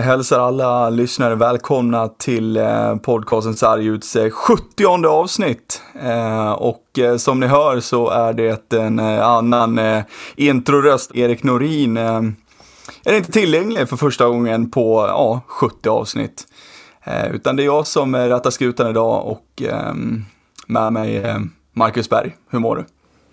hälsar 0.00 0.40
alla 0.40 0.90
lyssnare 0.90 1.34
välkomna 1.34 2.08
till 2.08 2.56
eh, 2.56 2.96
podcasten 2.96 3.54
Sarguts 3.54 4.16
70 4.32 5.06
avsnitt. 5.06 5.82
Eh, 6.02 6.52
och 6.52 6.98
eh, 6.98 7.16
som 7.16 7.40
ni 7.40 7.46
hör 7.46 7.80
så 7.80 8.10
är 8.10 8.32
det 8.32 8.72
en 8.72 8.98
annan 8.98 9.80
introröst. 10.36 11.14
Erik 11.14 11.42
Norin 11.42 11.96
är 11.96 13.16
inte 13.16 13.32
tillgänglig 13.32 13.88
för 13.88 13.96
första 13.96 14.28
gången 14.28 14.70
på 14.70 15.06
ja, 15.08 15.40
70 15.46 15.88
avsnitt. 15.88 16.46
Utan 17.32 17.56
det 17.56 17.62
är 17.62 17.64
jag 17.64 17.86
som 17.86 18.16
rattar 18.16 18.50
skutan 18.50 18.90
idag 18.90 19.26
och 19.26 19.62
med 20.66 20.92
mig 20.92 21.36
Marcus 21.72 22.10
Berg. 22.10 22.36
Hur 22.50 22.58
mår 22.58 22.76
du? 22.76 22.84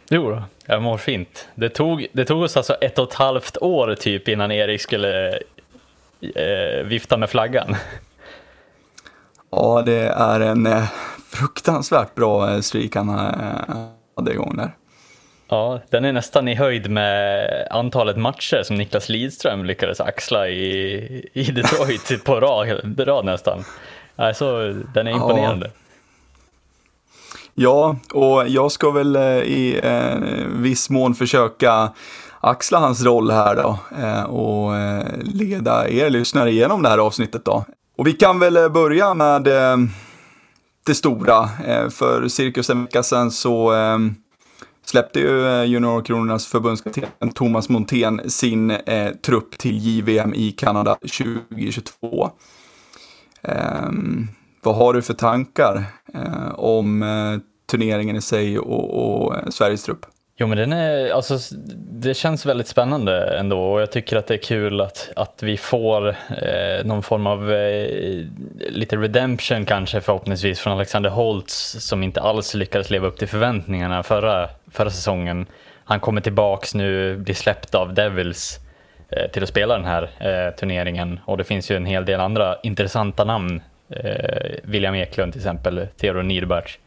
Jo 0.10 0.30
då, 0.30 0.44
jag 0.66 0.82
mår 0.82 0.98
fint. 0.98 1.48
Det 1.56 1.70
tog, 1.70 2.08
det 2.14 2.26
tog 2.26 2.42
oss 2.42 2.58
alltså 2.58 2.74
ett 2.74 3.00
och 3.00 3.08
ett 3.08 3.14
halvt 3.14 3.58
år 3.58 3.96
typ 3.96 4.28
innan 4.28 4.52
Erik 4.52 4.82
skulle 4.82 5.40
vifta 6.86 7.18
med 7.18 7.30
flaggan. 7.30 7.76
Ja, 9.52 9.84
det 9.86 10.08
är 10.08 10.40
en 10.40 10.66
eh, 10.66 10.84
fruktansvärt 11.30 12.16
bra 12.16 12.52
eh, 12.52 12.60
streak 12.60 12.96
han 12.96 13.10
eh, 13.10 13.76
hade 14.16 14.32
igång 14.32 14.58
där. 14.58 14.76
Ja, 15.48 15.82
den 15.90 16.06
är 16.06 16.14
nästan 16.14 16.48
i 16.48 16.56
höjd 16.56 16.90
med 16.90 17.48
antalet 17.72 18.18
matcher 18.18 18.64
som 18.64 18.76
Niklas 18.76 19.10
Lidström 19.10 19.66
lyckades 19.66 20.02
axla 20.02 20.50
i, 20.50 21.30
i 21.34 21.44
Detroit 21.44 22.24
på 22.26 22.40
rad, 22.40 23.00
rad 23.00 23.26
nästan. 23.26 23.64
Alltså, 24.16 24.74
den 24.94 25.08
är 25.08 25.12
imponerande. 25.12 25.66
Ja. 25.66 25.82
Ja, 27.58 27.96
och 28.14 28.48
jag 28.48 28.72
ska 28.72 28.92
väl 28.92 29.16
eh, 29.16 29.24
i 29.38 29.80
eh, 29.84 30.18
viss 30.48 30.90
mån 30.90 31.16
försöka 31.16 31.94
axla 32.46 32.80
hans 32.80 33.04
roll 33.04 33.32
här 33.32 33.56
då 33.56 33.80
eh, 33.98 34.24
och 34.24 34.76
eh, 34.76 35.18
leda 35.22 35.90
er 35.90 36.10
lyssnare 36.10 36.52
igenom 36.52 36.82
det 36.82 36.90
här 36.90 36.98
avsnittet 36.98 37.46
då. 37.46 37.66
Och 37.98 38.08
vi 38.08 38.14
kan 38.14 38.40
väl 38.40 38.58
eh, 38.58 38.70
börja 38.70 39.14
med 39.14 39.44
det 40.86 40.96
stora. 40.96 41.50
för 41.90 42.28
cirkus 42.28 42.70
en 42.70 42.84
vecka 42.84 43.04
sedan 43.04 43.32
så 43.32 43.74
släppte 44.86 45.20
ju 45.20 45.64
juniorkronornas 45.64 46.48
förbundskapten 46.48 47.32
Thomas 47.32 47.70
Montén 47.70 48.30
sin 48.30 48.72
eh, 48.72 49.12
trupp 49.12 49.58
till 49.58 49.78
JVM 49.78 50.34
i 50.34 50.52
Kanada 50.52 50.96
2022. 50.96 52.30
Eh, 53.42 53.90
vad 54.64 54.76
har 54.76 54.94
du 54.94 55.02
för 55.02 55.14
tankar 55.14 55.84
eh, 56.14 56.56
om 56.56 57.06
turneringen 57.72 58.16
i 58.16 58.22
sig 58.22 58.60
och, 58.60 59.26
och 59.26 59.54
Sveriges 59.54 59.84
trupp? 59.84 60.06
Jo 60.38 60.48
men 60.48 60.58
den 60.58 60.74
är, 60.74 61.12
alltså, 61.12 61.38
det 61.76 62.14
känns 62.14 62.46
väldigt 62.46 62.68
spännande 62.68 63.38
ändå 63.38 63.60
och 63.60 63.82
jag 63.82 63.92
tycker 63.92 64.18
att 64.18 64.28
det 64.28 64.34
är 64.34 64.38
kul 64.38 64.82
att, 64.82 65.12
att 65.16 65.44
vi 65.44 65.58
får 65.58 66.08
eh, 66.10 66.86
någon 66.86 67.04
form 67.04 67.28
av 67.28 67.52
eh, 67.52 68.26
lite 68.70 68.98
redemption 68.98 69.66
kanske 69.66 70.02
förhoppningsvis 70.02 70.60
från 70.60 70.74
Alexander 70.74 71.10
Holtz 71.10 71.76
som 71.80 72.04
inte 72.04 72.22
alls 72.22 72.54
lyckades 72.54 72.90
leva 72.90 73.08
upp 73.08 73.18
till 73.18 73.28
förväntningarna 73.28 74.04
förra, 74.04 74.50
förra 74.72 74.90
säsongen. 74.90 75.46
Han 75.84 76.00
kommer 76.00 76.22
tillbaks 76.22 76.76
nu, 76.76 77.18
blir 77.18 77.36
släppt 77.36 77.76
av 77.76 77.94
Devils 77.94 78.60
eh, 79.10 79.32
till 79.32 79.44
att 79.44 79.50
spela 79.50 79.78
den 79.78 79.86
här 79.86 80.04
eh, 80.20 80.56
turneringen 80.56 81.20
och 81.26 81.38
det 81.38 81.44
finns 81.44 81.72
ju 81.72 81.76
en 81.76 81.86
hel 81.86 82.06
del 82.06 82.20
andra 82.20 82.58
intressanta 82.64 83.24
namn. 83.24 83.62
Eh, 83.90 84.56
William 84.64 84.96
Eklund 84.96 85.34
till 85.34 85.42
exempel, 85.42 85.88
Theodor 85.98 86.24
Niederbach. 86.24 86.78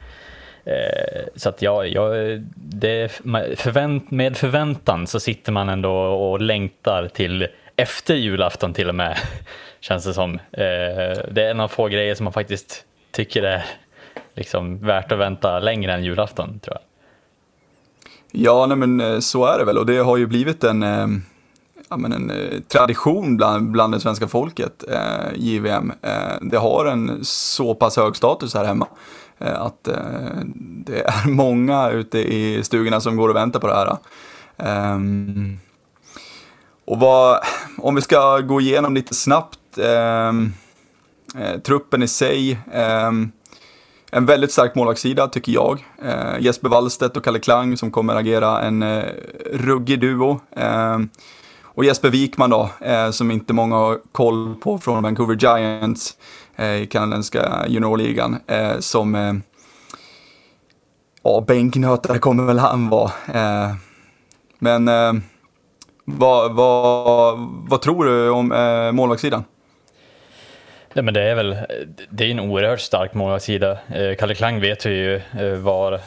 Eh, 0.69 1.23
så 1.34 1.49
att 1.49 1.62
ja, 1.62 1.84
ja 1.84 2.11
det, 2.55 3.12
förvänt, 3.56 4.11
med 4.11 4.37
förväntan 4.37 5.06
så 5.06 5.21
sitter 5.21 5.53
man 5.53 5.69
ändå 5.69 5.93
och 5.93 6.41
längtar 6.41 7.09
till 7.09 7.47
efter 7.77 8.15
julafton 8.15 8.75
till 8.75 8.89
och 8.89 8.95
med, 8.95 9.19
känns 9.81 10.05
det 10.05 10.15
som. 10.15 10.34
Eh, 10.34 11.19
det 11.31 11.43
är 11.43 11.51
en 11.51 11.61
av 11.61 11.69
få 11.69 11.89
grejer 11.89 12.15
som 12.15 12.25
man 12.25 12.33
faktiskt 12.33 12.84
tycker 13.11 13.43
är 13.43 13.65
liksom 14.34 14.79
värt 14.79 15.12
att 15.12 15.19
vänta 15.19 15.59
längre 15.59 15.95
än 15.95 16.05
julafton, 16.05 16.61
tror 16.61 16.77
jag. 16.77 16.83
Ja, 18.31 18.67
nej 18.67 18.77
men 18.77 19.00
eh, 19.00 19.19
så 19.19 19.47
är 19.47 19.59
det 19.59 19.65
väl 19.65 19.79
och 19.79 19.87
det 19.87 19.99
har 19.99 20.17
ju 20.17 20.27
blivit 20.27 20.65
en, 20.65 20.83
eh, 20.83 21.06
ja, 21.91 21.97
men 21.97 22.12
en 22.12 22.31
eh, 22.31 22.61
tradition 22.69 23.37
bland, 23.37 23.71
bland 23.71 23.95
det 23.95 24.00
svenska 24.00 24.29
folket, 24.29 24.85
eh, 24.91 25.33
JVM. 25.37 25.93
Eh, 26.03 26.11
det 26.41 26.56
har 26.56 26.87
en 26.87 27.25
så 27.25 27.75
pass 27.75 27.97
hög 27.97 28.17
status 28.17 28.55
här 28.55 28.65
hemma. 28.65 28.87
Eh, 29.38 29.62
att 29.62 29.88
eh, 29.88 30.41
det 30.84 31.00
är 31.00 31.28
många 31.28 31.91
ute 31.91 32.19
i 32.19 32.65
stugorna 32.65 33.00
som 33.00 33.16
går 33.16 33.28
och 33.28 33.37
väntar 33.37 33.60
på 33.60 33.66
det 33.66 33.75
här. 33.75 33.97
Ehm, 34.56 35.59
och 36.84 37.00
vad, 37.00 37.38
om 37.78 37.94
vi 37.94 38.03
ska 38.03 38.38
gå 38.38 38.60
igenom 38.60 38.94
lite 38.94 39.15
snabbt, 39.15 39.78
ehm, 39.78 40.53
eh, 41.38 41.60
truppen 41.60 42.03
i 42.03 42.09
sig, 42.09 42.59
ehm, 42.72 43.32
en 44.10 44.26
väldigt 44.26 44.53
stark 44.53 44.75
målvaktssida 44.75 45.28
tycker 45.28 45.53
jag. 45.53 45.84
Jesper 46.38 46.69
Wallstedt 46.69 47.16
och 47.16 47.25
Kalle 47.25 47.38
Klang 47.38 47.76
som 47.76 47.91
kommer 47.91 48.15
agera 48.15 48.60
en 48.60 49.03
ruggig 49.53 50.00
duo. 50.00 50.41
Och 51.62 51.84
Jesper 51.84 52.10
Wikman 52.10 52.50
då, 52.50 52.70
som 53.12 53.31
inte 53.31 53.53
många 53.53 53.76
har 53.76 53.99
koll 54.12 54.55
på 54.55 54.78
från 54.78 55.03
Vancouver 55.03 55.34
Giants. 55.34 56.16
Eh, 56.59 56.75
i 56.75 56.87
kanadensiska 56.87 57.65
juniorligan 57.69 58.41
eh, 58.47 58.79
som 58.79 59.15
eh, 59.15 59.33
ja, 61.23 61.45
bänknötare 61.47 62.19
kommer 62.19 62.45
väl 62.45 62.59
han 62.59 62.89
vara. 62.89 63.11
men 64.59 64.91
vad, 66.05 66.55
vad, 66.55 67.39
vad 67.69 67.83
tror 67.83 68.05
du 68.05 68.31
om 68.31 68.49
målvaktssidan? 68.93 69.45
Nej, 70.93 71.05
men 71.05 71.15
det 71.15 71.23
är 71.23 71.35
väl 71.35 71.57
det 72.11 72.25
är 72.25 72.31
en 72.31 72.41
oerhört 72.41 72.81
stark 72.81 73.15
målvaktssida. 73.15 73.79
Kalle 74.19 74.35
Klang 74.35 74.61
vet 74.61 74.87
vi 74.87 74.91
ju 74.91 75.21
var 75.57 76.01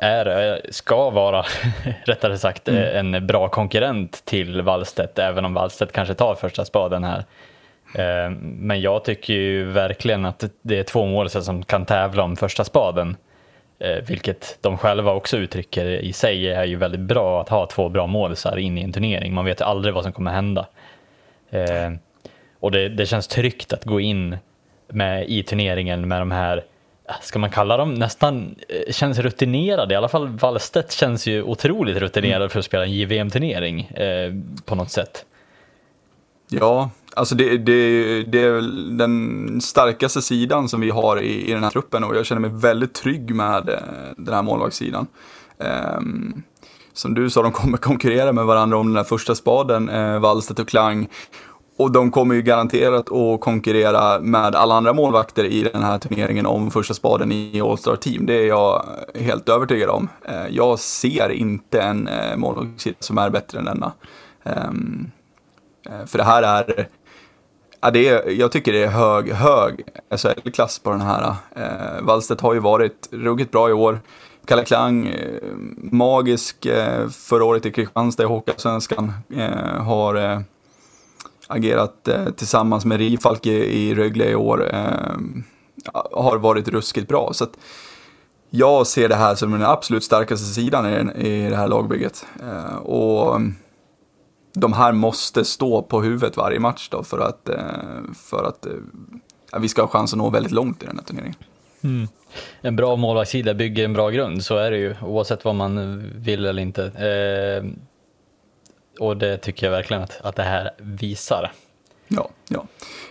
är, 0.00 0.60
ska 0.70 1.10
vara, 1.10 1.44
rättare 2.04 2.38
sagt, 2.38 2.68
mm. 2.68 3.14
en 3.14 3.26
bra 3.26 3.48
konkurrent 3.48 4.24
till 4.24 4.62
Wallstedt, 4.62 5.18
även 5.18 5.44
om 5.44 5.54
Wallstedt 5.54 5.92
kanske 5.92 6.14
tar 6.14 6.34
första 6.34 6.64
spaden 6.64 7.04
här. 7.04 7.24
Eh, 7.94 8.30
men 8.40 8.80
jag 8.80 9.04
tycker 9.04 9.34
ju 9.34 9.64
verkligen 9.64 10.24
att 10.24 10.44
det 10.62 10.78
är 10.78 10.82
två 10.82 11.06
målisar 11.06 11.40
som 11.40 11.64
kan 11.64 11.86
tävla 11.86 12.22
om 12.22 12.36
första 12.36 12.64
spaden. 12.64 13.16
Eh, 13.78 14.04
vilket 14.06 14.58
de 14.60 14.78
själva 14.78 15.12
också 15.12 15.36
uttrycker 15.36 15.86
i 15.86 16.12
sig 16.12 16.48
är 16.48 16.64
ju 16.64 16.76
väldigt 16.76 17.00
bra 17.00 17.40
att 17.40 17.48
ha 17.48 17.66
två 17.66 17.88
bra 17.88 18.06
målisar 18.06 18.56
in 18.56 18.78
i 18.78 18.82
en 18.82 18.92
turnering. 18.92 19.34
Man 19.34 19.44
vet 19.44 19.60
aldrig 19.60 19.94
vad 19.94 20.02
som 20.02 20.12
kommer 20.12 20.30
hända. 20.30 20.66
Eh, 21.50 21.92
och 22.60 22.70
det, 22.70 22.88
det 22.88 23.06
känns 23.06 23.28
tryggt 23.28 23.72
att 23.72 23.84
gå 23.84 24.00
in 24.00 24.36
med, 24.88 25.28
i 25.28 25.42
turneringen 25.42 26.08
med 26.08 26.20
de 26.20 26.30
här 26.30 26.64
ska 27.20 27.38
man 27.38 27.50
kalla 27.50 27.76
dem, 27.76 27.94
nästan 27.94 28.54
känns 28.90 29.18
rutinerade. 29.18 29.94
I 29.94 29.96
alla 29.96 30.08
fall 30.08 30.28
Wallstedt 30.28 30.92
känns 30.92 31.26
ju 31.26 31.42
otroligt 31.42 31.96
rutinerad 31.96 32.36
mm. 32.36 32.50
för 32.50 32.58
att 32.58 32.64
spela 32.64 32.84
en 32.84 32.92
JVM-turnering 32.92 33.90
på 34.64 34.74
något 34.74 34.90
sätt. 34.90 35.24
Ja, 36.48 36.90
Alltså 37.16 37.34
det, 37.34 37.58
det, 37.58 38.22
det 38.22 38.42
är 38.42 38.60
den 38.96 39.60
starkaste 39.60 40.22
sidan 40.22 40.68
som 40.68 40.80
vi 40.80 40.90
har 40.90 41.20
i, 41.20 41.50
i 41.50 41.52
den 41.52 41.62
här 41.62 41.70
truppen 41.70 42.04
och 42.04 42.16
jag 42.16 42.26
känner 42.26 42.40
mig 42.40 42.50
väldigt 42.54 42.94
trygg 42.94 43.34
med 43.34 43.68
eh, 43.68 43.78
den 44.16 44.34
här 44.34 44.42
målvaktssidan. 44.42 45.06
Um, 45.98 46.42
som 46.92 47.14
du 47.14 47.30
sa, 47.30 47.42
de 47.42 47.52
kommer 47.52 47.78
konkurrera 47.78 48.32
med 48.32 48.44
varandra 48.44 48.76
om 48.76 48.86
den 48.86 48.96
här 48.96 49.04
första 49.04 49.34
spaden, 49.34 49.88
eh, 49.88 50.18
Wallstedt 50.18 50.58
och 50.58 50.68
Klang. 50.68 51.08
Och 51.76 51.92
de 51.92 52.10
kommer 52.10 52.34
ju 52.34 52.42
garanterat 52.42 53.12
att 53.12 53.40
konkurrera 53.40 54.20
med 54.20 54.54
alla 54.54 54.74
andra 54.74 54.92
målvakter 54.92 55.44
i 55.44 55.62
den 55.62 55.82
här 55.82 55.98
turneringen 55.98 56.46
om 56.46 56.70
första 56.70 56.94
spaden 56.94 57.32
i 57.32 57.60
All-Star 57.60 57.96
Team. 57.96 58.26
Det 58.26 58.34
är 58.34 58.46
jag 58.46 58.84
helt 59.14 59.48
övertygad 59.48 59.90
om. 59.90 60.08
Eh, 60.24 60.46
jag 60.50 60.78
ser 60.78 61.28
inte 61.28 61.80
en 61.80 62.08
eh, 62.08 62.36
målvaktssida 62.36 62.96
som 63.00 63.18
är 63.18 63.30
bättre 63.30 63.58
än 63.58 63.64
denna. 63.64 63.92
Um, 64.42 65.10
för 66.06 66.18
det 66.18 66.24
här 66.24 66.42
är 66.42 66.88
Ja, 67.84 67.90
det 67.90 68.08
är, 68.08 68.30
jag 68.30 68.52
tycker 68.52 68.72
det 68.72 68.82
är 68.82 68.88
hög, 68.88 69.32
hög 69.32 69.84
alltså, 70.10 70.28
SHL-klass 70.28 70.78
på 70.78 70.90
den 70.90 71.00
här. 71.00 71.34
Eh, 71.56 72.02
Wallstedt 72.02 72.40
har 72.40 72.54
ju 72.54 72.60
varit 72.60 73.08
ruggigt 73.10 73.50
bra 73.50 73.70
i 73.70 73.72
år. 73.72 74.00
Kalle 74.46 74.64
Klang, 74.64 75.06
eh, 75.06 75.52
magisk 75.76 76.66
eh, 76.66 77.08
förra 77.08 77.44
året 77.44 77.66
i 77.66 77.72
Kristianstad 77.72 78.22
i 78.22 78.26
Hockeyallsvenskan. 78.26 79.12
Eh, 79.36 79.82
har 79.82 80.14
eh, 80.14 80.40
agerat 81.46 82.08
eh, 82.08 82.24
tillsammans 82.36 82.84
med 82.84 82.98
Rifalk 82.98 83.46
i, 83.46 83.52
i 83.52 83.94
Rögle 83.94 84.30
i 84.30 84.34
år. 84.34 84.74
Eh, 84.74 85.16
har 86.12 86.36
varit 86.38 86.68
ruskigt 86.68 87.08
bra. 87.08 87.30
Så 87.32 87.44
att 87.44 87.56
jag 88.50 88.86
ser 88.86 89.08
det 89.08 89.16
här 89.16 89.34
som 89.34 89.50
den 89.50 89.62
absolut 89.62 90.04
starkaste 90.04 90.46
sidan 90.46 90.86
i, 90.86 91.26
i 91.28 91.50
det 91.50 91.56
här 91.56 91.68
lagbygget. 91.68 92.26
Eh, 92.42 92.76
och 92.76 93.40
de 94.54 94.72
här 94.72 94.92
måste 94.92 95.44
stå 95.44 95.82
på 95.82 96.02
huvudet 96.02 96.36
varje 96.36 96.60
match 96.60 96.88
då 96.90 97.02
för 97.02 97.18
att, 97.18 97.48
eh, 97.48 97.56
för 98.14 98.44
att 98.44 98.66
ja, 99.52 99.58
vi 99.58 99.68
ska 99.68 99.82
ha 99.82 99.88
chans 99.88 100.12
att 100.12 100.18
nå 100.18 100.30
väldigt 100.30 100.52
långt 100.52 100.82
i 100.82 100.86
den 100.86 100.96
här 100.96 101.04
turneringen. 101.04 101.36
Mm. 101.84 102.08
En 102.60 102.76
bra 102.76 102.96
målvaktssida 102.96 103.54
bygger 103.54 103.84
en 103.84 103.92
bra 103.92 104.10
grund, 104.10 104.44
så 104.44 104.56
är 104.56 104.70
det 104.70 104.76
ju 104.76 104.94
oavsett 105.02 105.44
vad 105.44 105.54
man 105.54 106.02
vill 106.16 106.46
eller 106.46 106.62
inte. 106.62 106.84
Eh, 106.84 107.70
och 109.00 109.16
det 109.16 109.36
tycker 109.36 109.66
jag 109.66 109.70
verkligen 109.70 110.02
att, 110.02 110.20
att 110.20 110.36
det 110.36 110.42
här 110.42 110.70
visar. 110.78 111.52
Ja, 112.08 112.28
ja, 112.48 112.66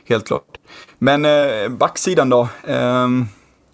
helt 0.05 0.27
klart. 0.27 0.57
Men 0.97 1.25
eh, 1.25 1.69
backsidan 1.69 2.29
då. 2.29 2.47
Eh, 2.67 3.07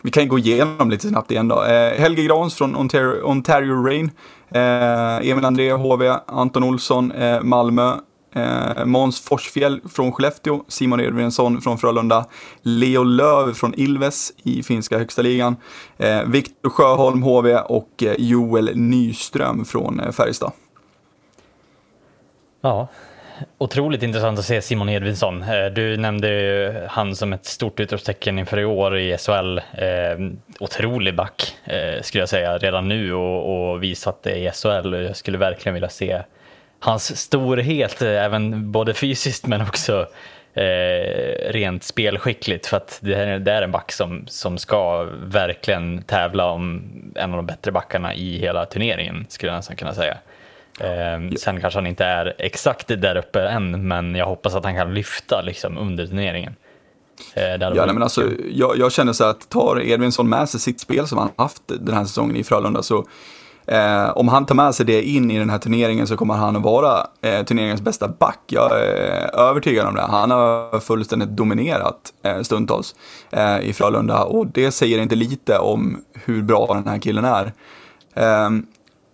vi 0.01 0.11
kan 0.11 0.27
gå 0.27 0.39
igenom 0.39 0.89
lite 0.89 1.07
snabbt 1.07 1.31
igen 1.31 1.47
då. 1.47 1.63
Eh, 1.63 1.99
Helge 1.99 2.23
Grans 2.23 2.55
från 2.55 2.75
Ontario, 2.75 3.23
Ontario 3.23 3.83
Rain. 3.83 4.11
Eh, 4.51 5.29
Emil 5.29 5.45
André, 5.45 5.71
HV, 5.71 6.19
Anton 6.27 6.63
Olsson, 6.63 7.11
eh, 7.11 7.41
Malmö. 7.41 7.93
Eh, 8.35 8.85
Måns 8.85 9.21
Forsfjäll 9.21 9.81
från 9.89 10.11
Skellefteå, 10.11 10.63
Simon 10.67 10.99
Edvinsson 10.99 11.61
från 11.61 11.77
Frölunda, 11.77 12.25
Leo 12.61 13.03
Löv 13.03 13.53
från 13.53 13.73
Ilves 13.77 14.31
i 14.43 14.63
finska 14.63 14.97
högsta 14.97 15.21
ligan, 15.21 15.55
eh, 15.97 16.23
Viktor 16.23 16.69
Sjöholm, 16.69 17.23
HV 17.23 17.57
och 17.57 18.03
eh, 18.03 18.13
Joel 18.17 18.71
Nyström 18.75 19.65
från 19.65 19.99
eh, 19.99 20.11
Färjestad. 20.11 20.51
Ja, 22.61 22.87
otroligt 23.59 24.03
intressant 24.03 24.39
att 24.39 24.45
se 24.45 24.61
Simon 24.61 24.89
Edvinsson. 24.89 25.43
Eh, 25.43 25.65
du 25.65 25.97
nämnde 25.97 26.87
han 26.89 27.15
som 27.15 27.33
ett 27.33 27.45
stort 27.45 27.79
utropstecken 27.79 28.39
inför 28.39 28.59
i 28.59 28.65
år 28.65 28.97
i 28.97 29.17
SHL. 29.17 29.57
Eh, 29.57 30.17
otrolig 30.59 31.15
back 31.15 31.55
eh, 31.65 32.01
skulle 32.01 32.21
jag 32.21 32.29
säga 32.29 32.57
redan 32.57 32.87
nu 32.87 33.13
och, 33.13 33.71
och 33.71 33.83
visat 33.83 34.23
det 34.23 34.35
i 34.35 34.51
SHL. 34.51 34.93
Jag 34.93 35.15
skulle 35.15 35.37
verkligen 35.37 35.73
vilja 35.73 35.89
se 35.89 36.21
hans 36.79 37.17
storhet, 37.17 38.01
även 38.01 38.71
både 38.71 38.93
fysiskt 38.93 39.47
men 39.47 39.61
också 39.61 40.07
eh, 40.53 41.51
rent 41.51 41.83
spelskickligt. 41.83 42.65
För 42.65 42.77
att 42.77 42.99
det 43.01 43.13
är, 43.13 43.39
det 43.39 43.51
är 43.51 43.61
en 43.61 43.71
back 43.71 43.91
som, 43.91 44.27
som 44.27 44.57
ska 44.57 45.07
verkligen 45.23 46.01
tävla 46.01 46.45
om 46.51 46.83
en 47.15 47.31
av 47.31 47.37
de 47.37 47.45
bättre 47.45 47.71
backarna 47.71 48.13
i 48.15 48.37
hela 48.37 48.65
turneringen, 48.65 49.25
skulle 49.29 49.51
jag 49.51 49.57
nästan 49.57 49.75
kunna 49.75 49.93
säga. 49.93 50.17
Eh, 50.79 51.35
sen 51.37 51.61
kanske 51.61 51.77
han 51.77 51.87
inte 51.87 52.05
är 52.05 52.35
exakt 52.37 52.87
där 52.87 53.17
uppe 53.17 53.41
än, 53.41 53.87
men 53.87 54.15
jag 54.15 54.25
hoppas 54.25 54.55
att 54.55 54.63
han 54.63 54.75
kan 54.75 54.93
lyfta 54.93 55.41
liksom, 55.41 55.77
under 55.77 56.07
turneringen. 56.07 56.55
Eh, 57.33 57.43
ja, 57.43 57.69
nej, 57.69 57.93
men 57.93 58.03
alltså, 58.03 58.23
jag, 58.51 58.77
jag, 58.77 58.91
känner 58.91 59.13
så 59.13 59.23
att 59.23 59.49
tar 59.49 59.81
Edvinsson 59.81 60.29
med 60.29 60.49
sig 60.49 60.59
sitt 60.59 60.79
spel 60.79 61.07
som 61.07 61.17
han 61.17 61.29
haft 61.35 61.61
den 61.67 61.95
här 61.95 62.05
säsongen 62.05 62.35
i 62.35 62.43
Frölunda 62.43 62.83
så 62.83 63.05
Eh, 63.71 64.17
om 64.17 64.27
han 64.27 64.45
tar 64.45 64.55
med 64.55 64.75
sig 64.75 64.85
det 64.85 65.03
in 65.03 65.31
i 65.31 65.39
den 65.39 65.49
här 65.49 65.57
turneringen 65.57 66.07
så 66.07 66.17
kommer 66.17 66.33
han 66.33 66.55
att 66.55 66.61
vara 66.61 67.07
eh, 67.21 67.45
turneringens 67.45 67.81
bästa 67.81 68.07
back. 68.07 68.39
Jag 68.47 68.71
är 68.71 69.35
övertygad 69.35 69.87
om 69.87 69.95
det. 69.95 70.01
Han 70.01 70.31
har 70.31 70.79
fullständigt 70.79 71.29
dominerat 71.29 72.13
eh, 72.23 72.41
stundtals 72.41 72.95
eh, 73.31 73.59
i 73.59 73.73
Frölunda 73.73 74.23
och 74.23 74.47
det 74.47 74.71
säger 74.71 74.99
inte 74.99 75.15
lite 75.15 75.57
om 75.57 76.01
hur 76.13 76.41
bra 76.41 76.67
den 76.73 76.87
här 76.87 76.99
killen 76.99 77.25
är. 77.25 77.53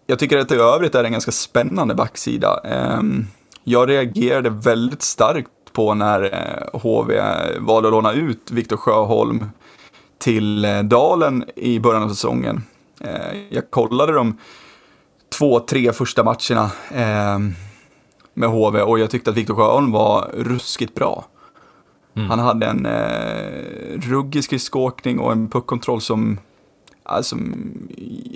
Ehm, 0.05 0.11
jag 0.11 0.19
tycker 0.19 0.37
att 0.37 0.49
det 0.49 0.55
i 0.55 0.59
övrigt 0.59 0.95
är 0.95 1.03
en 1.03 1.11
ganska 1.11 1.31
spännande 1.31 1.95
backsida. 1.95 2.59
Ehm, 2.63 3.25
jag 3.63 3.89
reagerade 3.89 4.49
väldigt 4.49 5.01
starkt 5.01 5.49
på 5.73 5.93
när 5.93 6.69
HV 6.73 7.17
eh, 7.17 7.59
valde 7.59 7.87
att 7.87 7.93
låna 7.93 8.13
ut 8.13 8.51
Viktor 8.51 8.77
Sjöholm 8.77 9.45
till 10.17 10.65
eh, 10.65 10.83
Dalen 10.83 11.43
i 11.55 11.79
början 11.79 12.03
av 12.03 12.09
säsongen. 12.09 12.63
Eh, 13.01 13.37
jag 13.49 13.71
kollade 13.71 14.13
de 14.13 14.37
två, 15.29 15.59
tre 15.59 15.93
första 15.93 16.23
matcherna 16.23 16.71
eh, 16.91 17.39
med 18.33 18.49
HV 18.49 18.81
och 18.81 18.99
jag 18.99 19.09
tyckte 19.09 19.29
att 19.29 19.37
Viktor 19.37 19.55
Sjöholm 19.55 19.91
var 19.91 20.31
ruskigt 20.33 20.95
bra. 20.95 21.25
Mm. 22.15 22.29
Han 22.29 22.39
hade 22.39 22.65
en 22.65 22.85
eh, 22.85 23.99
ruggig 24.09 24.43
skridskoåkning 24.43 25.19
och 25.19 25.31
en 25.31 25.49
puckkontroll 25.49 26.01
som 26.01 26.37
alltså, 27.05 27.35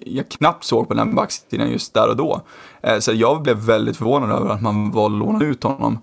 jag 0.05 0.29
knappt 0.29 0.63
såg 0.63 0.87
på 0.87 0.93
den 0.93 1.15
backsidan 1.15 1.71
just 1.71 1.93
där 1.93 2.09
och 2.09 2.15
då. 2.15 2.41
Eh, 2.81 2.99
så 2.99 3.13
jag 3.13 3.41
blev 3.41 3.57
väldigt 3.57 3.97
förvånad 3.97 4.31
över 4.31 4.49
att 4.49 4.61
man 4.61 4.91
valde 4.91 5.17
att 5.17 5.27
låna 5.27 5.45
ut 5.45 5.63
honom. 5.63 5.99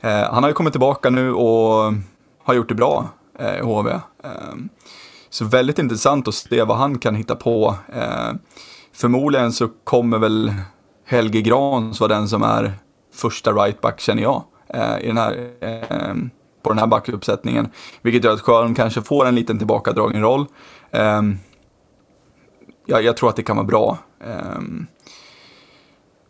Eh, 0.00 0.32
han 0.32 0.42
har 0.42 0.50
ju 0.50 0.54
kommit 0.54 0.72
tillbaka 0.72 1.10
nu 1.10 1.32
och 1.32 1.92
har 2.44 2.54
gjort 2.54 2.68
det 2.68 2.74
bra 2.74 3.08
eh, 3.38 3.58
i 3.58 3.60
HV. 3.60 3.90
Eh, 4.24 4.30
så 5.30 5.44
väldigt 5.44 5.78
intressant 5.78 6.28
att 6.28 6.34
se 6.34 6.62
vad 6.62 6.76
han 6.76 6.98
kan 6.98 7.14
hitta 7.14 7.36
på. 7.36 7.74
Eh, 7.94 8.32
förmodligen 8.92 9.52
så 9.52 9.68
kommer 9.84 10.18
väl 10.18 10.52
Helge 11.06 11.40
Grans 11.40 12.00
vara 12.00 12.14
den 12.14 12.28
som 12.28 12.42
är 12.42 12.72
första 13.14 13.52
rightback 13.52 14.00
känner 14.00 14.22
jag. 14.22 14.42
Eh, 14.68 14.98
i 15.00 15.06
den 15.06 15.16
här, 15.16 15.50
eh, 15.60 16.14
på 16.62 16.70
den 16.70 16.78
här 16.78 16.86
backuppsättningen. 16.86 17.68
Vilket 18.02 18.24
gör 18.24 18.32
att 18.32 18.40
Sjöholm 18.40 18.74
kanske 18.74 19.02
får 19.02 19.26
en 19.26 19.34
liten 19.34 19.58
tillbakadragen 19.58 20.22
roll. 20.22 20.46
Eh, 20.90 21.22
jag, 22.88 23.04
jag 23.04 23.16
tror 23.16 23.28
att 23.28 23.36
det 23.36 23.42
kan 23.42 23.56
vara 23.56 23.66
bra. 23.66 23.98
Eh, 24.24 24.60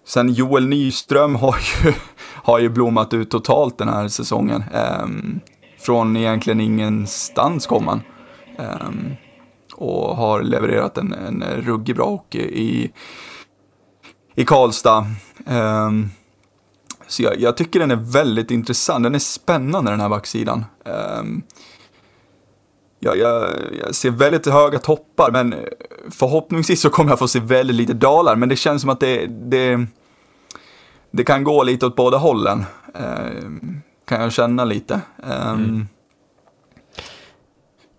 sen 0.07 0.33
Joel 0.33 0.69
Nyström 0.69 1.35
har 1.35 1.57
ju, 1.57 1.93
har 2.35 2.59
ju 2.59 2.69
blommat 2.69 3.15
ut 3.15 3.31
totalt 3.31 3.79
den 3.79 3.89
här 3.89 4.09
säsongen. 4.09 4.65
Eh, 4.75 5.07
från 5.79 6.17
egentligen 6.17 6.61
ingenstans 6.61 7.67
kom 7.67 7.89
han. 7.89 8.03
Um, 8.59 9.17
och 9.75 10.17
har 10.17 10.43
levererat 10.43 10.99
en, 10.99 11.13
en 11.13 11.43
ruggig 11.43 11.97
bra 11.97 12.07
hockey 12.07 12.39
i, 12.39 12.93
i 14.35 14.45
Karlstad. 14.45 15.07
Um, 15.47 16.11
så 17.07 17.23
jag, 17.23 17.41
jag, 17.41 17.57
tycker 17.57 17.81
den 17.81 17.91
är 17.91 18.13
väldigt 18.13 18.51
intressant. 18.51 19.05
Den 19.05 19.15
är 19.15 19.19
spännande 19.19 19.91
den 19.91 20.01
här 20.01 20.09
backsidan. 20.09 20.65
Ehm, 20.85 21.43
Um, 23.01 23.09
ja, 23.09 23.15
jag, 23.15 23.51
jag, 23.81 23.95
ser 23.95 24.11
väldigt 24.11 24.47
höga 24.47 24.79
toppar, 24.79 25.31
men 25.31 25.55
förhoppningsvis 26.11 26.81
så 26.81 26.91
kommer 26.91 27.11
jag 27.11 27.19
få 27.19 27.29
se 27.29 27.41
väldigt 27.41 27.77
lite 27.77 27.95
dalar. 27.95 28.37
Men 28.37 28.49
det 28.49 28.57
känns 28.57 28.83
som 28.83 28.91
att 28.91 29.01
det, 29.01 29.27
det, 29.27 29.87
det 31.11 31.25
kan 31.25 31.45
gå 31.45 31.63
lite 31.63 31.87
åt 31.87 31.97
båda 31.97 32.17
hållen. 32.17 32.65
Uh, 32.97 33.71
kan 34.09 34.21
jag 34.23 34.33
känna 34.33 34.65
lite. 34.65 35.01
Um, 35.17 35.33
mm. 35.33 35.89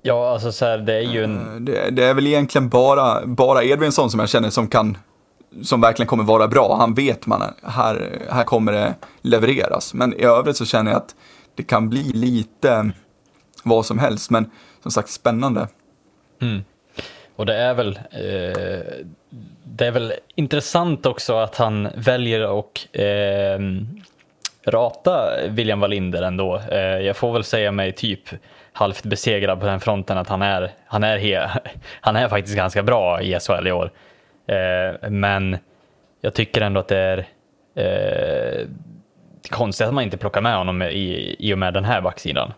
Ja, 0.02 0.34
alltså 0.34 0.52
så 0.52 0.66
här, 0.66 0.78
det 0.78 0.94
är 0.94 1.02
ju 1.02 1.24
en... 1.24 1.38
Eh, 1.38 1.62
det, 1.62 1.90
det, 1.90 2.04
är 2.04 2.14
väl 2.14 2.28
egentligen 2.28 2.70
bara, 2.70 3.26
bara 3.26 3.64
Edvinsson 3.64 4.12
som 4.12 4.20
jag 4.20 4.30
känner 4.30 4.50
som 4.50 4.68
kan, 4.68 4.98
som 5.64 5.82
verkligen 5.82 6.08
kommer 6.08 6.24
vara 6.24 6.48
bra. 6.48 6.78
Han 6.80 6.94
vet 6.94 7.26
man, 7.26 7.42
här, 7.64 8.28
här 8.30 8.44
kommer 8.44 8.72
det 8.72 8.96
levereras. 9.22 9.94
Men 9.94 10.14
i 10.14 10.24
övrigt 10.24 10.58
så 10.58 10.66
känner 10.66 10.92
jag 10.92 10.98
att 10.98 11.16
det 11.56 11.64
kan 11.64 11.90
bli 11.90 12.04
lite 12.04 12.92
vad 13.64 13.86
som 13.86 14.00
helst. 14.00 14.30
Men 14.30 14.52
som 14.82 14.92
sagt, 14.92 15.10
spännande. 15.10 15.68
Mm. 16.42 16.64
Och 17.36 17.46
det 17.46 17.56
är 17.56 17.74
väl 17.74 18.00
eh, 18.12 19.06
det 19.64 19.88
är 19.88 19.92
väl 19.92 20.14
intressant 20.36 21.06
också 21.06 21.38
att 21.38 21.56
han 21.56 21.88
väljer 21.96 22.60
att 22.60 22.88
eh, 22.92 23.60
rata 24.66 25.30
William 25.50 25.80
Wallinder 25.80 26.22
ändå. 26.22 26.62
Eh, 26.72 26.80
jag 26.80 27.18
får 27.18 27.34
väl 27.34 27.44
säga 27.44 27.72
mig 27.72 27.92
typ 27.92 28.30
halvt 28.74 29.04
besegrad 29.04 29.60
på 29.60 29.66
den 29.66 29.80
fronten 29.80 30.18
att 30.18 30.28
han 30.28 30.42
är, 30.42 30.72
han 30.86 31.04
är, 31.04 31.18
he, 31.18 31.50
han 32.02 32.16
är 32.16 32.28
faktiskt 32.28 32.58
ganska 32.58 32.84
bra 32.84 33.22
i 33.22 33.40
SHL 33.40 33.68
i 33.68 33.72
år. 33.72 33.92
Eh, 34.48 35.10
men 35.10 35.58
jag 36.22 36.34
tycker 36.34 36.62
ändå 36.62 36.80
att 36.80 36.88
det 36.88 36.98
är 36.98 37.26
eh, 37.76 38.68
konstigt 39.50 39.88
att 39.88 39.94
man 39.94 40.04
inte 40.04 40.18
plockar 40.18 40.42
med 40.42 40.58
honom 40.58 40.82
i, 40.82 41.36
i 41.40 41.54
och 41.54 41.58
med 41.58 41.74
den 41.74 41.86
här 41.86 42.02
backsidan 42.02 42.54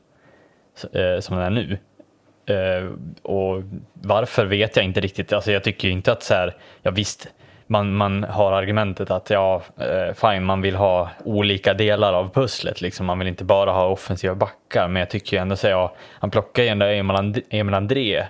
eh, 0.94 1.20
som 1.20 1.36
den 1.36 1.46
är 1.46 1.50
nu. 1.50 1.78
Eh, 2.52 2.90
och 3.22 3.64
varför 3.94 4.46
vet 4.46 4.76
jag 4.76 4.86
inte 4.86 5.00
riktigt. 5.02 5.34
Alltså 5.34 5.52
jag 5.52 5.64
tycker 5.64 5.90
inte 5.90 6.12
att 6.12 6.24
så 6.24 6.34
här, 6.34 6.56
ja 6.82 6.92
visst, 6.92 7.28
man, 7.68 7.94
man 7.94 8.24
har 8.24 8.52
argumentet 8.52 9.12
att 9.12 9.30
ja, 9.30 9.62
eh, 9.78 10.14
fine, 10.14 10.44
man 10.44 10.62
vill 10.62 10.76
ha 10.76 11.10
olika 11.24 11.74
delar 11.74 12.14
av 12.14 12.34
pusslet. 12.34 12.82
Liksom. 12.82 13.06
Man 13.06 13.20
vill 13.20 13.28
inte 13.28 13.44
bara 13.44 13.72
ha 13.72 13.86
offensiva 13.86 14.36
backar, 14.36 14.88
men 14.88 15.00
jag 15.00 15.10
tycker 15.10 15.38
ju 15.38 15.42
ändå 15.42 15.54
att 15.54 15.64
ja, 15.64 15.96
han 16.20 16.32
plockar 16.32 16.64
ju 16.64 16.70
ändå 16.70 16.86
Emil, 16.86 17.16
And 17.16 17.40
Emil 17.50 17.74
André. 17.74 18.24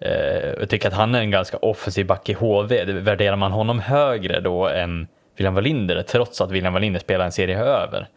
Eh, 0.00 0.48
jag 0.60 0.68
tycker 0.68 0.88
att 0.88 0.94
han 0.94 1.14
är 1.14 1.20
en 1.20 1.30
ganska 1.30 1.56
offensiv 1.56 2.06
back 2.06 2.28
i 2.28 2.32
HV. 2.32 2.84
Värderar 2.84 3.36
man 3.36 3.52
honom 3.52 3.80
högre 3.80 4.40
då 4.40 4.68
än 4.68 5.08
William 5.36 5.54
Wallinder, 5.54 6.02
trots 6.02 6.40
att 6.40 6.50
William 6.50 6.72
Wallinder 6.72 7.00
spelar 7.00 7.24
en 7.24 7.32
serie 7.32 7.58
över? 7.58 8.08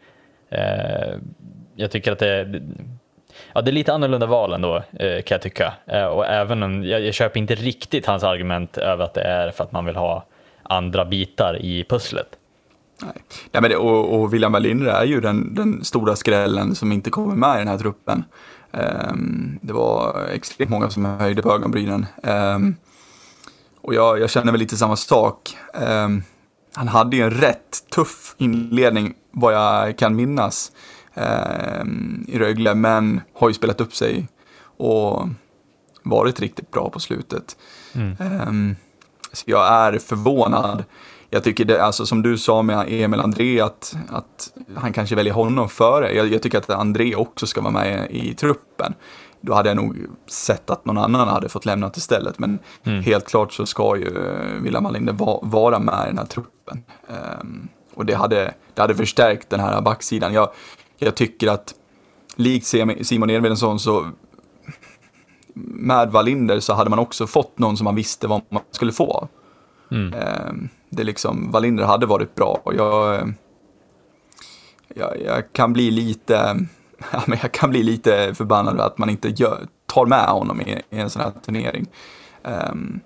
Eh, 0.50 1.14
jag 1.76 1.90
tycker 1.90 2.12
att 2.12 2.18
det, 2.18 2.60
ja, 3.54 3.62
det 3.62 3.70
är 3.70 3.72
lite 3.72 3.92
annorlunda 3.92 4.26
val 4.26 4.52
ändå, 4.52 4.76
eh, 4.76 5.22
kan 5.22 5.34
jag 5.34 5.42
tycka. 5.42 5.74
Eh, 5.86 6.04
och 6.04 6.26
även 6.26 6.62
om, 6.62 6.84
jag, 6.84 7.00
jag 7.00 7.14
köper 7.14 7.40
inte 7.40 7.54
riktigt 7.54 8.06
hans 8.06 8.22
argument 8.22 8.78
över 8.78 9.04
att 9.04 9.14
det 9.14 9.22
är 9.22 9.50
för 9.50 9.64
att 9.64 9.72
man 9.72 9.84
vill 9.84 9.96
ha 9.96 10.24
andra 10.62 11.04
bitar 11.04 11.58
i 11.62 11.84
pusslet. 11.84 12.28
Nej. 13.02 13.12
Nej, 13.52 13.62
men 13.62 13.70
det, 13.70 13.76
och, 13.76 14.14
och 14.14 14.34
William 14.34 14.52
Wallinder 14.52 14.86
är 14.86 15.04
ju 15.04 15.20
den, 15.20 15.54
den 15.54 15.84
stora 15.84 16.16
skrällen 16.16 16.74
som 16.74 16.92
inte 16.92 17.10
kommer 17.10 17.34
med 17.34 17.56
i 17.56 17.58
den 17.58 17.68
här 17.68 17.78
truppen. 17.78 18.24
Um, 18.70 19.58
det 19.62 19.72
var 19.72 20.26
extremt 20.32 20.70
många 20.70 20.90
som 20.90 21.04
höjde 21.04 21.42
på 21.42 21.52
ögonbrynen. 21.52 22.06
Um, 22.22 22.76
och 23.80 23.94
jag, 23.94 24.20
jag, 24.20 24.30
känner 24.30 24.52
väl 24.52 24.60
lite 24.60 24.76
samma 24.76 24.96
sak. 24.96 25.56
Um, 25.74 26.22
han 26.74 26.88
hade 26.88 27.16
ju 27.16 27.22
en 27.22 27.30
rätt 27.30 27.90
tuff 27.94 28.34
inledning, 28.38 29.14
vad 29.30 29.54
jag 29.54 29.98
kan 29.98 30.16
minnas, 30.16 30.72
i 32.28 32.38
Rögle, 32.38 32.74
men 32.74 33.20
har 33.34 33.48
ju 33.48 33.54
spelat 33.54 33.80
upp 33.80 33.94
sig 33.94 34.28
och 34.76 35.28
varit 36.02 36.40
riktigt 36.40 36.70
bra 36.70 36.90
på 36.90 37.00
slutet. 37.00 37.56
Mm. 37.94 38.76
Så 39.32 39.44
jag 39.46 39.68
är 39.68 39.98
förvånad. 39.98 40.84
Jag 41.30 41.44
tycker 41.44 41.64
det, 41.64 41.84
alltså 41.84 42.06
som 42.06 42.22
du 42.22 42.38
sa 42.38 42.62
med 42.62 42.86
Emil 42.88 43.20
André, 43.20 43.60
att, 43.60 43.96
att 44.08 44.52
han 44.76 44.92
kanske 44.92 45.14
väljer 45.16 45.34
honom 45.34 45.68
före. 45.68 46.12
Jag, 46.12 46.32
jag 46.32 46.42
tycker 46.42 46.58
att 46.58 46.70
André 46.70 47.14
också 47.14 47.46
ska 47.46 47.60
vara 47.60 47.72
med 47.72 48.10
i 48.10 48.34
truppen. 48.34 48.94
Då 49.40 49.54
hade 49.54 49.68
jag 49.68 49.76
nog 49.76 49.96
sett 50.26 50.70
att 50.70 50.84
någon 50.84 50.98
annan 50.98 51.28
hade 51.28 51.48
fått 51.48 51.64
lämna 51.64 51.90
istället. 51.96 52.38
Men 52.38 52.58
mm. 52.84 53.02
helt 53.02 53.28
klart 53.28 53.52
så 53.52 53.66
ska 53.66 53.96
ju 53.96 54.18
William 54.60 54.84
Wallinder 54.84 55.12
va, 55.12 55.40
vara 55.42 55.78
med 55.78 56.04
i 56.04 56.08
den 56.08 56.18
här 56.18 56.26
truppen. 56.26 56.84
Um, 57.40 57.68
och 57.94 58.06
det 58.06 58.14
hade, 58.14 58.54
det 58.74 58.80
hade 58.80 58.94
förstärkt 58.94 59.50
den 59.50 59.60
här 59.60 59.80
backsidan. 59.80 60.32
Jag, 60.32 60.48
jag 60.98 61.14
tycker 61.14 61.48
att 61.48 61.74
likt 62.36 62.66
Simon 63.02 63.30
Edvinsson 63.30 63.80
så 63.80 64.10
med 65.54 66.10
Wallinder 66.10 66.60
så 66.60 66.74
hade 66.74 66.90
man 66.90 66.98
också 66.98 67.26
fått 67.26 67.58
någon 67.58 67.76
som 67.76 67.84
man 67.84 67.94
visste 67.94 68.26
vad 68.26 68.42
man 68.48 68.62
skulle 68.70 68.92
få. 68.92 69.28
Mm. 69.90 70.14
Ehm, 70.14 70.68
det 70.90 71.04
liksom, 71.04 71.50
Wallinder 71.50 71.84
hade 71.84 72.06
varit 72.06 72.34
bra 72.34 72.60
och 72.64 72.74
jag, 72.74 73.32
jag, 74.94 75.22
jag 75.24 75.52
kan 75.52 75.72
bli 75.72 75.90
lite, 75.90 76.34
ja, 77.12 77.22
men 77.26 77.38
jag 77.42 77.52
kan 77.52 77.70
bli 77.70 77.82
lite 77.82 78.34
förbannad 78.34 78.80
att 78.80 78.98
man 78.98 79.10
inte 79.10 79.28
gör, 79.28 79.66
tar 79.86 80.06
med 80.06 80.26
honom 80.26 80.60
i, 80.60 80.82
i 80.90 80.98
en 80.98 81.10
sån 81.10 81.22
här 81.22 81.32
turnering. 81.44 81.86
Um, 82.42 83.00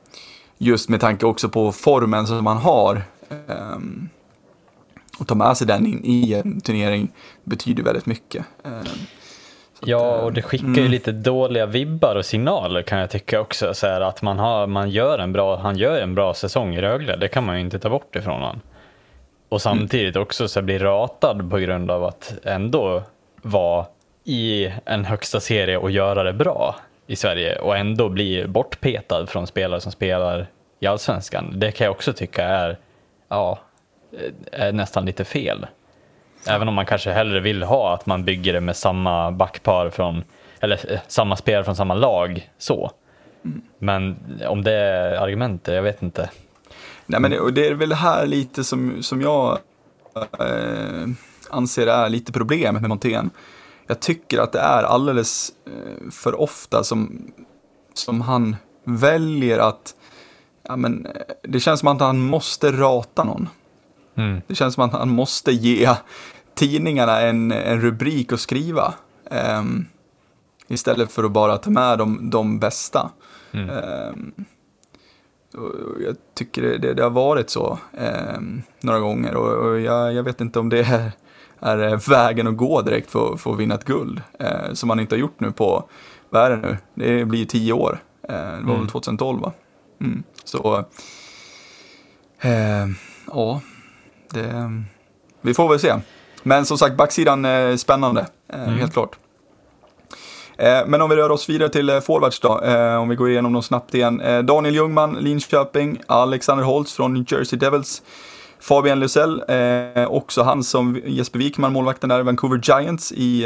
just 0.59 0.89
med 0.89 1.01
tanke 1.01 1.27
också 1.27 1.49
på 1.49 1.73
formen 1.73 2.27
som 2.27 2.45
man 2.45 2.57
har. 2.57 3.03
Um, 3.47 4.09
och 5.21 5.29
ta 5.29 5.35
med 5.35 5.57
sig 5.57 5.67
den 5.67 5.87
in 5.87 6.05
i 6.05 6.35
en 6.35 6.61
turnering 6.61 7.13
betyder 7.45 7.83
väldigt 7.83 8.07
mycket. 8.07 8.45
Um, 8.65 8.73
Ja, 9.85 10.21
och 10.21 10.33
det 10.33 10.43
skickar 10.43 10.67
mm. 10.67 10.83
ju 10.83 10.89
lite 10.89 11.13
dåliga 11.13 11.67
vibbar 11.67 12.15
och 12.15 12.25
signaler 12.25 12.83
kan 12.83 12.99
jag 12.99 13.11
tycka 13.11 13.41
också. 13.41 13.75
Så 13.75 13.87
här, 13.87 14.01
att 14.01 14.23
man, 14.23 14.39
har, 14.39 14.67
man 14.67 14.91
gör 14.91 15.19
en 15.19 15.33
bra, 15.33 15.57
han 15.57 15.77
gör 15.77 16.01
en 16.01 16.15
bra 16.15 16.35
säsong 16.35 16.75
i 16.75 16.81
Rögle, 16.81 17.17
det 17.17 17.29
kan 17.29 17.45
man 17.45 17.57
ju 17.57 17.61
inte 17.61 17.79
ta 17.79 17.91
bort 17.91 18.17
ifrån 18.17 18.41
honom. 18.41 18.61
Och 19.49 19.63
samtidigt 19.63 20.17
mm. 20.17 20.23
också 20.23 20.49
så 20.49 20.63
bli 20.63 20.79
ratad 20.79 21.51
på 21.51 21.59
grund 21.59 21.91
av 21.91 22.05
att 22.05 22.35
ändå 22.45 23.03
vara 23.43 23.87
i 24.25 24.73
en 24.85 25.05
högsta 25.05 25.41
serie 25.41 25.77
och 25.77 25.91
göra 25.91 26.23
det 26.23 26.33
bra 26.33 26.77
i 27.07 27.17
Sverige 27.17 27.59
och 27.59 27.77
ändå 27.77 28.09
bli 28.09 28.47
bortpetad 28.47 29.27
från 29.27 29.47
spelare 29.47 29.81
som 29.81 29.93
spelar 29.93 30.47
i 30.81 30.87
allsvenskan. 30.87 31.53
Det 31.61 31.73
kan 31.73 31.85
jag 31.85 31.93
också 31.93 32.13
tycka 32.13 32.45
är, 32.45 32.79
ja, 33.29 33.59
Eh, 34.13 34.67
är 34.67 34.73
nästan 34.73 35.05
lite 35.05 35.25
fel. 35.25 35.67
Även 36.47 36.69
om 36.69 36.75
man 36.75 36.87
kanske 36.87 37.13
hellre 37.13 37.41
vill 37.41 37.63
ha 37.63 37.95
att 37.95 38.07
man 38.07 38.25
bygger 38.25 38.53
det 38.53 38.61
med 38.61 38.77
samma 38.77 39.31
backpar 39.33 39.91
från, 39.91 40.25
eller 40.61 40.93
eh, 40.93 41.01
samma 41.09 41.37
spelare 41.37 41.65
från 41.65 41.77
samma 41.77 41.95
lag 41.95 42.51
så. 42.59 42.91
Mm. 43.45 43.63
Men 43.79 44.17
om 44.49 44.65
det 44.65 44.73
är 44.73 45.17
argumentet, 45.17 45.75
jag 45.75 45.83
vet 45.83 46.03
inte. 46.03 46.31
Nej 47.07 47.21
men 47.21 47.55
det 47.55 47.67
är 47.67 47.75
väl 47.75 47.93
här 47.93 48.27
lite 48.27 48.65
som, 48.65 49.03
som 49.03 49.23
jag 49.23 49.59
eh, 50.39 51.09
anser 51.51 51.87
är 51.87 52.09
lite 52.09 52.33
problemet 52.33 52.83
med 52.83 52.89
Montén. 52.89 53.31
Jag 53.87 54.01
tycker 54.01 54.39
att 54.39 54.53
det 54.53 54.61
är 54.61 54.83
alldeles 54.83 55.53
eh, 55.67 56.11
för 56.11 56.41
ofta 56.41 56.85
som, 56.85 57.33
som 57.95 58.21
han 58.21 58.57
väljer 58.85 59.59
att, 59.59 59.95
ja 60.63 60.77
men 60.77 61.07
eh, 61.07 61.13
det 61.43 61.61
känns 61.61 61.81
som 61.81 61.89
att 61.89 62.01
han 62.01 62.21
måste 62.21 62.73
rata 62.73 63.25
någon. 63.25 63.49
Mm. 64.15 64.41
Det 64.47 64.55
känns 64.55 64.75
som 64.75 64.85
att 64.85 64.93
han 64.93 65.09
måste 65.09 65.53
ge 65.53 65.95
tidningarna 66.55 67.21
en, 67.21 67.53
en 67.53 67.81
rubrik 67.81 68.33
att 68.33 68.41
skriva. 68.41 68.95
Um, 69.59 69.87
istället 70.69 71.13
för 71.13 71.25
att 71.25 71.31
bara 71.31 71.57
ta 71.57 71.71
med 71.71 71.99
de, 71.99 72.31
de 72.31 72.59
bästa. 72.59 73.11
Mm. 73.53 73.71
Um, 73.71 74.45
jag 76.05 76.17
tycker 76.35 76.63
det, 76.63 76.79
det, 76.79 76.95
det, 76.95 77.03
har 77.03 77.11
varit 77.11 77.51
så 77.51 77.79
um, 78.37 78.63
några 78.81 78.99
gånger 79.01 79.35
och, 79.35 79.67
och 79.67 79.81
jag, 79.81 80.15
jag, 80.15 80.23
vet 80.23 80.41
inte 80.41 80.59
om 80.59 80.69
det 80.69 80.81
är, 80.81 81.13
är 81.61 82.11
vägen 82.11 82.47
att 82.47 82.57
gå 82.57 82.83
direkt 82.83 83.11
för, 83.11 83.37
för 83.37 83.53
att 83.53 83.59
vinna 83.59 83.75
ett 83.75 83.85
guld. 83.85 84.23
Uh, 84.41 84.73
som 84.73 84.89
man 84.89 85.01
inte 85.01 85.15
har 85.15 85.21
gjort 85.21 85.41
nu 85.41 85.53
på, 85.53 85.89
vad 86.31 86.43
är 86.43 86.51
det 86.51 86.57
nu, 86.95 87.19
det 87.19 87.25
blir 87.25 87.45
tio 87.45 87.73
år. 87.73 88.03
Uh, 88.31 88.37
det 88.37 88.43
var 88.43 88.75
mm. 88.75 88.81
väl 88.81 88.89
2012 88.89 89.41
va? 89.41 89.53
Mm. 90.01 90.23
Så, 90.45 90.79
uh, 92.45 92.87
ja, 93.27 93.61
det, 94.31 94.83
vi 95.41 95.55
får 95.55 95.69
väl 95.69 95.81
se. 95.81 95.95
Men 96.43 96.67
som 96.67 96.79
sagt, 96.79 96.97
backsidan 96.97 97.45
är 97.45 97.77
spännande, 97.77 98.27
eh, 98.53 98.63
mm. 98.63 98.79
helt 98.79 98.93
klart. 98.93 99.17
Eh, 100.59 100.87
men 100.87 101.03
om 101.03 101.11
vi 101.11 101.17
rör 101.17 101.31
oss 101.31 101.49
vidare 101.49 101.69
till 101.69 101.91
eh, 101.91 102.01
forwards 102.01 102.41
då, 102.41 102.49
om 102.99 103.09
vi 103.09 103.17
går 103.17 103.31
igenom 103.31 103.53
dem 103.53 103.63
snabbt 103.63 103.95
igen. 103.95 104.23
Daniel 104.47 104.75
Ljungman, 104.75 105.15
Linköping, 105.15 106.01
Alexander 106.07 106.65
Holtz 106.65 106.93
från 106.93 107.15
New 107.15 107.25
Jersey 107.29 107.59
Devils. 107.59 108.03
Fabian 108.63 109.01
Lysell, 109.01 109.43
eh, 109.49 110.07
också 110.11 110.43
han 110.43 110.65
som 110.65 111.01
Jesper 111.07 111.39
Wikman, 111.39 111.73
målvakten 111.73 112.09
där, 112.09 112.23
Vancouver 112.23 112.61
Giants 112.63 113.13
i 113.13 113.43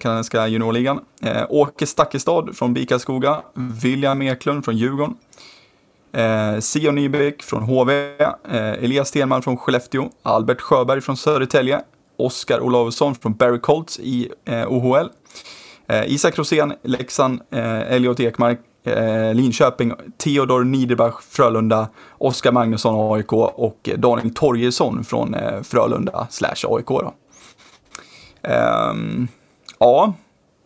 kanadensiska 0.00 0.46
juniorligan. 0.46 1.00
Åke 1.48 1.86
Stakkestad 1.86 2.56
från 2.56 2.74
Bikaskoga, 2.74 3.42
William 3.54 4.22
Eklund 4.22 4.64
från 4.64 4.76
Djurgården. 4.76 5.16
Eh, 6.12 6.60
Sion 6.60 6.94
Nybeck 6.94 7.42
från 7.42 7.62
HV, 7.62 7.92
eh, 8.20 8.32
Elias 8.52 9.08
Stenman 9.08 9.42
från 9.42 9.56
Skellefteå, 9.56 10.10
Albert 10.22 10.60
Sjöberg 10.60 11.00
från 11.00 11.16
Södertälje, 11.16 11.80
Oskar 12.16 12.60
Olausson 12.60 13.14
från 13.14 13.34
Barry 13.34 13.60
Colts 13.60 13.98
i 13.98 14.28
eh, 14.44 14.72
OHL. 14.72 15.08
Eh, 15.88 16.12
Isak 16.12 16.38
Rosén, 16.38 16.72
Leksand, 16.82 17.40
eh, 17.50 17.92
Elliot 17.92 18.20
Ekmark, 18.20 18.60
eh, 18.84 19.34
Linköping, 19.34 19.92
Theodor 20.24 20.64
Niederbach, 20.64 21.22
Frölunda, 21.22 21.88
Oskar 22.18 22.52
Magnusson, 22.52 23.14
AIK 23.14 23.32
och 23.32 23.90
Daniel 23.96 24.34
Torgesson 24.34 25.04
från 25.04 25.34
eh, 25.34 25.62
Frölunda 25.62 26.26
slash 26.30 26.64
AIK. 26.68 26.86
Då. 26.86 27.14
Ehm, 28.42 29.28
ja, 29.78 30.14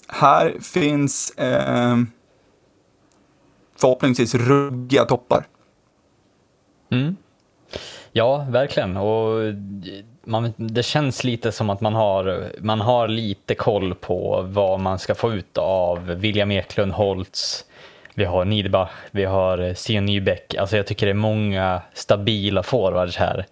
här 0.09 0.55
finns 0.61 1.33
ehm, 1.37 2.07
förhoppningsvis 3.83 4.35
ruggiga 4.35 5.05
toppar. 5.05 5.45
Mm. 6.91 7.17
Ja, 8.13 8.47
verkligen. 8.51 8.97
Och 8.97 9.55
man, 10.25 10.53
det 10.57 10.83
känns 10.83 11.25
lite 11.25 11.53
som 11.53 11.71
att 11.71 11.81
man 11.81 11.95
har, 11.95 12.53
man 12.59 12.81
har 12.81 13.09
lite 13.09 13.55
koll 13.55 13.95
på 13.95 14.43
vad 14.49 14.81
man 14.81 14.99
ska 14.99 15.15
få 15.15 15.33
ut 15.33 15.59
av 15.59 16.07
William 16.07 16.51
Eklund, 16.51 16.93
Holtz, 16.93 17.65
vi 18.15 18.25
har 18.25 18.45
Niederbach, 18.45 18.91
vi 19.11 19.25
har 19.25 19.75
Sion 19.75 20.05
Nybeck. 20.05 20.55
Alltså 20.55 20.77
jag 20.77 20.87
tycker 20.87 21.07
det 21.07 21.13
är 21.13 21.15
många 21.15 21.83
stabila 21.95 22.63
forwards 22.63 23.17
här 23.17 23.47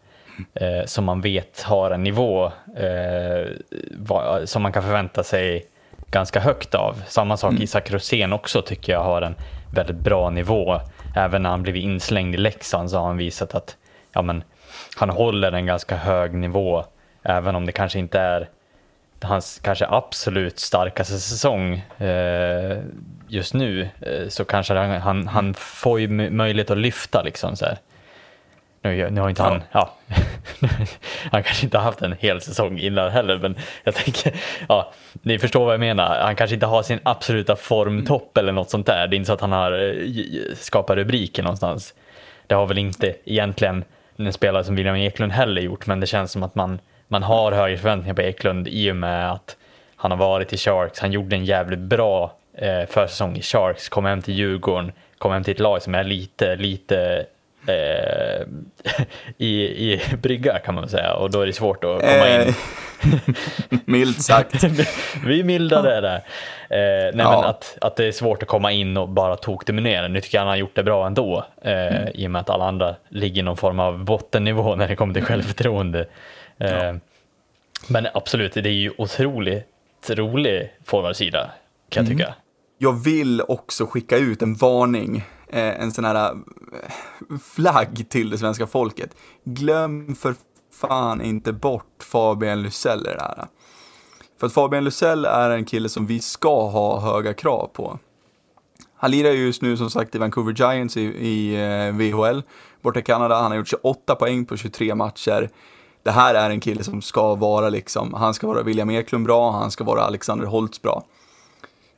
eh, 0.55 0.85
som 0.87 1.05
man 1.05 1.21
vet 1.21 1.63
har 1.63 1.91
en 1.91 2.03
nivå 2.03 2.45
eh, 2.77 3.49
va, 3.91 4.47
som 4.47 4.63
man 4.63 4.73
kan 4.73 4.83
förvänta 4.83 5.23
sig 5.23 5.65
ganska 6.11 6.41
högt 6.41 6.75
av. 6.75 7.03
Samma 7.07 7.37
sak 7.37 7.51
mm. 7.51 7.63
Isak 7.63 7.91
Rosén 7.91 8.33
också 8.33 8.63
tycker 8.63 8.93
jag 8.93 9.05
har 9.05 9.23
en 9.23 9.35
väldigt 9.75 9.97
bra 9.97 10.31
nivå. 10.31 10.81
Även 11.17 11.43
när 11.43 11.51
han 11.51 11.63
blivit 11.63 11.85
inslängd 11.85 12.35
i 12.35 12.39
Leksand 12.39 12.91
så 12.91 12.99
har 12.99 13.07
han 13.07 13.17
visat 13.17 13.55
att 13.55 13.77
ja, 14.13 14.23
men, 14.23 14.45
han 14.97 15.11
håller 15.11 15.53
en 15.53 15.67
ganska 15.67 15.97
hög 15.97 16.35
nivå, 16.35 16.85
även 17.23 17.57
om 17.57 17.67
det 17.67 17.73
kanske 17.73 17.99
inte 17.99 18.21
är 18.21 18.49
hans 19.23 19.61
kanske 19.65 19.87
absolut 19.89 20.59
starkaste 20.59 21.19
säsong 21.19 21.75
eh, 21.99 22.79
just 23.29 23.55
nu, 23.55 23.89
eh, 24.01 24.29
så 24.29 24.45
kanske 24.45 24.75
han, 24.75 25.01
han, 25.01 25.27
han 25.29 25.55
får 25.55 26.01
ju 26.01 26.31
möjlighet 26.31 26.71
att 26.71 26.79
lyfta 26.79 27.23
liksom 27.23 27.57
så 27.57 27.65
här. 27.65 27.79
Nu, 28.83 29.11
nu 29.11 29.21
har 29.21 29.29
inte 29.29 29.43
han, 29.43 29.63
ja, 29.73 29.95
han 31.31 31.43
kanske 31.43 31.67
inte 31.67 31.79
har 31.79 31.85
haft 31.85 32.03
en 32.03 32.17
hel 32.19 32.41
säsong 32.41 32.79
innan 32.79 33.11
heller, 33.11 33.39
men 33.39 33.57
jag 33.85 33.95
tänker, 33.95 34.35
ja, 34.69 34.93
ni 35.23 35.39
förstår 35.39 35.65
vad 35.65 35.75
jag 35.75 35.81
menar. 35.81 36.21
Han 36.21 36.37
kanske 36.37 36.55
inte 36.55 36.67
har 36.67 36.83
sin 36.83 37.01
absoluta 37.03 37.57
formtopp 37.57 38.39
eller 38.39 38.53
något 38.53 38.71
sånt 38.71 38.87
där. 38.87 39.07
Det 39.07 39.15
är 39.15 39.17
inte 39.17 39.27
så 39.27 39.33
att 39.33 39.41
han 39.41 39.53
har 39.53 39.73
eh, 39.73 40.55
skapat 40.55 40.97
rubriker 40.97 41.43
någonstans. 41.43 41.95
Det 42.47 42.55
har 42.55 42.67
väl 42.67 42.79
inte 42.79 43.15
egentligen 43.25 43.85
en 44.17 44.33
spelare 44.33 44.65
som 44.65 44.77
William 44.77 44.97
Eklund 44.97 45.33
heller 45.33 45.63
gjort, 45.63 45.87
men 45.87 46.01
det 46.01 46.07
känns 46.07 46.33
som 46.33 46.43
att 46.43 46.55
man, 46.55 46.79
man 47.09 47.23
har 47.23 47.53
högre 47.53 47.77
förväntningar 47.77 48.15
på 48.15 48.23
Eklund 48.23 48.69
i 48.69 48.91
och 48.91 48.97
med 48.97 49.33
att 49.33 49.57
han 49.97 50.11
har 50.11 50.19
varit 50.19 50.53
i 50.53 50.57
Sharks. 50.57 51.01
Han 51.01 51.13
gjorde 51.13 51.37
en 51.37 51.45
jävligt 51.45 51.79
bra 51.79 52.33
eh, 52.55 52.87
försäsong 52.89 53.37
i 53.37 53.43
Sharks, 53.43 53.89
kom 53.89 54.05
hem 54.05 54.23
till 54.23 54.35
Djurgården, 54.35 54.93
kom 55.19 55.33
hem 55.33 55.45
till 55.45 55.55
ett 55.55 55.61
lag 55.61 55.83
som 55.83 55.95
är 55.95 56.05
lite, 56.05 56.57
lite 56.57 57.27
eh, 57.67 58.47
i, 59.39 59.63
i 59.63 60.01
brygga 60.23 60.59
kan 60.59 60.75
man 60.75 60.89
säga 60.89 61.15
och 61.15 61.31
då 61.31 61.41
är 61.41 61.47
det 61.47 61.53
svårt 61.53 61.85
att 61.85 62.01
komma 62.01 62.29
in. 62.29 62.41
Eh, 62.41 62.55
milt 63.85 64.23
sagt. 64.23 64.65
Vi 65.25 65.41
är 65.41 65.45
milda 65.45 65.83
det 65.83 66.01
där. 66.01 66.17
Eh, 66.17 67.15
nej, 67.15 67.27
ja. 67.27 67.41
men 67.41 67.51
att, 67.51 67.79
att 67.81 67.97
det 67.97 68.05
är 68.05 68.13
svårt 68.13 68.43
att 68.43 68.49
komma 68.49 68.73
in 68.73 68.97
och 68.97 69.09
bara 69.09 69.37
tokdominera. 69.37 70.09
Nu 70.09 70.21
tycker 70.21 70.39
jag 70.39 70.43
han 70.43 70.49
har 70.49 70.57
gjort 70.57 70.75
det 70.75 70.83
bra 70.83 71.07
ändå. 71.07 71.45
Eh, 71.63 71.73
mm. 71.73 72.09
I 72.15 72.27
och 72.27 72.31
med 72.31 72.41
att 72.41 72.51
alla 72.51 72.65
andra 72.65 72.97
ligger 73.09 73.43
i 73.43 73.45
någon 73.45 73.57
form 73.57 73.81
av 73.81 74.05
bottennivå 74.05 74.77
när 74.77 74.89
det 74.89 74.97
kommer 74.97 75.15
till 75.15 75.25
självförtroende. 75.25 76.07
Eh, 76.59 76.71
ja. 76.71 76.95
Men 77.89 78.07
absolut, 78.15 78.55
det 78.55 78.61
är 78.61 78.73
ju 78.73 78.93
otroligt 78.99 79.67
rolig 80.09 80.73
forwardsida 80.85 81.51
kan 81.89 82.05
jag 82.05 82.13
mm. 82.13 82.19
tycka. 82.19 82.35
Jag 82.79 83.05
vill 83.05 83.43
också 83.49 83.87
skicka 83.87 84.17
ut 84.17 84.43
en 84.43 84.55
varning 84.55 85.17
eh, 85.17 85.23
Eh, 85.53 85.83
en 85.83 85.93
sån 85.93 86.05
här 86.05 86.33
eh, 86.33 87.39
flagg 87.43 88.07
till 88.09 88.31
det 88.31 88.39
svenska 88.39 88.67
folket. 88.67 89.17
Glöm 89.45 90.15
för 90.15 90.35
fan 90.73 91.21
inte 91.21 91.53
bort 91.53 92.03
Fabian 92.03 92.63
Lysell 92.63 93.01
i 93.01 93.15
det 93.15 93.21
här. 93.21 93.47
För 94.41 94.47
att 94.47 94.53
Fabian 94.53 94.85
Lysell 94.85 95.25
är 95.25 95.51
en 95.51 95.65
kille 95.65 95.89
som 95.89 96.07
vi 96.07 96.21
ska 96.21 96.69
ha 96.69 97.01
höga 97.01 97.35
krav 97.35 97.71
på. 97.73 97.99
Han 98.95 99.11
lirar 99.11 99.31
just 99.31 99.63
nu 99.63 99.77
som 99.77 99.91
sagt 99.91 100.15
i 100.15 100.19
Vancouver 100.19 100.53
Giants 100.53 100.97
i, 100.97 101.03
i 101.03 101.55
eh, 101.55 101.95
VHL 101.95 102.43
borta 102.83 103.01
i 103.01 103.03
Kanada. 103.03 103.35
Han 103.41 103.51
har 103.51 103.59
gjort 103.59 103.69
28 103.69 104.15
poäng 104.15 104.45
på 104.45 104.57
23 104.57 104.95
matcher. 104.95 105.51
Det 106.03 106.11
här 106.11 106.35
är 106.35 106.51
en 106.51 106.61
kille 106.61 106.85
som 106.85 107.03
ska 107.03 107.35
vara 107.35 107.69
liksom, 107.69 108.15
han 108.15 108.35
ska 108.35 108.47
vara 108.47 108.63
William 108.63 108.91
Eklund 108.91 109.27
bra, 109.27 109.51
han 109.51 109.71
ska 109.71 109.85
vara 109.85 110.03
Alexander 110.03 110.47
Holtz 110.47 110.83
bra. 110.83 111.05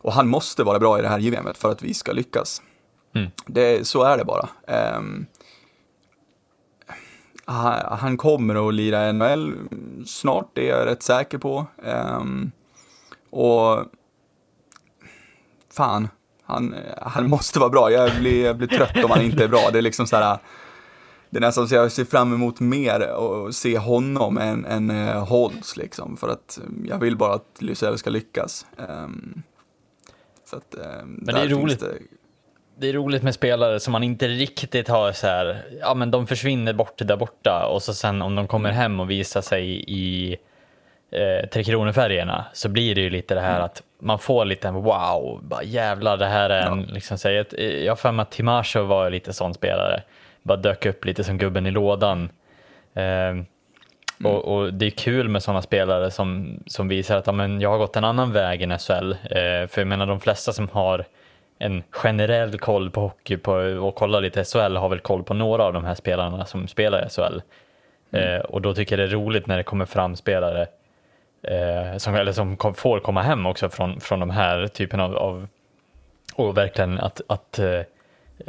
Och 0.03 0.13
han 0.13 0.29
måste 0.29 0.65
vara 0.65 0.79
bra 0.79 0.99
i 0.99 1.03
det 1.03 1.09
här 1.09 1.19
JVMet 1.19 1.59
för 1.59 1.71
att 1.71 1.83
vi 1.83 1.95
ska 1.95 2.13
lyckas. 2.13 2.63
Mm. 3.15 3.31
Det, 3.47 3.87
så 3.87 4.03
är 4.03 4.19
det 4.19 4.25
bara. 4.25 4.49
Um, 4.97 5.27
han 7.91 8.17
kommer 8.17 8.69
att 8.69 8.75
lira 8.75 9.13
NHL 9.13 9.55
snart, 10.07 10.51
det 10.53 10.71
är 10.71 10.79
jag 10.79 10.87
rätt 10.87 11.03
säker 11.03 11.39
på. 11.39 11.67
Um, 11.77 12.53
och 13.31 13.85
fan, 15.73 16.09
han, 16.43 16.75
han 17.03 17.31
måste 17.31 17.59
vara 17.59 17.71
bra. 17.71 17.91
Jag 17.91 18.17
blir, 18.19 18.45
jag 18.45 18.57
blir 18.57 18.69
trött 18.69 19.05
om 19.05 19.11
han 19.11 19.23
inte 19.23 19.45
är 19.45 19.49
bra. 19.49 19.71
Det 19.73 19.79
är 19.79 19.83
liksom 19.83 20.07
så 20.07 20.17
här, 20.17 20.39
det 21.31 21.39
är 21.39 21.41
nästan 21.41 21.69
så 21.69 21.75
jag 21.75 21.93
ser 21.93 22.05
fram 22.05 22.33
emot 22.33 22.61
mer 22.61 23.13
och 23.13 23.55
se 23.55 23.79
honom 23.79 24.39
än, 24.39 24.65
än 24.65 24.91
uh, 24.91 25.25
Holtz 25.29 25.77
liksom. 25.77 26.17
För 26.17 26.29
att 26.29 26.59
jag 26.85 26.99
vill 26.99 27.17
bara 27.17 27.35
att 27.35 27.57
Lysell 27.59 27.99
ska 27.99 28.11
lyckas. 28.11 28.67
Um, 28.77 29.43
så 30.45 30.57
att, 30.57 30.75
um, 30.75 31.21
Men 31.23 31.35
det 31.35 31.41
är 31.41 31.49
roligt. 31.49 31.81
Det... 31.81 31.99
det... 32.83 32.89
är 32.89 32.93
roligt 32.93 33.23
med 33.23 33.35
spelare 33.35 33.81
som 33.81 33.93
man 33.93 34.03
inte 34.03 34.29
riktigt 34.29 34.89
har 34.89 35.13
så 35.13 35.27
här, 35.27 35.63
ja 35.81 35.95
men 35.95 36.11
de 36.11 36.27
försvinner 36.27 36.73
bort 36.73 36.95
där 36.97 37.17
borta 37.17 37.67
och 37.67 37.83
så 37.83 37.95
sen 37.95 38.23
om 38.23 38.35
de 38.35 38.47
kommer 38.47 38.71
hem 38.71 39.01
och 39.01 39.11
visar 39.11 39.41
sig 39.41 39.85
i 39.87 40.37
eh, 41.11 41.49
Tre 41.49 41.65
Kronor-färgerna 41.65 42.45
så 42.53 42.69
blir 42.69 42.95
det 42.95 43.01
ju 43.01 43.11
lite 43.11 43.35
det 43.35 43.41
här 43.41 43.55
mm. 43.55 43.65
att 43.65 43.83
man 43.99 44.19
får 44.19 44.45
lite 44.45 44.69
en 44.69 44.75
wow, 44.75 45.41
bara 45.43 45.63
jävlar 45.63 46.17
det 46.17 46.27
här 46.27 46.51
är 46.51 46.67
en, 46.67 46.81
ja. 46.81 46.95
liksom, 46.95 47.19
säg, 47.19 47.39
ett, 47.39 47.53
jag 47.59 47.91
har 47.91 47.97
för 47.97 48.13
mig 48.13 48.23
att 48.23 48.31
Timasho 48.31 48.83
var 48.83 49.11
lite 49.11 49.33
sån 49.33 49.55
spelare, 49.55 50.03
bara 50.43 50.57
dök 50.57 50.87
upp 50.87 51.05
lite 51.05 51.25
som 51.25 51.39
gubben 51.39 51.67
i 51.67 51.71
lådan. 51.71 52.31
Eh, 52.95 53.03
mm. 53.03 53.47
och, 54.25 54.45
och, 54.45 54.75
det 54.75 54.87
är 54.87 54.91
kul 54.91 55.29
med 55.29 55.43
sådana 55.43 55.63
spelare 55.63 56.11
som, 56.11 56.59
som 56.67 56.89
visar 56.89 57.17
att 57.17 57.27
ja, 57.27 57.33
men 57.33 57.61
jag 57.61 57.71
har 57.71 57.79
gått 57.79 57.97
en 57.97 58.05
annan 58.05 58.33
väg 58.33 58.63
i 58.63 58.79
SHL. 58.79 59.13
Eh, 59.13 59.67
för 59.67 59.81
jag 59.81 59.87
menar 59.87 60.07
de 60.07 60.21
flesta 60.21 60.53
som 60.53 60.69
har 60.69 61.05
en 61.63 61.83
generell 61.91 62.59
koll 62.59 62.91
på 62.91 63.01
hockey 63.01 63.37
på, 63.37 63.53
och 63.53 63.95
kollar 63.95 64.21
lite 64.21 64.45
SHL 64.45 64.77
har 64.77 64.89
väl 64.89 65.01
koll 65.01 65.23
på 65.23 65.35
några 65.35 65.65
av 65.65 65.73
de 65.73 65.85
här 65.85 65.95
spelarna 65.95 66.47
som 66.47 66.69
spelar 66.69 67.07
i 67.07 67.09
SHL. 67.09 67.41
Mm. 68.11 68.35
Eh, 68.35 68.41
och 68.41 68.63
då 68.63 68.75
tycker 68.75 68.99
jag 68.99 69.09
det 69.09 69.13
är 69.13 69.17
roligt 69.17 69.47
när 69.47 69.57
det 69.57 69.63
kommer 69.63 69.85
fram 69.85 70.17
spelare 70.17 70.67
eh, 71.43 71.97
som, 71.97 72.15
eller 72.15 72.33
som 72.33 72.57
kom, 72.57 72.75
får 72.75 73.01
komma 73.01 73.23
hem 73.23 73.47
också 73.47 73.69
från, 73.69 74.01
från 74.01 74.21
de 74.21 74.31
här 74.31 74.67
typen 74.67 75.01
av, 75.01 75.17
av 75.17 75.49
och 76.35 76.57
verkligen 76.57 76.99
att, 76.99 77.21
att 77.27 77.59
eh, 77.59 77.81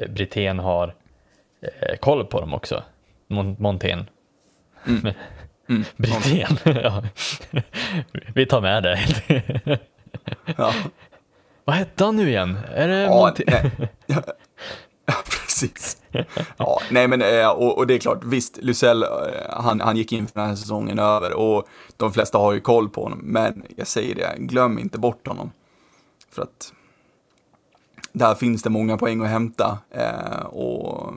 Brithén 0.10 0.60
har 0.60 0.94
eh, 1.62 1.98
koll 1.98 2.26
på 2.26 2.40
dem 2.40 2.54
också, 2.54 2.84
Mon 3.28 3.56
Montén. 3.60 4.10
Mm. 4.88 5.14
Mm. 5.70 5.84
Brithén, 5.98 6.58
ja. 6.84 7.04
Vi 8.34 8.46
tar 8.46 8.62
med 8.62 8.84
det. 8.84 9.00
ja. 10.58 10.74
Vad 11.66 11.76
hette 11.76 12.06
han 12.06 12.16
nu 12.16 12.30
igen? 12.30 12.58
Är 12.74 12.88
det 12.88 13.04
ja? 13.04 13.34
Ja, 15.06 15.14
precis. 15.26 15.98
Ja, 16.58 16.80
nej 16.92 17.08
men 17.08 17.22
eh, 17.22 17.50
och, 17.50 17.78
och, 17.78 17.88
det 17.88 17.94
är 17.94 18.00
klart, 18.00 18.24
visst, 18.24 18.58
Lysell, 18.58 19.04
eh, 19.04 19.10
han, 19.50 19.82
han 19.82 19.98
gick 19.98 20.12
in 20.12 20.28
för 20.28 20.40
den 20.40 20.50
här 20.50 20.56
säsongen 20.56 21.00
över 21.00 21.34
och 21.34 21.68
de 21.98 22.14
flesta 22.14 22.38
har 22.38 22.54
ju 22.54 22.60
koll 22.60 22.90
på 22.90 23.04
honom, 23.04 23.20
men 23.24 23.64
jag 23.78 23.88
säger 23.88 24.16
det, 24.16 24.36
glöm 24.38 24.80
inte 24.80 25.00
bort 25.00 25.28
honom. 25.28 25.52
För 26.32 26.42
att 26.42 26.74
där 28.12 28.36
finns 28.36 28.64
det 28.64 28.70
många 28.70 28.98
poäng 28.98 29.22
att 29.22 29.30
hämta 29.30 29.78
eh, 29.92 30.46
och 30.46 31.14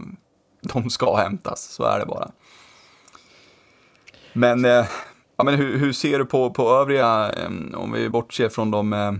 de 0.62 0.90
ska 0.90 1.16
hämtas, 1.16 1.62
så 1.62 1.84
är 1.84 1.98
det 1.98 2.06
bara. 2.06 2.30
Men, 4.32 4.64
ja, 5.36 5.44
men 5.44 5.54
hur, 5.54 5.78
hur 5.78 5.92
ser 5.92 6.18
du 6.18 6.24
på, 6.24 6.50
på 6.50 6.70
övriga, 6.70 7.30
om 7.74 7.92
vi 7.92 8.08
bortser 8.08 8.48
från 8.48 8.70
de 8.70 9.18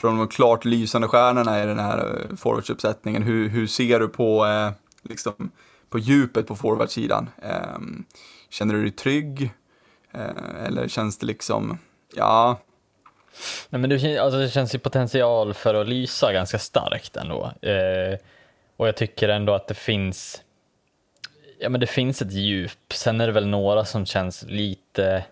från 0.00 0.18
de 0.18 0.28
klart 0.28 0.64
lysande 0.64 1.08
stjärnorna 1.08 1.62
i 1.62 1.66
den 1.66 1.78
här 1.78 1.98
eh, 1.98 2.36
forwardsuppsättningen. 2.36 3.22
Hur, 3.22 3.48
hur 3.48 3.66
ser 3.66 4.00
du 4.00 4.08
på, 4.08 4.46
eh, 4.46 4.70
liksom, 5.02 5.50
på 5.90 5.98
djupet 5.98 6.46
på 6.46 6.56
forwardsidan? 6.56 7.30
Eh, 7.42 7.78
känner 8.50 8.74
du 8.74 8.82
dig 8.82 8.90
trygg? 8.90 9.50
Eh, 10.12 10.66
eller 10.66 10.88
känns 10.88 11.18
det 11.18 11.26
liksom, 11.26 11.78
ja... 12.14 12.60
Nej, 13.68 13.80
men 13.80 13.90
det, 13.90 14.18
alltså, 14.18 14.38
det 14.38 14.48
känns 14.48 14.74
ju 14.74 14.78
potential 14.78 15.54
för 15.54 15.74
att 15.74 15.88
lysa 15.88 16.32
ganska 16.32 16.58
starkt 16.58 17.16
ändå. 17.16 17.52
Eh, 17.62 18.18
och 18.76 18.88
jag 18.88 18.96
tycker 18.96 19.28
ändå 19.28 19.54
att 19.54 19.68
det 19.68 19.74
finns, 19.74 20.42
ja 21.60 21.68
men 21.68 21.80
det 21.80 21.86
finns 21.86 22.22
ett 22.22 22.32
djup. 22.32 22.92
Sen 22.92 23.20
är 23.20 23.26
det 23.26 23.32
väl 23.32 23.46
några 23.46 23.84
som 23.84 24.06
känns 24.06 24.44
lite 24.48 25.24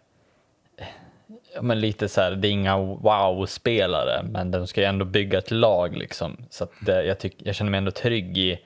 ja, 1.55 1.63
men 1.63 1.81
lite 1.81 2.09
så 2.09 2.21
här, 2.21 2.31
det 2.31 2.49
är 2.49 2.51
inga 2.51 2.79
wow-spelare, 2.79 4.23
men 4.23 4.51
de 4.51 4.67
ska 4.67 4.81
ju 4.81 4.87
ändå 4.87 5.05
bygga 5.05 5.39
ett 5.39 5.51
lag 5.51 5.97
liksom. 5.97 6.37
Så 6.51 6.65
att 6.65 6.73
det, 6.81 7.05
jag, 7.05 7.19
tyck, 7.19 7.35
jag 7.39 7.55
känner 7.55 7.71
mig 7.71 7.79
ändå 7.79 7.91
trygg 7.91 8.39
i 8.39 8.59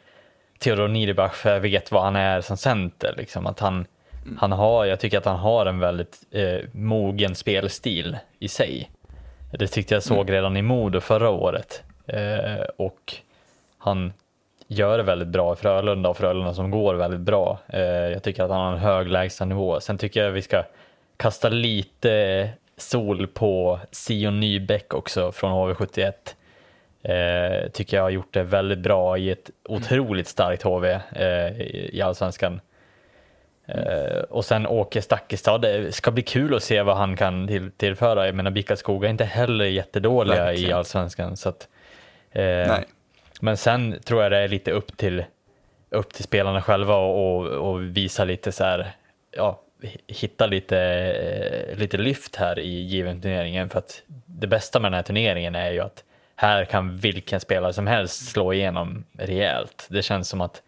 Theodor 0.58 0.88
Niederbach, 0.88 1.34
för 1.34 1.50
jag 1.50 1.60
vet 1.60 1.92
vad 1.92 2.02
han 2.02 2.16
är 2.16 2.40
som 2.40 2.56
center. 2.56 3.14
Liksom. 3.16 3.46
Att 3.46 3.60
han, 3.60 3.86
mm. 4.24 4.38
han 4.40 4.52
har, 4.52 4.84
jag 4.84 5.00
tycker 5.00 5.18
att 5.18 5.24
han 5.24 5.38
har 5.38 5.66
en 5.66 5.78
väldigt 5.78 6.16
eh, 6.30 6.58
mogen 6.72 7.34
spelstil 7.34 8.16
i 8.38 8.48
sig. 8.48 8.90
Det 9.52 9.66
tyckte 9.66 9.94
jag 9.94 10.02
såg 10.02 10.20
mm. 10.20 10.32
redan 10.32 10.56
i 10.56 10.62
Modo 10.62 11.00
förra 11.00 11.30
året. 11.30 11.82
Eh, 12.06 12.64
och 12.76 13.14
han 13.78 14.12
gör 14.66 14.98
det 14.98 15.04
väldigt 15.04 15.28
bra 15.28 15.52
i 15.52 15.56
Frölunda 15.56 16.08
och 16.08 16.16
Frölunda 16.16 16.54
som 16.54 16.70
går 16.70 16.94
väldigt 16.94 17.20
bra. 17.20 17.58
Eh, 17.68 17.80
jag 17.82 18.22
tycker 18.22 18.42
att 18.42 18.50
han 18.50 18.60
har 18.60 18.72
en 18.72 18.78
hög 18.78 19.08
lägstanivå. 19.08 19.80
Sen 19.80 19.98
tycker 19.98 20.24
jag 20.24 20.30
vi 20.30 20.42
ska 20.42 20.64
kasta 21.16 21.48
lite 21.48 22.48
sol 22.90 23.26
på 23.26 23.80
Sion 23.92 24.40
Nybäck 24.40 24.94
också 24.94 25.32
från 25.32 25.52
HV71. 25.52 26.12
Eh, 27.02 27.70
tycker 27.70 27.96
jag 27.96 28.04
har 28.04 28.10
gjort 28.10 28.34
det 28.34 28.42
väldigt 28.42 28.78
bra 28.78 29.18
i 29.18 29.30
ett 29.30 29.50
otroligt 29.68 30.28
starkt 30.28 30.62
HV 30.62 31.00
eh, 31.12 31.60
i 31.94 32.02
allsvenskan. 32.04 32.60
Eh, 33.66 34.22
och 34.30 34.44
sen 34.44 34.66
Åke 34.66 35.02
Stakkestad, 35.02 35.58
det 35.58 35.94
ska 35.94 36.10
bli 36.10 36.22
kul 36.22 36.54
att 36.54 36.62
se 36.62 36.82
vad 36.82 36.96
han 36.96 37.16
kan 37.16 37.46
till, 37.46 37.70
tillföra. 37.70 38.26
Jag 38.26 38.34
menar 38.34 38.50
Bickaskoga 38.50 39.08
är 39.08 39.10
inte 39.10 39.24
heller 39.24 39.64
jättedåliga 39.64 40.44
Verkligen. 40.44 40.70
i 40.70 40.72
allsvenskan. 40.72 41.36
Så 41.36 41.48
att, 41.48 41.68
eh, 42.30 42.78
men 43.40 43.56
sen 43.56 44.00
tror 44.04 44.22
jag 44.22 44.32
det 44.32 44.38
är 44.38 44.48
lite 44.48 44.70
upp 44.70 44.96
till, 44.96 45.24
upp 45.90 46.12
till 46.12 46.24
spelarna 46.24 46.62
själva 46.62 46.96
och, 46.96 47.36
och, 47.36 47.46
och 47.46 47.82
visa 47.82 48.24
lite 48.24 48.52
så 48.52 48.64
här, 48.64 48.92
ja, 49.30 49.62
hitta 50.06 50.46
lite, 50.46 50.78
eh, 50.78 51.78
lite 51.78 51.96
lyft 51.96 52.36
här 52.36 52.58
i 52.58 52.68
given 52.68 53.20
turneringen 53.20 53.68
för 53.68 53.78
att 53.78 54.02
det 54.26 54.46
bästa 54.46 54.80
med 54.80 54.92
den 54.92 54.96
här 54.96 55.02
turneringen 55.02 55.54
är 55.54 55.70
ju 55.70 55.80
att 55.80 56.04
här 56.36 56.64
kan 56.64 56.96
vilken 56.96 57.40
spelare 57.40 57.72
som 57.72 57.86
helst 57.86 58.30
slå 58.30 58.52
igenom 58.52 59.04
rejält. 59.18 59.86
Det 59.90 60.02
känns 60.02 60.28
som 60.28 60.40
att 60.40 60.62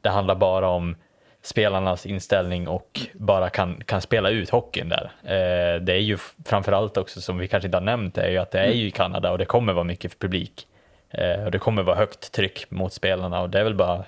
det 0.00 0.08
handlar 0.08 0.34
bara 0.34 0.68
om 0.68 0.96
spelarnas 1.42 2.06
inställning 2.06 2.68
och 2.68 3.00
bara 3.12 3.50
kan, 3.50 3.82
kan 3.84 4.00
spela 4.00 4.30
ut 4.30 4.50
hockeyn 4.50 4.88
där. 4.88 5.10
Eh, 5.22 5.80
det 5.80 5.92
är 5.92 6.00
ju 6.00 6.18
framförallt 6.44 6.96
också 6.96 7.20
som 7.20 7.38
vi 7.38 7.48
kanske 7.48 7.66
inte 7.66 7.76
har 7.76 7.82
nämnt 7.82 8.18
är 8.18 8.30
ju 8.30 8.38
att 8.38 8.50
det 8.50 8.60
är 8.60 8.72
ju 8.72 8.86
i 8.86 8.90
Kanada 8.90 9.32
och 9.32 9.38
det 9.38 9.44
kommer 9.44 9.72
vara 9.72 9.84
mycket 9.84 10.18
publik. 10.18 10.66
Eh, 11.10 11.44
och 11.44 11.50
det 11.50 11.58
kommer 11.58 11.82
vara 11.82 11.96
högt 11.96 12.32
tryck 12.32 12.70
mot 12.70 12.92
spelarna 12.92 13.40
och 13.40 13.50
det 13.50 13.60
är 13.60 13.64
väl 13.64 13.74
bara 13.74 14.04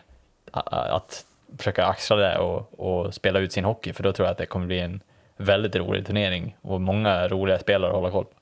att 0.53 1.25
försöka 1.59 1.87
axla 1.87 2.17
det 2.17 2.39
och, 2.39 2.81
och, 2.81 3.15
spela 3.15 3.39
ut 3.39 3.53
sin 3.53 3.65
hockey 3.65 3.93
för 3.93 4.03
då 4.03 4.13
tror 4.13 4.27
jag 4.27 4.33
att 4.33 4.39
det 4.39 4.47
kommer 4.47 4.67
bli 4.67 4.81
en 4.81 5.03
väldigt 5.37 5.77
rolig 5.77 6.07
turnering 6.07 6.57
och 6.63 6.81
många 6.81 7.29
roliga 7.29 7.59
spelare 7.59 7.91
att 7.91 7.97
hålla 7.97 8.11
koll 8.11 8.25
på. 8.25 8.35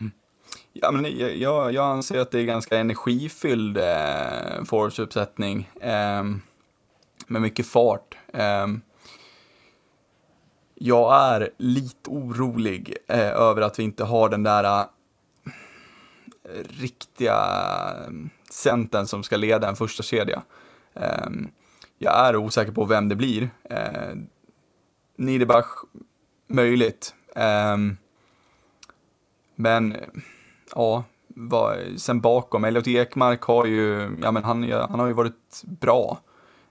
Mm. 0.00 0.12
Ja, 0.72 0.90
men 0.90 1.18
jag, 1.18 1.72
jag 1.72 1.84
anser 1.84 2.18
att 2.20 2.30
det 2.30 2.40
är 2.40 2.44
ganska 2.44 2.78
energifylld 2.78 3.76
eh, 3.76 4.64
forwardsuppsättning 4.66 5.70
eh, 5.80 6.24
med 7.26 7.42
mycket 7.42 7.66
fart. 7.66 8.16
Eh, 8.32 8.66
jag 10.74 11.32
är 11.32 11.50
lite 11.56 12.10
orolig 12.10 12.96
eh, 13.08 13.28
över 13.28 13.62
att 13.62 13.78
vi 13.78 13.82
inte 13.82 14.04
har 14.04 14.28
den 14.28 14.42
där 14.42 14.64
eh, 14.64 14.84
riktiga 16.80 17.36
ehm, 18.06 18.30
centern 18.50 19.06
som 19.06 19.22
ska 19.22 19.36
leda 19.36 19.68
en 19.68 19.76
första 19.76 20.02
kedja. 20.02 20.42
Ehm, 20.98 21.48
jag 21.98 22.28
är 22.28 22.36
osäker 22.36 22.72
på 22.72 22.84
vem 22.84 23.08
det 23.08 23.16
blir. 23.16 23.50
Eh, 23.64 24.14
Niederbach, 25.16 25.84
möjligt. 26.46 27.14
Ehm, 27.34 27.96
men 29.54 29.96
ja, 30.74 31.04
vad, 31.28 31.78
sen 31.96 32.20
bakom, 32.20 32.64
Elliot 32.64 32.88
Ekmark 32.88 33.42
har 33.42 33.64
ju, 33.64 34.16
ja 34.22 34.32
men 34.32 34.44
han, 34.44 34.72
han 34.72 35.00
har 35.00 35.06
ju 35.06 35.12
varit 35.12 35.62
bra. 35.80 36.18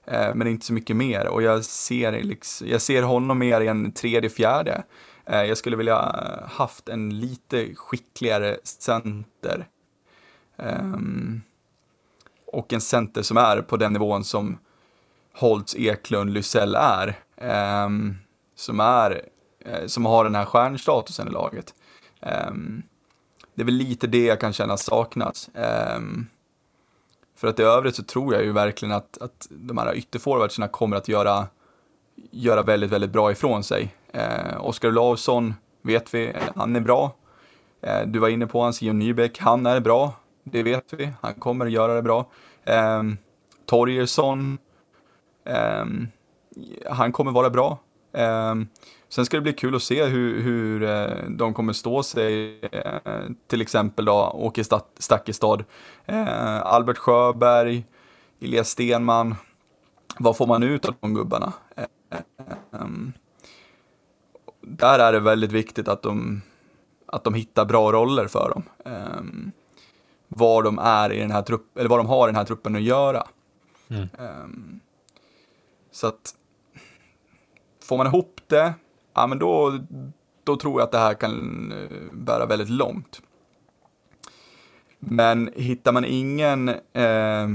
Eh, 0.05 0.35
men 0.35 0.47
inte 0.47 0.65
så 0.65 0.73
mycket 0.73 0.95
mer 0.95 1.27
och 1.27 1.41
jag 1.41 1.65
ser, 1.65 2.23
liksom, 2.23 2.67
jag 2.67 2.81
ser 2.81 3.03
honom 3.03 3.39
mer 3.39 3.61
i 3.61 3.67
en 3.67 3.91
tredje, 3.91 4.29
fjärde. 4.29 4.83
Eh, 5.25 5.43
jag 5.43 5.57
skulle 5.57 5.75
vilja 5.75 6.15
haft 6.45 6.89
en 6.89 7.19
lite 7.19 7.75
skickligare 7.75 8.57
center. 8.63 9.67
Um, 10.55 11.41
och 12.57 12.73
en 12.73 12.81
center 12.81 13.21
som 13.21 13.37
är 13.37 13.61
på 13.61 13.77
den 13.77 13.93
nivån 13.93 14.23
som 14.23 14.57
Holtz, 15.33 15.75
Eklund, 15.75 16.33
Lysell 16.33 16.75
är. 16.75 17.19
Um, 17.85 18.17
som 18.55 18.79
är, 18.79 19.21
uh, 19.67 19.87
som 19.87 20.05
har 20.05 20.23
den 20.23 20.35
här 20.35 20.45
stjärnstatusen 20.45 21.27
i 21.27 21.31
laget. 21.31 21.73
Um, 22.49 22.83
det 23.55 23.61
är 23.61 23.65
väl 23.65 23.73
lite 23.73 24.07
det 24.07 24.25
jag 24.25 24.39
kan 24.39 24.53
känna 24.53 24.77
saknas. 24.77 25.49
Um, 25.97 26.27
för 27.35 27.47
att 27.47 27.59
i 27.59 27.63
övrigt 27.63 27.95
så 27.95 28.03
tror 28.03 28.33
jag 28.33 28.43
ju 28.43 28.51
verkligen 28.51 28.95
att, 28.95 29.17
att 29.21 29.47
de 29.49 29.77
här 29.77 29.95
ytterforwardsarna 29.95 30.67
kommer 30.67 30.97
att 30.97 31.07
göra, 31.07 31.47
göra 32.31 32.63
väldigt, 32.63 32.91
väldigt 32.91 33.11
bra 33.11 33.31
ifrån 33.31 33.63
sig. 33.63 33.95
Uh, 34.15 34.65
Oskar 34.65 34.89
Olausson 34.89 35.53
vet 35.81 36.13
vi, 36.13 36.33
han 36.55 36.75
är 36.75 36.79
bra. 36.79 37.15
Uh, 37.87 38.07
du 38.07 38.19
var 38.19 38.29
inne 38.29 38.47
på 38.47 38.61
hans 38.61 38.81
Jon 38.81 38.99
Nybeck, 38.99 39.39
han 39.39 39.65
är 39.65 39.79
bra. 39.79 40.13
Det 40.43 40.63
vet 40.63 40.93
vi, 40.93 41.09
han 41.21 41.33
kommer 41.33 41.65
att 41.65 41.71
göra 41.71 41.93
det 41.93 42.01
bra. 42.01 42.25
Ehm, 42.67 42.99
um, 42.99 43.17
Torgersson, 43.65 44.39
um, 44.39 44.57
ehm, 45.45 46.07
han 46.85 47.11
kommer 47.11 47.31
vara 47.31 47.49
bra. 47.49 47.79
Um, 48.11 48.67
sen 49.09 49.25
ska 49.25 49.37
det 49.37 49.41
bli 49.41 49.53
kul 49.53 49.75
att 49.75 49.83
se 49.83 50.05
hur, 50.05 50.41
hur 50.41 50.81
uh, 50.81 51.29
de 51.29 51.53
kommer 51.53 51.73
stå 51.73 52.03
sig, 52.03 52.59
uh, 52.63 53.29
till 53.47 53.61
exempel 53.61 54.05
då 54.05 54.31
Åke 54.33 54.63
Stakkestad, 54.97 55.63
uh, 56.11 56.65
Albert 56.65 56.97
Sjöberg, 56.97 57.85
Elias 58.41 58.69
Stenman. 58.69 59.35
Vad 60.19 60.37
får 60.37 60.47
man 60.47 60.63
ut 60.63 60.85
av 60.85 60.95
de 60.99 61.13
gubbarna? 61.13 61.53
där 64.61 64.99
är 64.99 65.13
det 65.13 65.19
väldigt 65.19 65.51
viktigt 65.51 65.87
att 65.87 66.01
de, 66.01 66.41
att 67.05 67.23
de 67.23 67.33
hittar 67.33 67.65
bra 67.65 67.91
roller 67.91 68.27
för 68.27 68.49
dem 68.49 68.63
var 70.37 70.63
de 70.63 70.79
är 70.79 71.11
i 71.11 71.19
den 71.19 71.31
här 71.31 71.41
truppen, 71.41 71.79
eller 71.79 71.89
vad 71.89 71.99
de 71.99 72.07
har 72.07 72.27
i 72.27 72.29
den 72.29 72.35
här 72.35 72.45
truppen 72.45 72.75
att 72.75 72.81
göra. 72.81 73.27
Mm. 73.89 74.79
så 75.91 76.07
att 76.07 76.35
får 77.83 77.97
man 77.97 78.07
ihop 78.07 78.41
det, 78.47 78.73
ja 79.13 79.27
men 79.27 79.39
då, 79.39 79.79
då 80.43 80.55
tror 80.55 80.79
jag 80.79 80.85
att 80.85 80.91
det 80.91 80.97
här 80.97 81.13
kan 81.13 81.71
eh, 81.71 82.13
bära 82.13 82.45
väldigt 82.45 82.69
långt. 82.69 83.21
Men 84.99 85.51
hittar 85.55 85.91
man 85.91 86.05
ingen, 86.05 86.69
eh, 86.93 87.47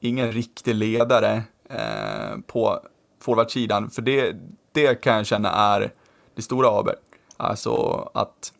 ingen 0.00 0.32
riktig 0.32 0.74
ledare 0.74 1.42
eh, 1.70 2.38
på 2.46 2.80
forwardsidan, 3.20 3.90
för 3.90 4.02
det, 4.02 4.36
det 4.72 4.94
kan 4.94 5.16
jag 5.16 5.26
känna 5.26 5.50
är 5.50 5.92
det 6.34 6.42
stora 6.42 6.68
aber. 6.68 6.94
Alltså 7.36 7.74
att 8.14 8.52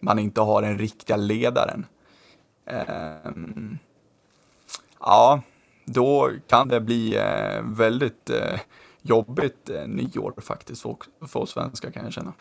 man 0.00 0.18
inte 0.18 0.40
har 0.40 0.62
den 0.62 0.78
riktiga 0.78 1.16
ledaren. 1.16 1.86
Eh, 2.70 3.32
ja, 5.00 5.42
då 5.84 6.30
kan 6.48 6.68
det 6.68 6.80
bli 6.80 7.16
eh, 7.16 7.62
väldigt 7.62 8.30
eh, 8.30 8.60
jobbigt 9.02 9.70
eh, 9.70 9.86
nyår 9.86 10.34
faktiskt 10.40 10.82
för, 10.82 10.96
för 11.28 11.40
oss 11.40 11.50
svenskar 11.50 11.90
kan 11.90 12.04
jag 12.04 12.12
känna. 12.12 12.32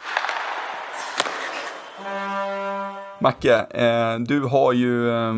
Macke, 3.22 3.56
eh, 3.60 4.20
du 4.20 4.42
har 4.42 4.74
ju 4.74 5.10
eh, 5.10 5.34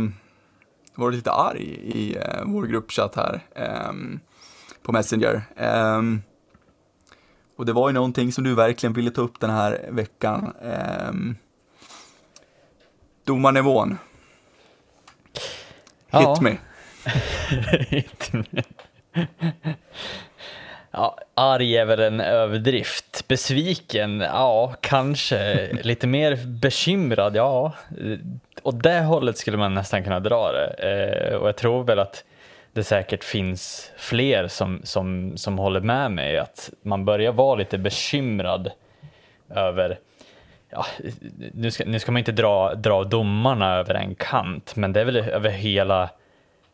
varit 0.96 1.16
lite 1.16 1.32
arg 1.32 1.64
i 1.84 2.16
eh, 2.16 2.44
vår 2.46 2.64
gruppchatt 2.64 3.16
här 3.16 3.46
eh, 3.56 3.94
på 4.82 4.92
Messenger. 4.92 5.42
Eh, 5.56 6.02
och 7.56 7.66
det 7.66 7.74
var 7.74 7.90
ju 7.90 7.94
någonting 7.94 8.32
som 8.32 8.44
du 8.44 8.56
verkligen 8.56 8.94
ville 8.94 9.12
ta 9.12 9.22
upp 9.22 9.40
den 9.40 9.50
här 9.50 9.90
veckan. 9.92 10.54
Eh, 10.62 11.12
domarnivån. 16.12 16.38
Hit 16.42 16.42
ja. 16.42 16.42
me. 16.42 16.58
Hit 17.90 18.34
me. 18.34 18.64
Ja, 20.92 21.18
arg 21.34 21.78
är 21.78 21.86
väl 21.86 22.00
en 22.00 22.20
överdrift. 22.20 23.28
Besviken? 23.28 24.20
Ja, 24.20 24.76
kanske. 24.82 25.70
Lite 25.74 26.08
mer 26.08 26.46
bekymrad? 26.46 27.36
Ja. 27.36 27.74
Åt 28.64 28.84
det 28.84 29.00
hållet 29.00 29.38
skulle 29.38 29.58
man 29.58 29.74
nästan 29.74 30.04
kunna 30.04 30.20
dra 30.20 30.52
det. 30.52 30.68
Eh, 30.68 31.36
och 31.36 31.48
jag 31.48 31.56
tror 31.56 31.84
väl 31.84 32.00
att 32.00 32.24
det 32.74 32.84
säkert 32.84 33.24
finns 33.24 33.92
fler 33.98 34.48
som, 34.48 34.82
som, 34.84 35.38
som 35.38 35.58
håller 35.60 35.80
med 35.80 36.12
mig 36.12 36.38
att 36.38 36.70
man 36.82 37.06
börjar 37.06 37.32
vara 37.32 37.56
lite 37.56 37.78
bekymrad 37.78 38.72
över 39.50 40.00
Ja, 40.72 40.86
nu, 41.54 41.72
ska, 41.72 41.86
nu 41.86 42.00
ska 42.00 42.12
man 42.12 42.20
inte 42.20 42.32
dra, 42.32 42.76
dra 42.76 43.04
domarna 43.04 43.76
över 43.76 43.94
en 43.94 44.16
kant, 44.16 44.76
men 44.76 44.94
det 44.94 45.02
är 45.02 45.06
väl 45.06 45.18
över 45.18 45.50
hela 45.50 46.10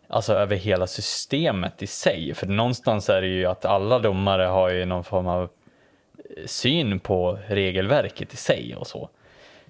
alltså 0.07 0.33
över 0.33 0.55
hela 0.55 0.87
systemet 0.87 1.83
i 1.83 1.87
sig. 1.87 2.33
För 2.33 2.47
någonstans 2.47 3.09
är 3.09 3.21
det 3.21 3.27
ju 3.27 3.45
att 3.45 3.65
alla 3.65 3.99
domare 3.99 4.43
har 4.43 4.69
ju 4.69 4.85
någon 4.85 5.03
form 5.03 5.27
av 5.27 5.43
eh, 5.43 6.45
syn 6.45 6.99
på 6.99 7.39
regelverket 7.47 8.33
i 8.33 8.37
sig 8.37 8.75
och 8.75 8.87
så. 8.87 9.09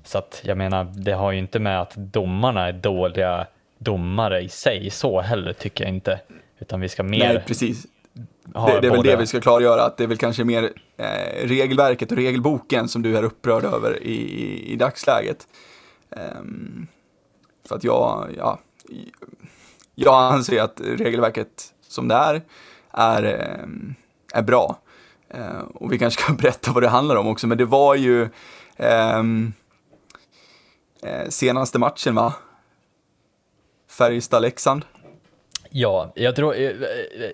Så 0.04 0.18
att 0.18 0.42
jag 0.46 0.58
menar, 0.58 0.84
det 0.84 1.12
har 1.12 1.32
ju 1.32 1.40
inte 1.40 1.60
med 1.60 1.82
att 1.82 1.96
domarna 1.96 2.68
är 2.68 2.74
dåliga 2.74 3.48
domare 3.78 4.42
i 4.42 4.50
sig 4.50 4.90
så 4.90 5.22
heller 5.22 5.54
tycker 5.54 5.84
jag 5.84 5.94
inte. 5.94 6.20
Utan 6.60 6.80
vi 6.80 6.90
ska 6.90 7.04
mer... 7.04 7.34
Nej, 7.34 7.44
precis. 7.48 7.86
Det, 8.54 8.82
det, 8.82 8.88
är 8.88 8.92
väl 8.92 9.04
det 9.04 9.16
vi 9.16 9.28
ska 9.28 9.42
klargöra, 9.42 9.84
att 9.84 9.98
det 9.98 10.04
är 10.04 10.08
väl 10.08 10.18
kanske 10.18 10.44
mer 10.44 10.74
eh, 10.98 11.48
regelverket 11.48 12.12
och 12.12 12.18
regelboken 12.18 12.88
som 12.88 13.02
du 13.02 13.18
är 13.18 13.24
upprörd 13.24 13.64
över 13.64 14.04
i, 14.04 14.14
i, 14.14 14.74
i 14.74 14.76
dagsläget. 14.76 15.48
Um, 16.10 16.88
för 17.68 17.76
att 17.76 17.84
jag, 17.84 18.28
ja, 18.38 18.60
jag 19.96 20.34
anser 20.34 20.62
att 20.62 20.82
regelverket 20.82 21.74
som 21.88 22.08
det 22.08 22.16
är, 22.16 22.42
är, 22.92 23.24
eh, 23.24 24.40
är 24.40 24.42
bra. 24.42 24.80
Eh, 25.30 25.60
och 25.74 25.94
vi 25.94 26.00
kanske 26.00 26.22
ska 26.22 26.34
berätta 26.42 26.72
vad 26.72 26.84
det 26.84 26.90
handlar 26.90 27.16
om 27.16 27.28
också, 27.28 27.48
men 27.48 27.58
det 27.58 27.66
var 27.66 27.96
ju 27.96 28.30
eh, 28.76 29.24
senaste 31.30 31.80
matchen 31.80 32.16
va? 32.16 32.34
Färjestad-Leksand. 33.90 34.86
Ja, 35.70 36.12
jag 36.16 36.36
tror, 36.36 36.56
eh, 36.56 36.72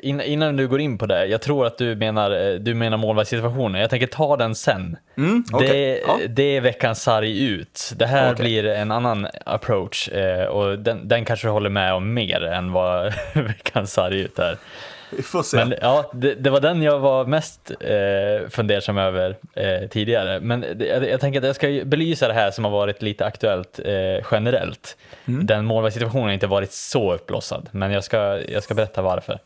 innan 0.03 0.57
du 0.57 0.67
går 0.67 0.81
in 0.81 0.97
på 0.97 1.05
det, 1.05 1.25
jag 1.25 1.41
tror 1.41 1.65
att 1.65 1.77
du 1.77 1.95
menar, 1.95 2.31
eh, 2.31 2.53
du 2.53 2.73
menar 2.73 2.97
målvaktssituationen. 2.97 3.81
Jag 3.81 3.89
tänker 3.89 4.07
ta 4.07 4.37
den 4.37 4.55
sen. 4.55 4.97
Mm, 5.17 5.43
okay. 5.53 5.67
det, 5.67 6.01
ja. 6.07 6.19
det 6.29 6.57
är 6.57 6.61
veckans 6.61 7.01
sarg 7.01 7.45
ut. 7.45 7.93
Det 7.95 8.05
här 8.05 8.33
okay. 8.33 8.43
blir 8.43 8.65
en 8.65 8.91
annan 8.91 9.27
approach 9.45 10.09
eh, 10.09 10.45
och 10.45 10.79
den, 10.79 11.07
den 11.07 11.25
kanske 11.25 11.47
du 11.47 11.51
håller 11.51 11.69
med 11.69 11.93
om 11.93 12.13
mer 12.13 12.43
än 12.43 12.71
vad 12.71 13.13
veckans 13.33 13.93
sarg 13.93 14.19
ut 14.19 14.39
är. 14.39 14.57
Vi 15.17 15.23
får 15.23 15.43
se. 15.43 15.57
Men, 15.57 15.73
ja, 15.81 16.11
det, 16.13 16.35
det, 16.35 16.49
var 16.49 16.59
den 16.59 16.81
jag 16.81 16.99
var 16.99 17.25
mest 17.25 17.71
eh, 17.79 18.49
fundersam 18.49 18.97
över 18.97 19.35
eh, 19.53 19.89
tidigare. 19.89 20.39
Men 20.39 20.65
jag, 20.79 21.09
jag, 21.09 21.19
tänker 21.19 21.39
att 21.39 21.45
jag 21.45 21.55
ska 21.55 21.81
belysa 21.85 22.27
det 22.27 22.33
här 22.33 22.51
som 22.51 22.63
har 22.63 22.71
varit 22.71 23.01
lite 23.01 23.25
aktuellt 23.25 23.79
eh, 23.85 24.25
generellt. 24.31 24.97
Mm. 25.25 25.45
Den 25.45 25.65
målvaktssituationen 25.65 26.25
har 26.25 26.33
inte 26.33 26.47
varit 26.47 26.71
så 26.71 27.13
uppblossad, 27.13 27.69
men 27.71 27.91
jag 27.91 28.03
ska, 28.03 28.39
jag 28.49 28.63
ska 28.63 28.73
berätta 28.73 29.01
varför. 29.01 29.39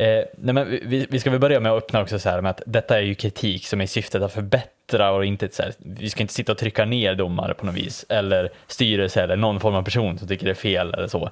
Eh, 0.00 0.24
nej 0.36 0.54
men 0.54 0.70
vi, 0.70 1.06
vi, 1.10 1.20
ska 1.20 1.30
väl 1.30 1.40
börja 1.40 1.60
med 1.60 1.72
att 1.72 1.82
öppna 1.82 2.02
också 2.02 2.18
så 2.18 2.28
här 2.28 2.40
med 2.40 2.50
att 2.50 2.62
detta 2.66 2.98
är 2.98 3.02
ju 3.02 3.14
kritik 3.14 3.66
som 3.66 3.80
är 3.80 3.84
i 3.84 3.88
syftet 3.88 4.22
att 4.22 4.32
förbättra 4.32 5.10
och 5.10 5.24
inte 5.24 5.48
så 5.48 5.62
här, 5.62 5.72
vi 5.78 6.10
ska 6.10 6.20
inte 6.20 6.34
sitta 6.34 6.52
och 6.52 6.58
trycka 6.58 6.84
ner 6.84 7.14
domare 7.14 7.54
på 7.54 7.66
något 7.66 7.74
vis 7.74 8.06
eller 8.08 8.50
styrelse 8.66 9.22
eller 9.22 9.36
någon 9.36 9.60
form 9.60 9.74
av 9.74 9.82
person 9.82 10.18
som 10.18 10.28
tycker 10.28 10.44
det 10.44 10.50
är 10.50 10.54
fel 10.54 10.94
eller 10.94 11.08
så. 11.08 11.30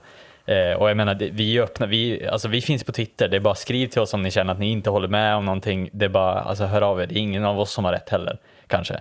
Eh, 0.49 0.73
och 0.73 0.91
jag 0.91 0.97
menar, 0.97 1.15
vi 1.15 1.59
är 1.59 1.63
öppna, 1.63 1.87
vi, 1.87 2.27
alltså 2.27 2.49
vi 2.49 2.61
finns 2.61 2.85
på 2.85 2.93
Twitter, 2.93 3.29
det 3.29 3.37
är 3.37 3.41
bara 3.41 3.55
skriv 3.55 3.87
till 3.87 4.01
oss 4.01 4.15
om 4.15 4.23
ni 4.23 4.31
känner 4.31 4.53
att 4.53 4.59
ni 4.59 4.71
inte 4.71 4.91
håller 4.91 5.09
med 5.09 5.37
om 5.37 5.45
någonting. 5.45 5.91
Det 5.93 6.05
är 6.05 6.09
bara, 6.09 6.41
alltså 6.41 6.65
hör 6.65 6.83
av 6.83 7.01
er, 7.01 7.07
det 7.07 7.15
är 7.15 7.19
ingen 7.19 7.45
av 7.45 7.61
oss 7.61 7.73
som 7.73 7.85
har 7.85 7.93
rätt 7.93 8.09
heller, 8.09 8.39
kanske. 8.67 9.01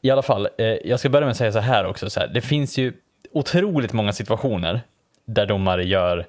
I 0.00 0.10
alla 0.10 0.22
fall, 0.22 0.48
eh, 0.58 0.66
jag 0.66 1.00
ska 1.00 1.08
börja 1.08 1.26
med 1.26 1.30
att 1.30 1.36
säga 1.36 1.52
så 1.52 1.58
här 1.58 1.86
också, 1.86 2.10
så 2.10 2.20
här, 2.20 2.28
det 2.28 2.40
finns 2.40 2.78
ju 2.78 2.92
otroligt 3.32 3.92
många 3.92 4.12
situationer 4.12 4.80
där 5.24 5.46
domare 5.46 5.84
gör 5.84 6.26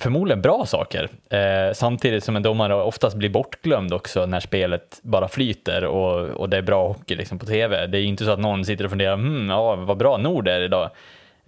förmodligen 0.00 0.42
bra 0.42 0.66
saker, 0.66 1.08
eh, 1.30 1.72
samtidigt 1.74 2.24
som 2.24 2.36
en 2.36 2.42
domare 2.42 2.74
oftast 2.74 3.16
blir 3.16 3.30
bortglömd 3.30 3.92
också 3.92 4.26
när 4.26 4.40
spelet 4.40 5.00
bara 5.02 5.28
flyter 5.28 5.84
och, 5.84 6.28
och 6.28 6.48
det 6.48 6.56
är 6.56 6.62
bra 6.62 6.88
hockey 6.88 7.16
liksom 7.16 7.38
på 7.38 7.46
tv. 7.46 7.86
Det 7.86 7.98
är 7.98 8.00
ju 8.00 8.06
inte 8.06 8.24
så 8.24 8.30
att 8.30 8.38
någon 8.38 8.64
sitter 8.64 8.84
och 8.84 8.90
funderar, 8.90 9.14
hmm, 9.14 9.50
ja, 9.50 9.76
vad 9.76 9.96
bra 9.96 10.16
Nord 10.16 10.48
är 10.48 10.60
idag. 10.60 10.90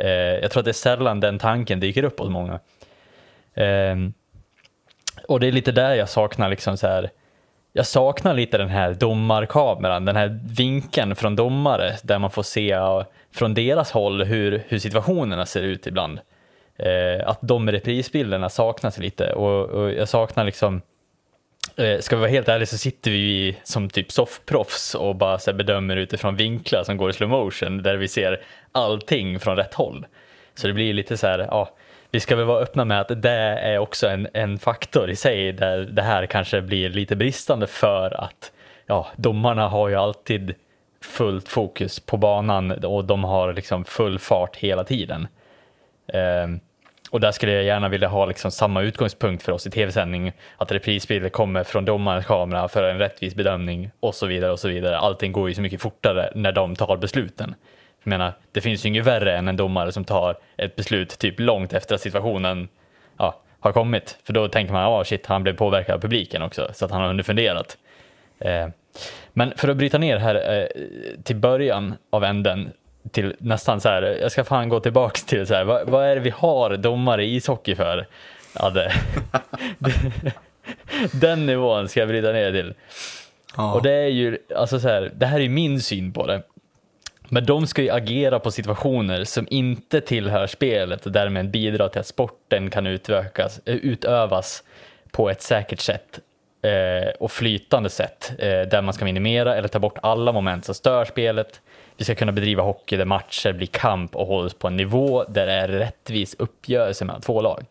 Eh, 0.00 0.10
jag 0.10 0.50
tror 0.50 0.60
att 0.60 0.64
det 0.64 0.70
är 0.70 0.72
sällan 0.72 1.20
den 1.20 1.38
tanken 1.38 1.80
dyker 1.80 2.04
upp 2.04 2.18
hos 2.18 2.28
många. 2.28 2.60
Eh, 3.54 3.96
och 5.28 5.40
det 5.40 5.46
är 5.46 5.52
lite 5.52 5.72
där 5.72 5.94
jag 5.94 6.08
saknar 6.08 6.48
liksom 6.48 6.76
så 6.76 6.86
här, 6.86 7.10
jag 7.72 7.86
saknar 7.86 8.34
lite 8.34 8.58
den 8.58 8.68
här 8.68 8.94
domarkameran, 8.94 10.04
den 10.04 10.16
här 10.16 10.40
vinkeln 10.56 11.16
från 11.16 11.36
domare 11.36 11.96
där 12.02 12.18
man 12.18 12.30
får 12.30 12.42
se 12.42 12.76
från 13.34 13.54
deras 13.54 13.92
håll 13.92 14.24
hur, 14.24 14.62
hur 14.68 14.78
situationerna 14.78 15.46
ser 15.46 15.62
ut 15.62 15.86
ibland. 15.86 16.20
Eh, 16.76 17.28
att 17.28 17.38
de 17.42 17.70
reprisbilderna 17.70 18.48
saknas 18.48 18.98
lite 18.98 19.32
och, 19.32 19.70
och 19.70 19.92
jag 19.92 20.08
saknar 20.08 20.44
liksom 20.44 20.76
eh, 20.76 20.80
Eh, 21.80 21.98
ska 22.00 22.16
vi 22.16 22.20
vara 22.20 22.30
helt 22.30 22.48
ärliga 22.48 22.66
så 22.66 22.78
sitter 22.78 23.10
vi 23.10 23.56
som 23.62 23.90
typ 23.90 24.12
soffproffs 24.12 24.94
och 24.94 25.16
bara 25.16 25.38
så 25.38 25.52
bedömer 25.52 25.96
utifrån 25.96 26.36
vinklar 26.36 26.84
som 26.84 26.96
går 26.96 27.10
i 27.10 27.12
slow 27.12 27.30
motion 27.30 27.82
där 27.82 27.96
vi 27.96 28.08
ser 28.08 28.40
allting 28.72 29.40
från 29.40 29.56
rätt 29.56 29.74
håll. 29.74 30.06
Så 30.54 30.66
det 30.66 30.72
blir 30.72 30.92
lite 30.92 31.16
så 31.16 31.26
här, 31.26 31.38
ja, 31.38 31.70
vi 32.10 32.20
ska 32.20 32.36
väl 32.36 32.44
vara 32.44 32.62
öppna 32.62 32.84
med 32.84 33.00
att 33.00 33.22
det 33.22 33.30
är 33.30 33.78
också 33.78 34.08
en, 34.08 34.28
en 34.32 34.58
faktor 34.58 35.10
i 35.10 35.16
sig 35.16 35.52
där 35.52 35.78
det 35.78 36.02
här 36.02 36.26
kanske 36.26 36.62
blir 36.62 36.90
lite 36.90 37.16
bristande 37.16 37.66
för 37.66 38.24
att 38.24 38.52
ja, 38.86 39.08
domarna 39.16 39.68
har 39.68 39.88
ju 39.88 39.94
alltid 39.94 40.54
fullt 41.02 41.48
fokus 41.48 42.00
på 42.00 42.16
banan 42.16 42.70
och 42.70 43.04
de 43.04 43.24
har 43.24 43.52
liksom 43.52 43.84
full 43.84 44.18
fart 44.18 44.56
hela 44.56 44.84
tiden. 44.84 45.28
Um, 46.44 46.60
och 47.10 47.20
där 47.20 47.32
skulle 47.32 47.52
jag 47.52 47.64
gärna 47.64 47.88
vilja 47.88 48.08
ha 48.08 48.26
liksom 48.26 48.50
samma 48.50 48.82
utgångspunkt 48.82 49.42
för 49.42 49.52
oss 49.52 49.66
i 49.66 49.70
tv-sändning, 49.70 50.32
att 50.56 50.72
reprisbilder 50.72 51.28
kommer 51.28 51.64
från 51.64 51.84
domarens 51.84 52.26
kamera 52.26 52.68
för 52.68 52.82
en 52.82 52.98
rättvis 52.98 53.34
bedömning 53.34 53.90
och 54.00 54.14
så 54.14 54.26
vidare 54.26 54.52
och 54.52 54.58
så 54.58 54.68
vidare. 54.68 54.98
Allting 54.98 55.32
går 55.32 55.48
ju 55.48 55.54
så 55.54 55.62
mycket 55.62 55.80
fortare 55.80 56.32
när 56.34 56.52
de 56.52 56.76
tar 56.76 56.96
besluten. 56.96 57.54
Jag 58.02 58.10
menar, 58.10 58.32
det 58.52 58.60
finns 58.60 58.84
ju 58.84 58.88
inget 58.88 59.06
värre 59.06 59.36
än 59.36 59.48
en 59.48 59.56
domare 59.56 59.92
som 59.92 60.04
tar 60.04 60.36
ett 60.56 60.76
beslut 60.76 61.18
typ 61.18 61.40
långt 61.40 61.72
efter 61.72 61.94
att 61.94 62.00
situationen 62.00 62.68
ja, 63.18 63.40
har 63.60 63.72
kommit. 63.72 64.18
För 64.24 64.32
då 64.32 64.48
tänker 64.48 64.72
man, 64.72 64.82
ja 64.82 65.00
oh, 65.00 65.04
shit, 65.04 65.26
han 65.26 65.42
blev 65.42 65.56
påverkad 65.56 65.94
av 65.94 66.00
publiken 66.00 66.42
också, 66.42 66.70
så 66.72 66.84
att 66.84 66.90
han 66.90 67.02
har 67.02 67.08
underfunderat. 67.08 67.78
Eh, 68.38 68.68
men 69.32 69.52
för 69.56 69.68
att 69.68 69.76
bryta 69.76 69.98
ner 69.98 70.16
här 70.16 70.34
eh, 70.58 70.66
till 71.22 71.36
början 71.36 71.94
av 72.10 72.24
änden, 72.24 72.70
till 73.10 73.36
nästan 73.38 73.80
så 73.80 73.88
här, 73.88 74.02
jag 74.02 74.32
ska 74.32 74.44
fan 74.44 74.68
gå 74.68 74.80
tillbaks 74.80 75.24
till 75.24 75.46
så 75.46 75.54
här, 75.54 75.64
vad, 75.64 75.88
vad 75.88 76.04
är 76.04 76.14
det 76.14 76.20
vi 76.20 76.30
har 76.30 76.76
domare 76.76 77.24
i 77.24 77.34
ishockey 77.34 77.74
för? 77.74 78.06
Ja, 78.52 78.70
det, 78.70 78.92
den 81.12 81.46
nivån 81.46 81.88
ska 81.88 82.00
jag 82.00 82.08
bryta 82.08 82.32
ner 82.32 82.52
till. 82.52 82.74
Ja. 83.56 83.72
Och 83.72 83.82
det 83.82 83.92
är 83.92 84.08
ju, 84.08 84.38
alltså 84.56 84.80
så 84.80 84.88
här, 84.88 85.12
det 85.14 85.26
här 85.26 85.40
är 85.40 85.48
min 85.48 85.80
syn 85.80 86.12
på 86.12 86.26
det. 86.26 86.42
Men 87.32 87.46
de 87.46 87.66
ska 87.66 87.82
ju 87.82 87.90
agera 87.90 88.38
på 88.38 88.50
situationer 88.50 89.24
som 89.24 89.46
inte 89.50 90.00
tillhör 90.00 90.46
spelet 90.46 91.06
och 91.06 91.12
därmed 91.12 91.50
bidra 91.50 91.88
till 91.88 92.00
att 92.00 92.06
sporten 92.06 92.70
kan 92.70 92.86
utökas, 92.86 93.60
eh, 93.64 93.74
utövas 93.74 94.62
på 95.10 95.30
ett 95.30 95.42
säkert 95.42 95.80
sätt 95.80 96.20
eh, 96.62 97.10
och 97.18 97.32
flytande 97.32 97.90
sätt 97.90 98.32
eh, 98.38 98.60
där 98.60 98.82
man 98.82 98.94
ska 98.94 99.04
minimera 99.04 99.56
eller 99.56 99.68
ta 99.68 99.78
bort 99.78 99.98
alla 100.02 100.32
moment 100.32 100.64
som 100.64 100.74
stör 100.74 101.04
spelet. 101.04 101.60
Vi 102.00 102.04
ska 102.04 102.14
kunna 102.14 102.32
bedriva 102.32 102.62
hockey 102.62 102.96
där 102.96 103.04
matcher 103.04 103.52
blir 103.52 103.66
kamp 103.66 104.16
och 104.16 104.26
hålls 104.26 104.54
på 104.54 104.68
en 104.68 104.76
nivå 104.76 105.24
där 105.24 105.46
det 105.46 105.52
är 105.52 105.68
rättvis 105.68 106.36
uppgörelse 106.38 107.04
mellan 107.04 107.20
två 107.20 107.40
lag. 107.40 107.64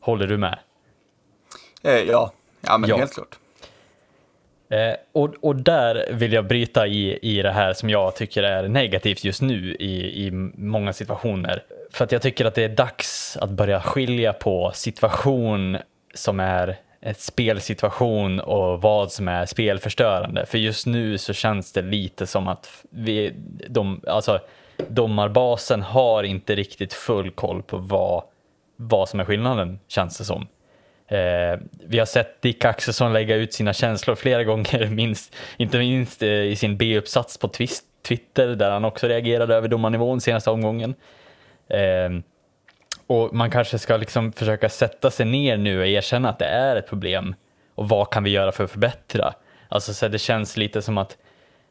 Håller 0.00 0.26
du 0.26 0.36
med? 0.36 0.58
Eh, 1.82 1.92
ja, 1.92 2.32
ja 2.60 2.78
men 2.78 2.90
ja. 2.90 2.96
helt 2.96 3.14
klart. 3.14 3.38
Eh, 4.70 4.96
och, 5.12 5.34
och 5.40 5.56
där 5.56 6.08
vill 6.12 6.32
jag 6.32 6.46
bryta 6.46 6.86
i, 6.86 7.18
i 7.22 7.42
det 7.42 7.50
här 7.50 7.72
som 7.72 7.90
jag 7.90 8.16
tycker 8.16 8.42
är 8.42 8.68
negativt 8.68 9.24
just 9.24 9.42
nu 9.42 9.74
i, 9.74 10.26
i 10.26 10.30
många 10.54 10.92
situationer. 10.92 11.62
För 11.90 12.04
att 12.04 12.12
jag 12.12 12.22
tycker 12.22 12.44
att 12.44 12.54
det 12.54 12.64
är 12.64 12.68
dags 12.68 13.36
att 13.36 13.50
börja 13.50 13.80
skilja 13.80 14.32
på 14.32 14.70
situation 14.74 15.78
som 16.14 16.40
är 16.40 16.76
ett 17.06 17.20
spelsituation 17.20 18.40
och 18.40 18.82
vad 18.82 19.12
som 19.12 19.28
är 19.28 19.46
spelförstörande. 19.46 20.46
För 20.46 20.58
just 20.58 20.86
nu 20.86 21.18
så 21.18 21.32
känns 21.32 21.72
det 21.72 21.82
lite 21.82 22.26
som 22.26 22.48
att 22.48 22.84
vi, 22.90 23.32
de, 23.68 24.00
alltså, 24.06 24.40
domarbasen 24.88 25.82
har 25.82 26.22
inte 26.22 26.54
riktigt 26.54 26.92
full 26.92 27.30
koll 27.30 27.62
på 27.62 27.76
vad, 27.76 28.22
vad 28.76 29.08
som 29.08 29.20
är 29.20 29.24
skillnaden, 29.24 29.78
känns 29.88 30.18
det 30.18 30.24
som. 30.24 30.46
Eh, 31.08 31.60
vi 31.86 31.98
har 31.98 32.06
sett 32.06 32.42
Dick 32.42 32.64
Axelsson 32.64 33.12
lägga 33.12 33.36
ut 33.36 33.54
sina 33.54 33.72
känslor 33.72 34.14
flera 34.14 34.44
gånger, 34.44 34.86
minst, 34.90 35.34
inte 35.56 35.78
minst 35.78 36.22
eh, 36.22 36.28
i 36.28 36.56
sin 36.56 36.76
B-uppsats 36.76 37.38
på 37.38 37.48
twist, 37.48 37.84
Twitter 38.08 38.48
där 38.48 38.70
han 38.70 38.84
också 38.84 39.08
reagerade 39.08 39.54
över 39.54 39.68
domarnivån 39.68 40.20
senaste 40.20 40.50
omgången. 40.50 40.94
Eh, 41.68 42.20
och 43.06 43.34
man 43.34 43.50
kanske 43.50 43.78
ska 43.78 43.96
liksom 43.96 44.32
försöka 44.32 44.68
sätta 44.68 45.10
sig 45.10 45.26
ner 45.26 45.56
nu 45.56 45.80
och 45.80 45.86
erkänna 45.86 46.28
att 46.28 46.38
det 46.38 46.46
är 46.46 46.76
ett 46.76 46.88
problem 46.88 47.34
och 47.74 47.88
vad 47.88 48.10
kan 48.10 48.24
vi 48.24 48.30
göra 48.30 48.52
för 48.52 48.64
att 48.64 48.70
förbättra? 48.70 49.34
Alltså 49.68 49.94
så 49.94 50.08
det 50.08 50.18
känns 50.18 50.56
lite 50.56 50.82
som 50.82 50.98
att 50.98 51.16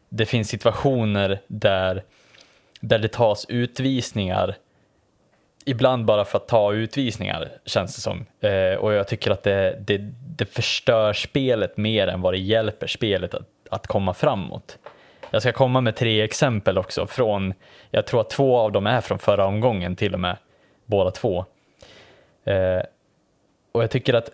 det 0.09 0.25
finns 0.25 0.49
situationer 0.49 1.41
där, 1.47 2.03
där 2.79 2.99
det 2.99 3.07
tas 3.07 3.45
utvisningar 3.49 4.55
ibland 5.65 6.05
bara 6.05 6.25
för 6.25 6.37
att 6.37 6.47
ta 6.47 6.73
utvisningar 6.73 7.51
känns 7.65 7.95
det 7.95 8.01
som. 8.01 8.25
Eh, 8.41 8.77
och 8.77 8.93
jag 8.93 9.07
tycker 9.07 9.31
att 9.31 9.43
det, 9.43 9.77
det, 9.87 9.97
det 10.37 10.45
förstör 10.45 11.13
spelet 11.13 11.77
mer 11.77 12.07
än 12.07 12.21
vad 12.21 12.33
det 12.33 12.37
hjälper 12.37 12.87
spelet 12.87 13.33
att, 13.33 13.47
att 13.69 13.87
komma 13.87 14.13
framåt. 14.13 14.77
Jag 15.31 15.41
ska 15.41 15.51
komma 15.51 15.81
med 15.81 15.95
tre 15.95 16.21
exempel 16.21 16.77
också 16.77 17.07
från, 17.07 17.53
jag 17.91 18.05
tror 18.05 18.21
att 18.21 18.29
två 18.29 18.57
av 18.57 18.71
dem 18.71 18.87
är 18.87 19.01
från 19.01 19.19
förra 19.19 19.45
omgången 19.45 19.95
till 19.95 20.13
och 20.13 20.19
med, 20.19 20.37
båda 20.85 21.11
två. 21.11 21.45
Eh, 22.43 22.81
och 23.71 23.83
jag 23.83 23.91
tycker 23.91 24.13
att 24.13 24.29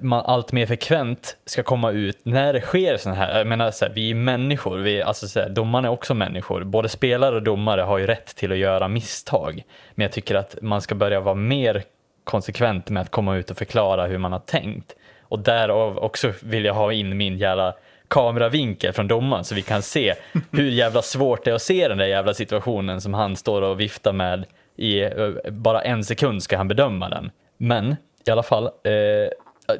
man 0.00 0.24
allt 0.26 0.52
mer 0.52 0.66
frekvent 0.66 1.36
ska 1.44 1.62
komma 1.62 1.90
ut 1.90 2.18
när 2.22 2.52
det 2.52 2.60
sker 2.60 2.96
sådana 2.96 3.20
här, 3.20 3.38
jag 3.38 3.46
menar 3.46 3.70
så 3.70 3.84
här, 3.84 3.92
vi 3.92 4.10
är 4.10 4.14
människor, 4.14 4.78
vi, 4.78 5.02
alltså 5.02 5.28
så 5.28 5.40
här, 5.40 5.48
domarna 5.48 5.88
är 5.88 5.92
också 5.92 6.14
människor, 6.14 6.64
både 6.64 6.88
spelare 6.88 7.36
och 7.36 7.42
domare 7.42 7.80
har 7.80 7.98
ju 7.98 8.06
rätt 8.06 8.26
till 8.36 8.52
att 8.52 8.58
göra 8.58 8.88
misstag. 8.88 9.62
Men 9.94 10.04
jag 10.04 10.12
tycker 10.12 10.34
att 10.34 10.56
man 10.62 10.80
ska 10.80 10.94
börja 10.94 11.20
vara 11.20 11.34
mer 11.34 11.82
konsekvent 12.24 12.90
med 12.90 13.00
att 13.00 13.10
komma 13.10 13.36
ut 13.36 13.50
och 13.50 13.56
förklara 13.56 14.06
hur 14.06 14.18
man 14.18 14.32
har 14.32 14.38
tänkt. 14.38 14.94
Och 15.22 15.38
därav 15.38 15.98
också 15.98 16.32
vill 16.42 16.64
jag 16.64 16.74
ha 16.74 16.92
in 16.92 17.16
min 17.16 17.36
jävla 17.36 17.74
kameravinkel 18.08 18.92
från 18.92 19.08
domaren 19.08 19.44
så 19.44 19.54
vi 19.54 19.62
kan 19.62 19.82
se 19.82 20.14
hur 20.50 20.70
jävla 20.70 21.02
svårt 21.02 21.44
det 21.44 21.50
är 21.50 21.54
att 21.54 21.62
se 21.62 21.88
den 21.88 21.98
där 21.98 22.06
jävla 22.06 22.34
situationen 22.34 23.00
som 23.00 23.14
han 23.14 23.36
står 23.36 23.62
och 23.62 23.80
viftar 23.80 24.12
med 24.12 24.44
i 24.76 25.02
eh, 25.02 25.28
bara 25.50 25.82
en 25.82 26.04
sekund 26.04 26.42
ska 26.42 26.56
han 26.56 26.68
bedöma 26.68 27.08
den. 27.08 27.30
Men 27.56 27.96
i 28.26 28.30
alla 28.30 28.42
fall, 28.42 28.70
eh, 28.84 28.92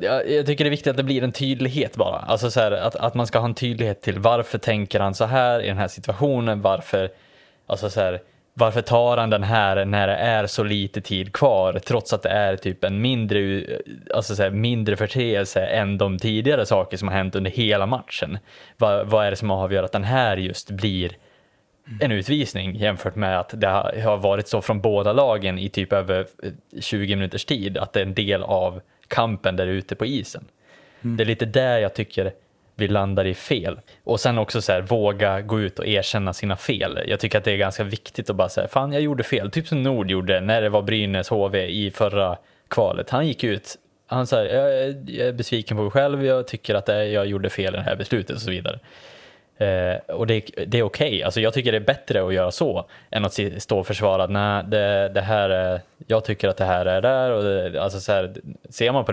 jag, 0.01 0.31
jag 0.31 0.47
tycker 0.47 0.65
det 0.65 0.69
är 0.69 0.71
viktigt 0.71 0.91
att 0.91 0.97
det 0.97 1.03
blir 1.03 1.23
en 1.23 1.33
tydlighet 1.33 1.97
bara. 1.97 2.19
Alltså 2.19 2.51
så 2.51 2.61
här, 2.61 2.73
att, 2.73 2.97
att 2.97 3.15
man 3.15 3.27
ska 3.27 3.39
ha 3.39 3.47
en 3.47 3.55
tydlighet 3.55 4.03
till 4.03 4.19
varför 4.19 4.59
tänker 4.59 5.01
han 5.01 5.15
så 5.15 5.25
här 5.25 5.63
i 5.63 5.67
den 5.69 5.79
här 5.79 5.89
situationen, 5.89 6.61
varför, 6.61 7.11
alltså 7.67 7.91
så 7.91 8.01
här, 8.01 8.21
varför 8.55 8.83
tar 8.83 9.17
han 9.17 9.31
den 9.31 9.43
här 9.43 9.85
när 9.85 10.07
det 10.07 10.15
är 10.15 10.47
så 10.47 10.63
lite 10.63 11.01
tid 11.01 11.33
kvar 11.33 11.73
trots 11.73 12.13
att 12.13 12.23
det 12.23 12.29
är 12.29 12.57
typ 12.57 12.85
en 12.85 13.01
mindre, 13.01 13.41
eh, 13.41 13.79
alltså 14.15 14.37
så 14.37 14.43
här, 14.43 14.51
mindre 14.51 14.97
förteelse 14.97 15.67
än 15.67 15.99
de 15.99 16.19
tidigare 16.19 16.67
saker 16.67 16.97
som 16.97 17.09
har 17.09 17.15
hänt 17.15 17.35
under 17.35 17.51
hela 17.51 17.87
matchen. 17.87 18.39
Va, 18.77 19.05
vad 19.05 19.27
är 19.27 19.31
det 19.31 19.37
som 19.37 19.51
avgör 19.51 19.83
att 19.83 19.93
den 19.93 20.05
här 20.05 20.37
just 20.37 20.71
blir 20.71 21.13
en 22.01 22.13
utvisning 22.13 22.77
jämfört 22.77 23.15
med 23.15 23.41
att 23.41 23.61
det 23.61 23.69
har 24.05 24.17
varit 24.17 24.49
så 24.49 24.63
från 24.63 24.81
båda 24.81 25.13
lagen 25.13 25.59
i 25.59 25.69
typ 25.69 25.93
över 25.93 26.27
20 26.81 27.17
minuters 27.17 27.45
tid, 27.45 27.79
att 27.79 27.93
det 27.93 28.01
är 28.01 28.07
en 28.07 28.15
del 28.15 28.43
av 28.43 28.81
kampen 29.09 29.57
där 29.57 29.67
ute 29.67 29.95
på 29.95 30.07
isen. 30.07 30.45
Mm. 31.03 31.17
Det 31.17 31.23
är 31.23 31.27
lite 31.27 31.45
där 31.45 31.79
jag 31.79 31.95
tycker 31.95 32.33
vi 32.75 32.89
landar 32.89 33.25
i 33.25 33.35
fel. 33.35 33.81
Och 34.05 34.21
sen 34.21 34.39
också 34.39 34.63
så 34.63 34.73
här, 34.73 34.83
våga 34.83 35.41
gå 35.41 35.61
ut 35.61 35.79
och 35.79 35.87
erkänna 35.87 36.33
sina 36.33 36.57
fel. 36.57 37.01
Jag 37.07 37.21
tycker 37.21 37.39
att 37.39 37.45
det 37.45 37.53
är 37.53 37.57
ganska 37.57 37.85
viktigt 37.85 38.31
att 38.31 38.37
bara 38.37 38.49
säga, 38.49 38.69
fan 38.69 38.93
jag 38.93 39.03
gjorde 39.03 39.23
fel. 39.23 39.51
Typ 39.51 39.69
som 39.69 39.83
Nord 39.83 40.11
gjorde 40.11 40.41
när 40.41 40.63
det 40.63 40.69
var 40.69 40.83
Brynäs 40.83 41.29
HV 41.29 41.67
i 41.67 41.91
förra 41.91 42.39
kvalet. 42.69 43.11
Han 43.11 43.27
gick 43.27 43.45
ut, 43.45 43.77
han 44.07 44.27
sa, 44.27 44.45
jag 44.45 44.73
är 44.73 45.33
besviken 45.33 45.77
på 45.77 45.83
mig 45.83 45.93
själv, 45.93 46.25
jag 46.25 46.47
tycker 46.47 46.75
att 46.75 46.89
jag 46.89 47.27
gjorde 47.27 47.51
fel 47.51 47.75
i 47.75 47.77
det 47.77 47.83
här 47.83 47.97
beslutet 47.97 48.37
och 48.37 48.43
så 48.43 48.51
vidare. 48.51 48.79
Eh, 49.59 50.15
och 50.15 50.27
det, 50.27 50.41
det 50.67 50.79
är 50.79 50.83
okej, 50.83 51.09
okay. 51.09 51.23
alltså 51.23 51.41
jag 51.41 51.55
tycker 51.55 51.73
det 51.73 51.79
är 51.79 51.81
bättre 51.81 52.27
att 52.27 52.35
göra 52.35 52.51
så 52.51 52.87
än 53.11 53.25
att 53.25 53.39
stå 53.59 53.79
och 53.79 53.87
försvara 53.87 54.25
att 54.25 54.31
nej, 54.31 54.65
det, 54.69 55.09
det 55.15 55.21
här 55.21 55.51
är, 55.51 55.81
jag 56.07 56.25
tycker 56.25 56.49
att 56.49 56.57
det 56.57 56.65
här 56.65 56.87
är 56.87 57.03
där. 57.03 57.31
Och 57.31 57.43
det, 57.43 57.83
alltså 57.83 58.01
så 58.01 58.13
här, 58.13 58.35
ser 58.71 58.93
man 58.93 59.05
på 59.05 59.13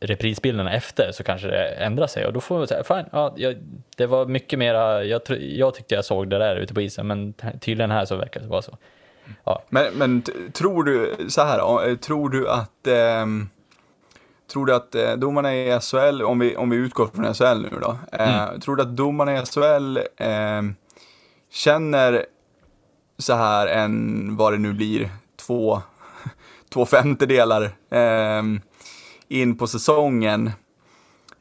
reprisbilderna, 0.00 0.72
efter 0.72 1.12
så 1.12 1.22
kanske 1.22 1.48
det 1.48 1.68
ändrar 1.68 2.06
sig 2.06 2.26
och 2.26 2.32
då 2.32 2.40
får 2.40 2.58
man 2.58 2.66
säga, 2.66 2.84
fine, 2.84 3.04
ja, 3.12 3.34
jag, 3.36 3.56
det 3.96 4.06
var 4.06 4.26
mycket 4.26 4.58
mera, 4.58 5.04
jag, 5.04 5.22
jag 5.40 5.74
tyckte 5.74 5.94
jag 5.94 6.04
såg 6.04 6.30
det 6.30 6.38
där 6.38 6.56
ute 6.56 6.74
på 6.74 6.80
isen 6.80 7.06
men 7.06 7.34
tydligen 7.60 7.90
här 7.90 8.04
så 8.04 8.16
verkar 8.16 8.40
det 8.40 8.46
vara 8.46 8.62
så. 8.62 8.76
Ja. 9.44 9.62
Men, 9.68 9.84
men 9.94 10.22
tror 10.52 10.84
du, 10.84 11.16
så 11.28 11.42
här, 11.42 11.96
tror 11.96 12.30
du 12.30 12.48
att 12.48 12.86
ähm 12.86 13.50
Tror 14.50 14.66
du 14.66 14.74
att 14.74 14.94
eh, 14.94 15.12
domarna 15.12 15.54
i 15.54 15.80
SHL, 15.80 16.22
om 16.22 16.38
vi, 16.38 16.56
om 16.56 16.70
vi 16.70 16.76
utgår 16.76 17.06
från 17.06 17.34
SHL 17.34 17.62
nu 17.62 17.78
då, 17.82 17.98
eh, 18.12 18.44
mm. 18.48 18.60
tror 18.60 18.76
du 18.76 18.82
att 18.82 18.96
domarna 18.96 19.38
i 19.38 19.46
SHL 19.46 19.98
eh, 20.16 20.62
känner 21.50 22.26
så 23.18 23.34
här 23.34 23.66
en, 23.66 24.36
vad 24.36 24.52
det 24.52 24.58
nu 24.58 24.72
blir, 24.72 25.10
två, 25.36 25.82
två 26.72 26.86
femtedelar 26.86 27.62
eh, 27.90 28.42
in 29.28 29.58
på 29.58 29.66
säsongen. 29.66 30.50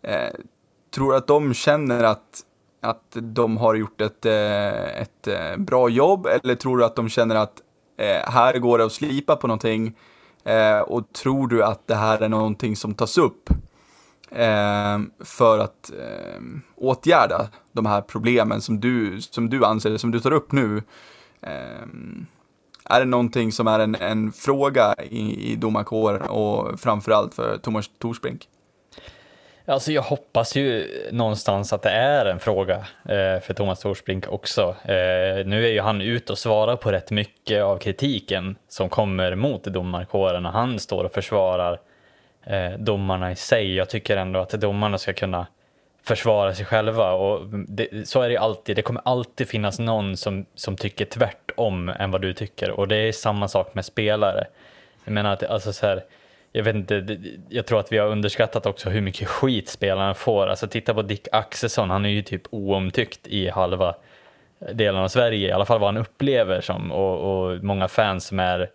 Eh, 0.01 0.33
tror 0.95 1.11
du 1.11 1.17
att 1.17 1.27
de 1.27 1.53
känner 1.53 2.03
att, 2.03 2.41
att 2.81 3.03
de 3.13 3.57
har 3.57 3.75
gjort 3.75 4.01
ett, 4.01 4.25
eh, 4.25 5.01
ett 5.01 5.27
eh, 5.27 5.57
bra 5.57 5.89
jobb 5.89 6.25
eller 6.25 6.55
tror 6.55 6.77
du 6.77 6.85
att 6.85 6.95
de 6.95 7.09
känner 7.09 7.35
att 7.35 7.61
här 8.23 8.57
går 8.57 8.77
det 8.77 8.85
att 8.85 8.91
slipa 8.91 9.35
på 9.35 9.47
någonting 9.47 9.95
Eh, 10.43 10.79
och 10.79 11.13
tror 11.13 11.47
du 11.47 11.63
att 11.63 11.87
det 11.87 11.95
här 11.95 12.21
är 12.21 12.29
någonting 12.29 12.75
som 12.75 12.93
tas 12.93 13.17
upp 13.17 13.49
eh, 14.31 14.99
för 15.19 15.59
att 15.59 15.91
eh, 15.99 16.41
åtgärda 16.75 17.47
de 17.71 17.85
här 17.85 18.01
problemen 18.01 18.61
som 18.61 18.79
du, 18.79 19.21
som 19.21 19.49
du 19.49 19.65
anser, 19.65 19.97
som 19.97 20.11
du 20.11 20.19
tar 20.19 20.33
upp 20.33 20.51
nu? 20.51 20.83
Är 22.83 22.99
det 22.99 23.05
någonting 23.05 23.51
som 23.51 23.67
är 23.67 23.79
en, 23.79 23.95
en 23.95 24.31
fråga 24.31 24.95
i, 25.09 25.51
i 25.51 25.55
domarkåren 25.55 26.21
och 26.21 26.79
framförallt 26.79 27.33
för 27.33 27.57
Thomas 27.57 27.89
Torsbrink? 27.99 28.47
Alltså 29.69 29.91
jag 29.91 30.01
hoppas 30.01 30.55
ju 30.55 30.87
någonstans 31.11 31.73
att 31.73 31.81
det 31.81 31.89
är 31.89 32.25
en 32.25 32.39
fråga 32.39 32.75
eh, 33.09 33.39
för 33.39 33.53
Thomas 33.53 33.79
Torsbrink 33.79 34.27
också. 34.27 34.61
Eh, 34.83 35.45
nu 35.45 35.65
är 35.65 35.71
ju 35.71 35.81
han 35.81 36.01
ute 36.01 36.31
och 36.31 36.37
svarar 36.37 36.75
på 36.75 36.91
rätt 36.91 37.11
mycket 37.11 37.63
av 37.63 37.77
kritiken 37.77 38.55
som 38.67 38.89
kommer 38.89 39.35
mot 39.35 39.63
domarkåren 39.63 40.45
och 40.45 40.51
han 40.51 40.79
står 40.79 41.03
och 41.03 41.11
försvarar 41.11 41.79
eh, 42.43 42.71
domarna 42.71 43.31
i 43.31 43.35
sig. 43.35 43.75
Jag 43.75 43.89
tycker 43.89 44.17
ändå 44.17 44.39
att 44.39 44.49
domarna 44.49 44.97
ska 44.97 45.13
kunna 45.13 45.47
försvara 46.03 46.55
sig 46.55 46.65
själva 46.65 47.11
och 47.11 47.47
det, 47.67 48.07
så 48.09 48.21
är 48.21 48.27
det 48.27 48.33
ju 48.33 48.39
alltid. 48.39 48.75
Det 48.75 48.81
kommer 48.81 49.01
alltid 49.05 49.47
finnas 49.47 49.79
någon 49.79 50.17
som, 50.17 50.45
som 50.55 50.77
tycker 50.77 51.05
tvärtom 51.05 51.89
än 51.89 52.11
vad 52.11 52.21
du 52.21 52.33
tycker 52.33 52.71
och 52.71 52.87
det 52.87 52.95
är 52.95 53.11
samma 53.11 53.47
sak 53.47 53.73
med 53.73 53.85
spelare. 53.85 54.45
Jag 55.05 55.13
menar 55.13 55.33
att 55.33 55.43
alltså 55.43 55.73
så 55.73 55.85
här, 55.85 56.03
jag 56.51 56.63
vet 56.63 56.75
inte, 56.75 57.17
jag 57.49 57.65
tror 57.65 57.79
att 57.79 57.91
vi 57.91 57.97
har 57.97 58.07
underskattat 58.07 58.65
också 58.65 58.89
hur 58.89 59.01
mycket 59.01 59.27
skit 59.27 59.69
spelarna 59.69 60.13
får. 60.13 60.47
Alltså 60.47 60.67
titta 60.67 60.93
på 60.93 61.01
Dick 61.01 61.27
Axelsson, 61.31 61.89
han 61.89 62.05
är 62.05 62.09
ju 62.09 62.21
typ 62.21 62.41
oomtyckt 62.49 63.27
i 63.27 63.49
halva 63.49 63.95
delen 64.73 65.01
av 65.01 65.07
Sverige, 65.07 65.47
i 65.47 65.51
alla 65.51 65.65
fall 65.65 65.79
vad 65.79 65.87
han 65.87 65.97
upplever 65.97 66.61
som 66.61 66.91
och, 66.91 67.49
och 67.51 67.63
många 67.63 67.87
fans 67.87 68.25
som 68.25 68.39
är 68.39 68.69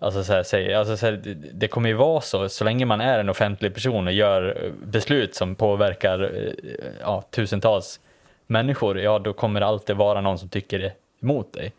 Alltså, 0.00 0.24
så 0.24 0.32
här, 0.32 0.42
säger, 0.42 0.76
alltså 0.76 0.96
så 0.96 1.06
här, 1.06 1.36
det 1.52 1.68
kommer 1.68 1.88
ju 1.88 1.94
vara 1.94 2.20
så, 2.20 2.48
så 2.48 2.64
länge 2.64 2.84
man 2.84 3.00
är 3.00 3.18
en 3.18 3.28
offentlig 3.28 3.74
person 3.74 4.06
och 4.06 4.12
gör 4.12 4.64
eh, 4.64 4.72
beslut 4.86 5.34
som 5.34 5.54
påverkar 5.54 6.22
eh, 6.22 6.52
ja, 7.00 7.22
tusentals 7.30 8.00
människor, 8.46 9.00
ja 9.00 9.18
då 9.18 9.32
kommer 9.32 9.60
det 9.60 9.66
alltid 9.66 9.96
vara 9.96 10.20
någon 10.20 10.38
som 10.38 10.48
tycker 10.48 10.92
emot 11.22 11.52
dig. 11.52 11.72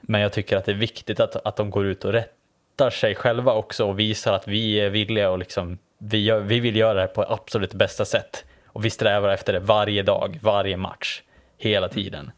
Men 0.00 0.20
jag 0.20 0.32
tycker 0.32 0.56
att 0.56 0.64
det 0.64 0.72
är 0.72 0.76
viktigt 0.76 1.20
att, 1.20 1.46
att 1.46 1.56
de 1.56 1.70
går 1.70 1.86
ut 1.86 2.04
och 2.04 2.12
rätt, 2.12 2.32
outar 2.80 2.90
sig 2.90 3.14
själva 3.14 3.52
också 3.52 3.84
och 3.84 3.98
visar 3.98 4.32
att 4.32 4.48
vi 4.48 4.80
är 4.80 4.90
villiga 4.90 5.30
och 5.30 5.38
liksom, 5.38 5.78
vi, 5.98 6.24
gör, 6.24 6.40
vi 6.40 6.60
vill 6.60 6.76
göra 6.76 7.00
det 7.00 7.06
på 7.06 7.22
absolut 7.22 7.74
bästa 7.74 8.04
sätt. 8.04 8.44
Och 8.66 8.84
vi 8.84 8.90
strävar 8.90 9.28
efter 9.28 9.52
det 9.52 9.60
varje 9.60 10.02
dag, 10.02 10.38
varje 10.42 10.76
match, 10.76 11.22
hela 11.58 11.88
tiden. 11.88 12.30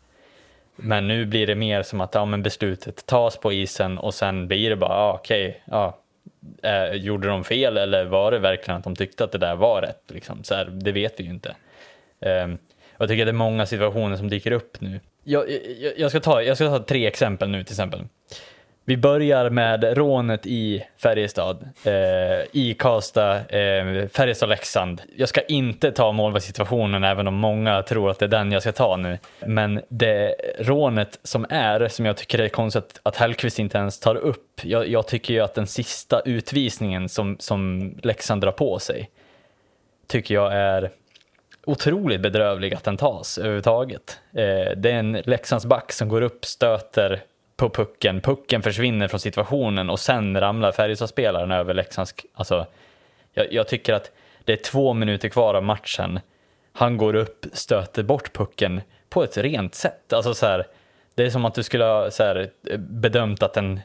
Men 0.77 1.09
nu 1.09 1.27
blir 1.27 1.47
det 1.47 1.55
mer 1.55 1.83
som 1.83 2.01
att 2.01 2.15
ja, 2.15 2.25
men 2.25 2.43
beslutet 2.43 3.07
tas 3.07 3.37
på 3.37 3.53
isen 3.53 3.99
och 3.99 4.15
sen 4.15 4.49
blir 4.49 4.71
det 4.71 4.77
bara, 4.77 4.95
ah, 4.95 5.13
okej, 5.13 5.49
okay, 5.49 5.61
ja, 5.65 5.99
eh, 6.63 6.95
gjorde 6.95 7.29
de 7.29 7.45
fel 7.45 7.77
eller 7.77 8.05
var 8.05 8.31
det 8.31 8.39
verkligen 8.39 8.79
att 8.79 8.85
de 8.85 8.97
tyckte 8.97 9.25
att 9.25 9.33
det 9.33 9.39
där 9.39 9.57
var 9.57 9.83
rätt? 9.83 10.03
Liksom? 10.09 10.45
Så 10.45 10.55
här, 10.55 10.65
det 10.65 10.93
vet 10.93 11.21
vi 11.21 11.25
ju 11.25 11.31
inte. 11.31 11.57
Um, 12.21 12.59
jag 12.99 13.09
tycker 13.09 13.23
att 13.23 13.27
det 13.27 13.31
är 13.31 13.47
många 13.51 13.67
situationer 13.67 14.17
som 14.17 14.29
dyker 14.29 14.53
upp 14.53 14.81
nu. 14.81 15.01
Jag, 15.25 15.51
jag, 15.81 15.93
jag, 15.99 16.11
ska, 16.11 16.21
ta, 16.21 16.43
jag 16.43 16.57
ska 16.57 16.69
ta 16.69 16.85
tre 16.85 17.07
exempel 17.07 17.49
nu 17.51 17.65
till 17.65 17.73
exempel. 17.73 18.05
Vi 18.85 18.97
börjar 18.97 19.51
med 19.51 19.97
rånet 19.97 20.47
i 20.47 20.85
Färjestad, 21.03 21.69
eh, 21.85 21.93
i 22.53 22.77
Karlstad, 22.79 23.37
eh, 23.37 24.09
Färjestad-Leksand. 24.09 25.03
Jag 25.17 25.29
ska 25.29 25.41
inte 25.41 25.93
ta 25.93 26.13
målvaktssituationen 26.13 27.05
även 27.05 27.29
om 27.29 27.35
många 27.35 27.83
tror 27.83 28.11
att 28.11 28.19
det 28.19 28.25
är 28.25 28.29
den 28.29 28.53
jag 28.53 28.63
ska 28.63 28.73
ta 28.73 28.97
nu. 28.97 29.19
Men 29.47 29.83
det 29.89 30.35
rånet 30.59 31.19
som 31.23 31.47
är, 31.51 31.89
som 31.89 32.07
jag 32.07 32.17
tycker 32.17 32.39
är 32.39 32.49
konstigt 32.49 33.01
att 33.03 33.17
Hellkvist 33.17 33.59
inte 33.59 33.79
ens 33.79 34.01
tar 34.01 34.15
upp. 34.15 34.61
Jag, 34.63 34.89
jag 34.89 35.07
tycker 35.07 35.35
ju 35.35 35.41
att 35.41 35.55
den 35.55 35.67
sista 35.67 36.21
utvisningen 36.21 37.09
som, 37.09 37.37
som 37.39 37.93
Leksand 38.03 38.41
drar 38.43 38.53
på 38.53 38.79
sig, 38.79 39.11
tycker 40.07 40.35
jag 40.35 40.53
är 40.53 40.91
otroligt 41.67 42.21
bedrövlig 42.21 42.75
att 42.75 42.85
den 42.85 42.97
tas 42.97 43.39
överhuvudtaget. 43.39 44.19
Eh, 44.33 44.77
det 44.77 44.91
är 44.91 44.99
en 44.99 45.13
Leksandsback 45.13 45.93
som 45.93 46.09
går 46.09 46.23
upp, 46.23 46.45
stöter 46.45 47.23
på 47.63 47.71
pucken, 47.71 48.21
pucken 48.21 48.63
försvinner 48.63 49.09
från 49.09 49.21
situationen 49.21 49.91
och 49.91 50.01
sen 50.01 50.41
ramlar 50.41 50.73
Färjestadspelaren 50.73 51.51
över 51.51 51.75
Leksands... 51.75 52.15
Alltså, 52.35 52.67
jag, 53.35 53.53
jag, 53.53 53.69
tycker 53.69 53.95
att 53.95 54.11
det 54.45 54.53
är 54.53 54.57
två 54.57 54.93
minuter 54.93 55.29
kvar 55.29 55.55
av 55.55 55.63
matchen. 55.63 56.21
Han 56.73 56.97
går 56.97 57.15
upp, 57.15 57.47
stöter 57.53 58.03
bort 58.03 58.33
pucken 58.33 58.81
på 59.09 59.25
ett 59.25 59.37
rent 59.37 59.75
sätt. 59.75 60.13
Alltså 60.13 60.35
så 60.35 60.47
här, 60.47 60.67
det 61.15 61.23
är 61.23 61.31
som 61.31 61.45
att 61.45 61.55
du 61.55 61.63
skulle 61.63 61.85
ha 61.85 62.11
så 62.11 62.23
här, 62.23 62.51
bedömt 62.79 63.43
att 63.43 63.57
en, 63.57 63.81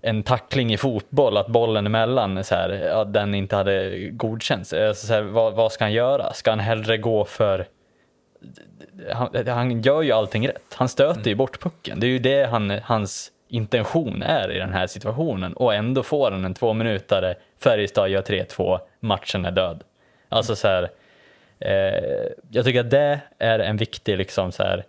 en 0.00 0.22
tackling 0.22 0.72
i 0.72 0.76
fotboll, 0.76 1.36
att 1.36 1.48
bollen 1.48 1.86
emellan, 1.86 2.44
så 2.44 2.54
här, 2.54 2.70
ja, 2.70 3.04
den 3.04 3.34
inte 3.34 3.56
hade 3.56 3.98
godkänts. 4.10 4.72
Alltså 4.72 5.06
så 5.06 5.12
här, 5.12 5.22
vad, 5.22 5.54
vad 5.54 5.72
ska 5.72 5.84
han 5.84 5.92
göra? 5.92 6.32
Ska 6.32 6.50
han 6.50 6.60
hellre 6.60 6.98
gå 6.98 7.24
för 7.24 7.66
han, 9.12 9.46
han, 9.46 9.82
gör 9.82 10.02
ju 10.02 10.12
allting 10.12 10.48
rätt. 10.48 10.74
Han 10.74 10.88
stöter 10.88 11.24
ju 11.24 11.32
mm. 11.32 11.38
bort 11.38 11.60
pucken. 11.60 12.00
Det 12.00 12.06
är 12.06 12.08
ju 12.08 12.18
det 12.18 12.44
han, 12.44 12.70
hans 12.70 13.32
intention 13.48 14.22
är 14.22 14.52
i 14.52 14.58
den 14.58 14.72
här 14.72 14.86
situationen 14.86 15.52
och 15.52 15.74
ändå 15.74 16.02
får 16.02 16.30
han 16.30 16.44
en 16.44 16.54
två 16.54 16.72
minutare. 16.72 17.34
Färjestad 17.58 18.08
gör 18.08 18.22
3-2, 18.22 18.78
matchen 19.00 19.44
är 19.44 19.50
död. 19.50 19.84
Alltså 20.28 20.56
så 20.56 20.68
här, 20.68 20.90
eh, 21.58 22.30
jag 22.50 22.64
tycker 22.64 22.80
att 22.80 22.90
det 22.90 23.20
är 23.38 23.58
en 23.58 23.76
viktig 23.76 24.18
liksom 24.18 24.52
så 24.52 24.62
här, 24.62 24.84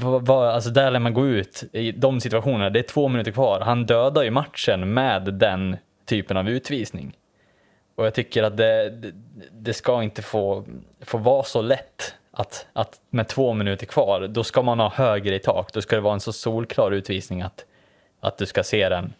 vad, 0.00 0.26
vad, 0.26 0.48
alltså 0.48 0.70
där 0.70 0.90
lär 0.90 1.00
man 1.00 1.14
gå 1.14 1.26
ut 1.26 1.64
i 1.72 1.92
de 1.92 2.20
situationerna, 2.20 2.70
det 2.70 2.78
är 2.78 2.82
två 2.82 3.08
minuter 3.08 3.32
kvar. 3.32 3.60
Han 3.60 3.86
dödar 3.86 4.22
ju 4.22 4.30
matchen 4.30 4.94
med 4.94 5.34
den 5.34 5.76
typen 6.06 6.36
av 6.36 6.48
utvisning. 6.48 7.16
Och 7.94 8.06
jag 8.06 8.14
tycker 8.14 8.42
att 8.42 8.56
det, 8.56 8.90
det, 8.90 9.12
det 9.52 9.72
ska 9.72 10.02
inte 10.02 10.22
få, 10.22 10.64
få 11.00 11.18
vara 11.18 11.42
så 11.42 11.62
lätt 11.62 12.14
att, 12.40 12.66
att 12.72 13.00
med 13.10 13.28
två 13.28 13.52
minuter 13.52 13.86
kvar, 13.86 14.20
då 14.28 14.44
ska 14.44 14.62
man 14.62 14.80
ha 14.80 14.88
högre 14.88 15.34
i 15.34 15.38
tak. 15.38 15.72
Då 15.72 15.82
ska 15.82 15.96
det 15.96 16.02
vara 16.02 16.14
en 16.14 16.20
så 16.20 16.32
solklar 16.32 16.90
utvisning 16.90 17.42
att, 17.42 17.64
att 18.20 18.38
du 18.38 18.46
ska 18.46 18.62
se 18.62 18.88
den 18.88 19.12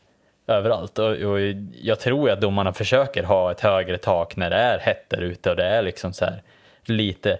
överallt. 0.46 0.98
Och, 0.98 1.10
och 1.10 1.40
jag 1.82 2.00
tror 2.00 2.30
att 2.30 2.40
domarna 2.40 2.72
försöker 2.72 3.22
ha 3.22 3.50
ett 3.50 3.60
högre 3.60 3.98
tak 3.98 4.36
när 4.36 4.50
det 4.50 4.56
är 4.56 4.78
hett 4.78 5.04
där 5.08 5.20
ute 5.20 5.50
och 5.50 5.56
det 5.56 5.64
är 5.64 5.82
liksom 5.82 6.12
så 6.12 6.24
här 6.24 6.42
lite 6.84 7.38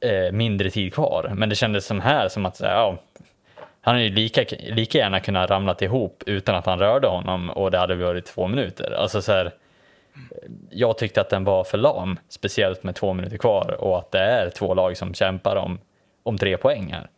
eh, 0.00 0.32
mindre 0.32 0.70
tid 0.70 0.94
kvar. 0.94 1.32
Men 1.34 1.48
det 1.48 1.54
kändes 1.54 1.86
som 1.86 2.00
här 2.00 2.28
som 2.28 2.46
att 2.46 2.60
ja, 2.60 2.98
han 3.80 3.94
hade 3.94 4.04
ju 4.04 4.10
lika, 4.10 4.44
lika 4.60 4.98
gärna 4.98 5.20
kunnat 5.20 5.50
ramlat 5.50 5.82
ihop 5.82 6.22
utan 6.26 6.54
att 6.54 6.66
han 6.66 6.78
rörde 6.78 7.08
honom 7.08 7.50
och 7.50 7.70
det 7.70 7.78
hade 7.78 7.94
varit 7.94 8.26
två 8.26 8.48
minuter. 8.48 8.90
Alltså 8.90 9.22
så 9.22 9.32
här, 9.32 9.52
jag 10.70 10.98
tyckte 10.98 11.20
att 11.20 11.30
den 11.30 11.44
var 11.44 11.64
för 11.64 11.78
lam, 11.78 12.18
speciellt 12.28 12.82
med 12.82 12.94
två 12.94 13.12
minuter 13.12 13.36
kvar 13.36 13.76
och 13.80 13.98
att 13.98 14.10
det 14.10 14.18
är 14.18 14.50
två 14.50 14.74
lag 14.74 14.96
som 14.96 15.14
kämpar 15.14 15.56
om, 15.56 15.78
om 16.22 16.38
tre 16.38 16.56
poäng 16.56 16.92
här. 16.92 17.10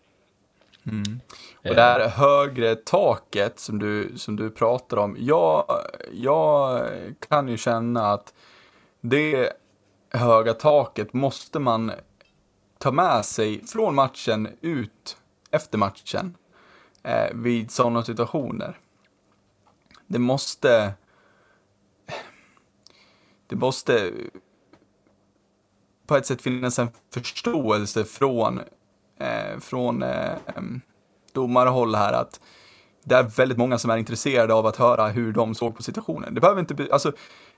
Mm. 0.86 1.20
Och 1.68 1.74
det 1.74 1.82
här 1.82 2.08
högre 2.08 2.74
taket 2.74 3.58
som 3.58 3.78
du, 3.78 4.12
som 4.16 4.36
du 4.36 4.50
pratar 4.50 4.96
om, 4.96 5.16
jag, 5.18 5.64
jag 6.12 6.82
kan 7.28 7.48
ju 7.48 7.56
känna 7.56 8.12
att 8.12 8.34
det 9.00 9.52
höga 10.10 10.54
taket 10.54 11.12
måste 11.12 11.58
man 11.58 11.92
ta 12.78 12.92
med 12.92 13.24
sig 13.24 13.66
från 13.66 13.94
matchen 13.94 14.48
ut 14.60 15.16
efter 15.50 15.78
matchen 15.78 16.36
eh, 17.02 17.34
vid 17.34 17.70
sådana 17.70 18.02
situationer. 18.02 18.78
Det 20.06 20.18
måste 20.18 20.92
det 23.46 23.56
måste 23.56 24.12
på 26.06 26.16
ett 26.16 26.26
sätt 26.26 26.42
finnas 26.42 26.78
en 26.78 26.88
förståelse 27.14 28.04
från, 28.04 28.60
eh, 29.18 29.58
från 29.60 30.02
eh, 30.02 30.32
domarhåll 31.32 31.94
här 31.94 32.12
att 32.12 32.40
det 33.04 33.14
är 33.14 33.22
väldigt 33.22 33.58
många 33.58 33.78
som 33.78 33.90
är 33.90 33.96
intresserade 33.96 34.54
av 34.54 34.66
att 34.66 34.76
höra 34.76 35.08
hur 35.08 35.32
de 35.32 35.54
såg 35.54 35.76
på 35.76 35.82
situationen. 35.82 36.34
Det 36.34 36.40
behöver 36.40 36.60
inte, 36.60 36.88
alltså, 36.92 37.12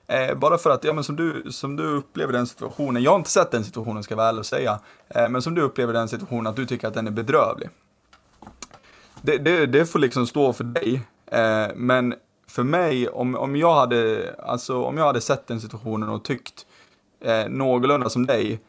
eh, 0.07 0.34
bara 0.34 0.59
för 0.59 0.70
att, 0.70 0.84
ja 0.84 0.93
men 0.93 1.05
som 1.05 1.16
du, 1.16 1.53
som 1.53 1.76
du 1.76 1.84
upplever 1.84 2.32
den 2.32 2.47
situationen, 2.47 3.03
jag 3.03 3.11
har 3.11 3.18
inte 3.18 3.30
sett 3.30 3.51
den 3.51 3.64
situationen 3.64 4.03
ska 4.03 4.12
jag 4.12 4.16
vara 4.16 4.28
ärlig 4.28 4.39
och 4.39 4.47
säga, 4.47 4.80
eh, 5.09 5.28
men 5.28 5.43
som 5.43 5.55
du 5.55 5.62
upplever 5.62 5.93
den 5.93 6.09
situationen 6.09 6.47
att 6.47 6.57
du 6.57 6.66
tycker 6.66 6.89
att 6.89 6.95
den 6.95 7.07
är 7.07 7.11
bedrövlig. 7.11 7.68
Det, 9.22 9.39
det, 9.39 9.66
det 9.66 9.86
får 9.86 9.99
liksom 9.99 10.26
stå 10.26 10.53
för 10.53 10.64
dig, 10.64 11.03
eh, 11.26 11.66
men 11.76 12.14
för 12.49 12.62
mig, 12.62 13.09
om, 13.09 13.34
om, 13.34 13.57
jag 13.57 13.74
hade, 13.74 14.34
alltså, 14.38 14.82
om 14.82 14.96
jag 14.96 15.05
hade 15.05 15.20
sett 15.20 15.46
den 15.46 15.61
situationen 15.61 16.09
och 16.09 16.24
tyckt 16.24 16.66
eh, 17.20 17.49
någorlunda 17.49 18.09
som 18.09 18.26
dig, 18.26 18.61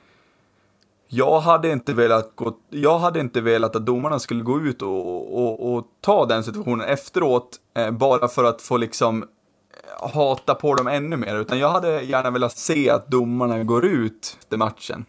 jag 1.08 1.40
hade 1.40 1.72
inte 1.72 1.94
velat 1.94 2.36
gå, 2.36 2.58
jag 2.70 3.00
hade 3.00 3.20
inte 3.20 3.42
velat 3.42 3.76
att 3.76 3.86
domarna 3.86 4.20
skulle 4.20 4.44
gå 4.44 4.62
ut 4.62 4.82
och, 4.82 5.44
och, 5.44 5.74
och 5.74 5.88
ta 6.02 6.26
den 6.26 6.44
situationen 6.44 6.88
efteråt, 6.88 7.58
eh, 7.74 7.92
bara 7.92 8.28
för 8.28 8.44
att 8.44 8.62
få 8.62 8.78
liksom 8.78 9.24
eh, 9.24 10.10
hata 10.14 10.56
på 10.56 10.76
dem 10.76 10.88
ännu 10.88 11.18
mer, 11.18 11.36
utan 11.36 11.60
jag 11.60 11.70
hade 11.70 12.02
gärna 12.02 12.32
velat 12.32 12.58
se 12.58 12.90
att 12.90 13.08
domarna 13.08 13.64
går 13.64 13.86
ut 13.86 14.38
efter 14.40 14.58
matchen 14.58 15.06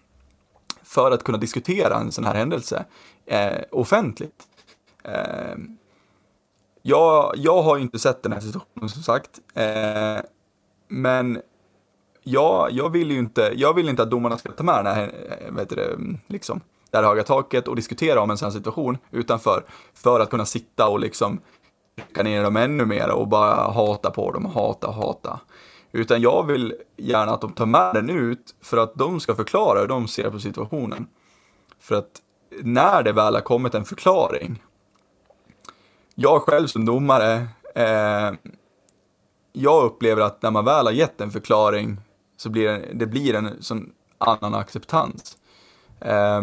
för 0.83 1.11
att 1.11 1.25
kunna 1.25 1.39
diskutera 1.39 1.97
en 1.97 2.13
sån 2.13 2.25
här 2.25 2.35
händelse 2.35 2.85
eh, 3.27 3.61
offentligt. 3.71 4.43
Eh, 5.05 5.55
jag, 6.83 7.33
jag 7.37 7.63
har 7.63 7.79
inte 7.79 7.99
sett 7.99 8.23
den 8.23 8.33
här 8.33 8.41
situationen 8.41 8.89
som 8.89 9.03
sagt, 9.03 9.31
eh, 9.55 10.23
men 10.89 11.41
jag, 12.23 12.73
jag, 12.73 12.91
vill 12.91 13.11
ju 13.11 13.19
inte, 13.19 13.53
jag 13.57 13.75
vill 13.75 13.89
inte 13.89 14.03
att 14.03 14.11
domarna 14.11 14.39
ska 14.39 14.53
ta 14.53 14.63
med 14.63 14.85
den 14.85 14.95
här, 14.95 15.13
eh, 15.29 15.55
vet 15.55 15.69
det, 15.69 15.85
mm, 15.85 16.19
liksom, 16.27 16.61
det 16.91 16.97
här 16.97 17.05
höga 17.05 17.23
taket 17.23 17.69
och 17.69 17.77
diskutera 17.77 18.21
om 18.21 18.31
en 18.31 18.39
sån 18.39 18.47
här 18.47 18.53
situation 18.53 18.99
utanför, 19.11 19.65
för 19.95 20.21
att 20.21 20.31
kunna 20.31 20.45
sitta 20.45 20.89
och 20.89 21.01
liksom 21.01 21.41
trycka 21.97 22.23
ner 22.23 22.43
dem 22.43 22.57
ännu 22.57 22.85
mer 22.85 23.11
och 23.11 23.29
bara 23.29 23.71
hata 23.71 24.11
på 24.11 24.33
dem, 24.33 24.45
hata, 24.45 24.91
hata. 24.91 25.41
Utan 25.93 26.21
jag 26.21 26.47
vill 26.47 26.75
gärna 26.97 27.33
att 27.33 27.41
de 27.41 27.53
tar 27.53 27.67
med 27.67 27.95
den 27.95 28.11
ut 28.11 28.55
för 28.63 28.77
att 28.77 28.95
de 28.95 29.21
ska 29.21 29.35
förklara 29.35 29.81
hur 29.81 29.89
de 29.89 30.09
ser 30.09 30.31
på 30.31 30.39
situationen. 30.39 31.07
För 31.81 31.95
att 31.95 32.11
när 32.63 33.03
det 33.03 33.13
väl 33.13 33.35
har 33.35 33.41
kommit 33.41 33.75
en 33.75 33.85
förklaring, 33.85 34.63
jag 36.21 36.43
själv 36.43 36.67
som 36.67 36.85
domare, 36.85 37.49
eh, 37.75 38.33
jag 39.53 39.85
upplever 39.85 40.23
att 40.23 40.43
när 40.43 40.51
man 40.51 40.65
väl 40.65 40.87
har 40.87 40.93
gett 40.93 41.21
en 41.21 41.31
förklaring 41.31 41.97
så 42.37 42.51
blir 42.51 42.69
det, 42.69 42.89
det 42.93 43.07
blir 43.07 43.35
en 43.35 43.63
sån 43.63 43.93
annan 44.19 44.55
acceptans. 44.55 45.37
Eh, 46.01 46.43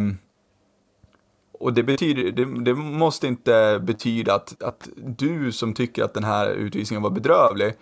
och 1.59 1.73
det, 1.73 1.83
betyder, 1.83 2.31
det, 2.31 2.63
det, 2.63 2.73
måste 2.73 3.27
inte 3.27 3.79
betyda 3.83 4.35
att, 4.35 4.63
att 4.63 4.89
du 4.95 5.51
som 5.51 5.73
tycker 5.73 6.03
att 6.03 6.13
den 6.13 6.23
här 6.23 6.49
utvisningen 6.49 7.03
var 7.03 7.09
bedrövlig, 7.09 7.73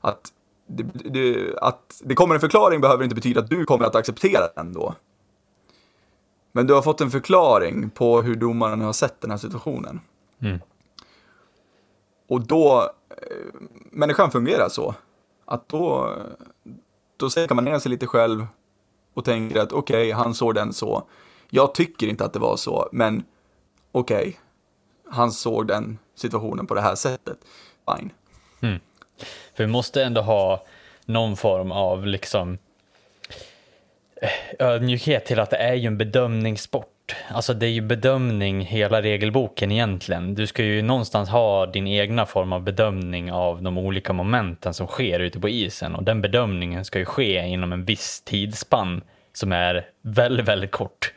att 0.00 0.32
det, 0.66 0.82
det, 1.04 1.56
att 1.58 2.02
det 2.04 2.14
kommer 2.14 2.34
en 2.34 2.40
förklaring 2.40 2.80
behöver 2.80 3.04
inte 3.04 3.14
betyda 3.14 3.40
att 3.40 3.50
du 3.50 3.64
kommer 3.64 3.84
att 3.84 3.94
acceptera 3.94 4.48
den 4.56 4.72
då. 4.72 4.94
Men 6.52 6.66
du 6.66 6.74
har 6.74 6.82
fått 6.82 7.00
en 7.00 7.10
förklaring 7.10 7.90
på 7.90 8.22
hur 8.22 8.34
domaren 8.34 8.80
har 8.80 8.92
sett 8.92 9.20
den 9.20 9.30
här 9.30 9.38
situationen. 9.38 10.00
Mm. 10.40 10.58
Och 12.28 12.46
då, 12.46 12.90
eh, 13.10 13.60
människan 13.90 14.30
fungerar 14.30 14.68
så. 14.68 14.94
Att 15.44 15.68
då, 15.68 16.16
då 17.16 17.30
sätter 17.30 17.54
man 17.54 17.64
ner 17.64 17.78
sig 17.78 17.90
lite 17.90 18.06
själv 18.06 18.46
och 19.14 19.24
tänker 19.24 19.60
att 19.60 19.72
okej, 19.72 19.96
okay, 19.96 20.12
han 20.12 20.34
såg 20.34 20.54
den 20.54 20.72
så. 20.72 21.08
Jag 21.50 21.74
tycker 21.74 22.06
inte 22.06 22.24
att 22.24 22.32
det 22.32 22.38
var 22.38 22.56
så, 22.56 22.88
men 22.92 23.24
okej, 23.92 24.16
okay, 24.16 24.32
han 25.10 25.32
såg 25.32 25.66
den 25.66 25.98
situationen 26.14 26.66
på 26.66 26.74
det 26.74 26.80
här 26.80 26.94
sättet. 26.94 27.38
Fine. 27.96 28.10
Mm. 28.62 28.80
För 29.54 29.64
vi 29.64 29.66
måste 29.66 30.04
ändå 30.04 30.20
ha 30.20 30.64
någon 31.04 31.36
form 31.36 31.72
av 31.72 32.06
liksom 32.06 32.58
eh, 34.22 34.66
ödmjukhet 34.68 35.26
till 35.26 35.40
att 35.40 35.50
det 35.50 35.56
är 35.56 35.74
ju 35.74 35.86
en 35.86 35.98
bedömningssport. 35.98 36.93
Alltså 37.28 37.54
det 37.54 37.66
är 37.66 37.70
ju 37.70 37.80
bedömning 37.80 38.60
hela 38.60 39.02
regelboken 39.02 39.72
egentligen. 39.72 40.34
Du 40.34 40.46
ska 40.46 40.64
ju 40.64 40.82
någonstans 40.82 41.28
ha 41.28 41.66
din 41.66 41.86
egna 41.86 42.26
form 42.26 42.52
av 42.52 42.62
bedömning 42.62 43.32
av 43.32 43.62
de 43.62 43.78
olika 43.78 44.12
momenten 44.12 44.74
som 44.74 44.86
sker 44.86 45.20
ute 45.20 45.40
på 45.40 45.48
isen 45.48 45.94
och 45.94 46.02
den 46.02 46.20
bedömningen 46.20 46.84
ska 46.84 46.98
ju 46.98 47.04
ske 47.04 47.46
inom 47.46 47.72
en 47.72 47.84
viss 47.84 48.22
tidsspann 48.24 49.02
som 49.32 49.52
är 49.52 49.86
väldigt, 50.02 50.48
väldigt 50.48 50.70
kort. 50.70 51.12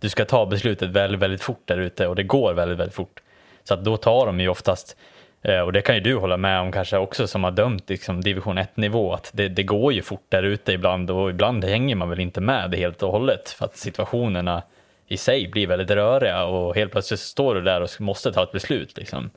Du 0.00 0.08
ska 0.08 0.24
ta 0.24 0.46
beslutet 0.46 0.90
väldigt, 0.90 1.20
väldigt 1.20 1.42
fort 1.42 1.62
där 1.64 1.78
ute 1.78 2.06
och 2.06 2.16
det 2.16 2.22
går 2.22 2.54
väldigt, 2.54 2.78
väldigt 2.78 2.94
fort. 2.94 3.20
Så 3.64 3.74
att 3.74 3.84
då 3.84 3.96
tar 3.96 4.26
de 4.26 4.40
ju 4.40 4.48
oftast 4.48 4.96
eh, 5.42 5.60
och 5.60 5.72
det 5.72 5.80
kan 5.80 5.94
ju 5.94 6.00
du 6.00 6.16
hålla 6.16 6.36
med 6.36 6.60
om 6.60 6.72
kanske 6.72 6.98
också 6.98 7.26
som 7.26 7.44
har 7.44 7.50
dömt 7.50 7.90
liksom, 7.90 8.20
division 8.20 8.58
1-nivå, 8.58 9.12
att 9.12 9.30
det, 9.34 9.48
det, 9.48 9.62
går 9.62 9.92
ju 9.92 10.02
fort 10.02 10.26
där 10.28 10.42
ute 10.42 10.72
ibland 10.72 11.10
och 11.10 11.30
ibland 11.30 11.64
hänger 11.64 11.96
man 11.96 12.08
väl 12.08 12.20
inte 12.20 12.40
med 12.40 12.70
det 12.70 12.76
helt 12.76 13.02
och 13.02 13.12
hållet 13.12 13.50
för 13.50 13.64
att 13.64 13.76
situationerna 13.76 14.62
i 15.08 15.16
sig 15.16 15.48
blir 15.48 15.66
väldigt 15.66 15.90
röriga 15.90 16.44
och 16.44 16.74
helt 16.74 16.92
plötsligt 16.92 17.20
står 17.20 17.54
du 17.54 17.60
där 17.60 17.80
och 17.80 17.88
måste 18.00 18.32
ta 18.32 18.42
ett 18.42 18.52
beslut. 18.52 18.96
Liksom. 18.96 19.30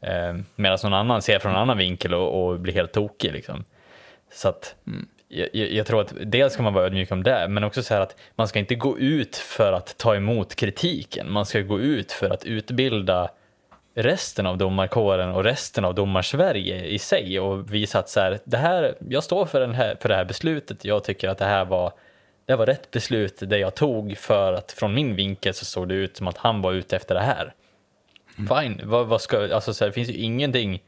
Eh, 0.00 0.34
Medan 0.56 0.78
någon 0.82 0.94
annan 0.94 1.22
ser 1.22 1.38
från 1.38 1.52
en 1.52 1.58
annan 1.58 1.78
vinkel 1.78 2.14
och, 2.14 2.46
och 2.46 2.60
blir 2.60 2.74
helt 2.74 2.92
tokig. 2.92 3.32
Liksom. 3.32 3.64
Så 4.32 4.48
att 4.48 4.74
mm. 4.86 5.08
jag, 5.28 5.48
jag, 5.54 5.86
tror 5.86 6.00
att 6.00 6.14
dels 6.24 6.52
ska 6.52 6.62
man 6.62 6.74
vara 6.74 6.84
ödmjuk 6.84 7.12
om 7.12 7.22
det, 7.22 7.48
men 7.48 7.64
också 7.64 7.82
så 7.82 7.94
här 7.94 8.00
att 8.00 8.16
man 8.34 8.48
ska 8.48 8.58
inte 8.58 8.74
gå 8.74 8.98
ut 8.98 9.36
för 9.36 9.72
att 9.72 9.98
ta 9.98 10.14
emot 10.14 10.54
kritiken. 10.54 11.32
Man 11.32 11.46
ska 11.46 11.60
gå 11.60 11.80
ut 11.80 12.12
för 12.12 12.30
att 12.30 12.44
utbilda 12.44 13.30
resten 13.94 14.46
av 14.46 14.58
domarkåren 14.58 15.30
och 15.30 15.44
resten 15.44 15.84
av 15.84 15.94
domarsverige 15.94 16.84
i 16.84 16.98
sig 16.98 17.40
och 17.40 17.74
visa 17.74 17.98
att 17.98 18.08
så 18.08 18.20
här, 18.20 18.38
det 18.44 18.56
här, 18.56 18.94
jag 19.08 19.24
står 19.24 19.46
för, 19.46 19.60
den 19.60 19.74
här, 19.74 19.96
för 20.00 20.08
det 20.08 20.14
här 20.14 20.24
beslutet, 20.24 20.84
jag 20.84 21.04
tycker 21.04 21.28
att 21.28 21.38
det 21.38 21.44
här 21.44 21.64
var 21.64 21.92
det 22.46 22.56
var 22.56 22.66
rätt 22.66 22.90
beslut 22.90 23.42
det 23.46 23.58
jag 23.58 23.74
tog 23.74 24.18
för 24.18 24.52
att 24.52 24.72
från 24.72 24.94
min 24.94 25.16
vinkel 25.16 25.54
så 25.54 25.64
såg 25.64 25.88
det 25.88 25.94
ut 25.94 26.16
som 26.16 26.28
att 26.28 26.36
han 26.36 26.62
var 26.62 26.72
ute 26.72 26.96
efter 26.96 27.14
det 27.14 27.20
här. 27.20 27.54
Mm. 28.38 28.48
Fine, 28.48 28.88
vad, 28.88 29.06
vad 29.06 29.20
ska, 29.20 29.54
alltså 29.54 29.74
så 29.74 29.84
här, 29.84 29.88
det 29.88 29.94
finns 29.94 30.08
ju 30.08 30.14
ingenting, 30.14 30.82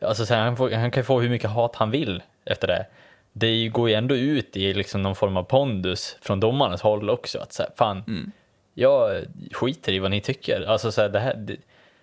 alltså 0.00 0.26
så 0.26 0.34
här, 0.34 0.44
han, 0.44 0.56
får, 0.56 0.70
han 0.70 0.90
kan 0.90 1.04
få 1.04 1.20
hur 1.20 1.30
mycket 1.30 1.50
hat 1.50 1.76
han 1.76 1.90
vill 1.90 2.22
efter 2.44 2.66
det. 2.66 2.86
Det 3.32 3.68
går 3.68 3.88
ju 3.88 3.94
ändå 3.94 4.16
ut 4.16 4.56
i 4.56 4.74
liksom 4.74 5.02
någon 5.02 5.16
form 5.16 5.36
av 5.36 5.42
pondus 5.42 6.16
från 6.20 6.40
domarens 6.40 6.82
håll 6.82 7.10
också, 7.10 7.38
att 7.38 7.52
så 7.52 7.62
här, 7.62 7.70
fan, 7.76 8.04
mm. 8.06 8.32
jag 8.74 9.24
skiter 9.52 9.92
i 9.92 9.98
vad 9.98 10.10
ni 10.10 10.20
tycker. 10.20 10.62
Alltså 10.62 10.92
så 10.92 11.00
här, 11.00 11.08
det 11.08 11.20
här, 11.20 11.34
det, 11.34 11.56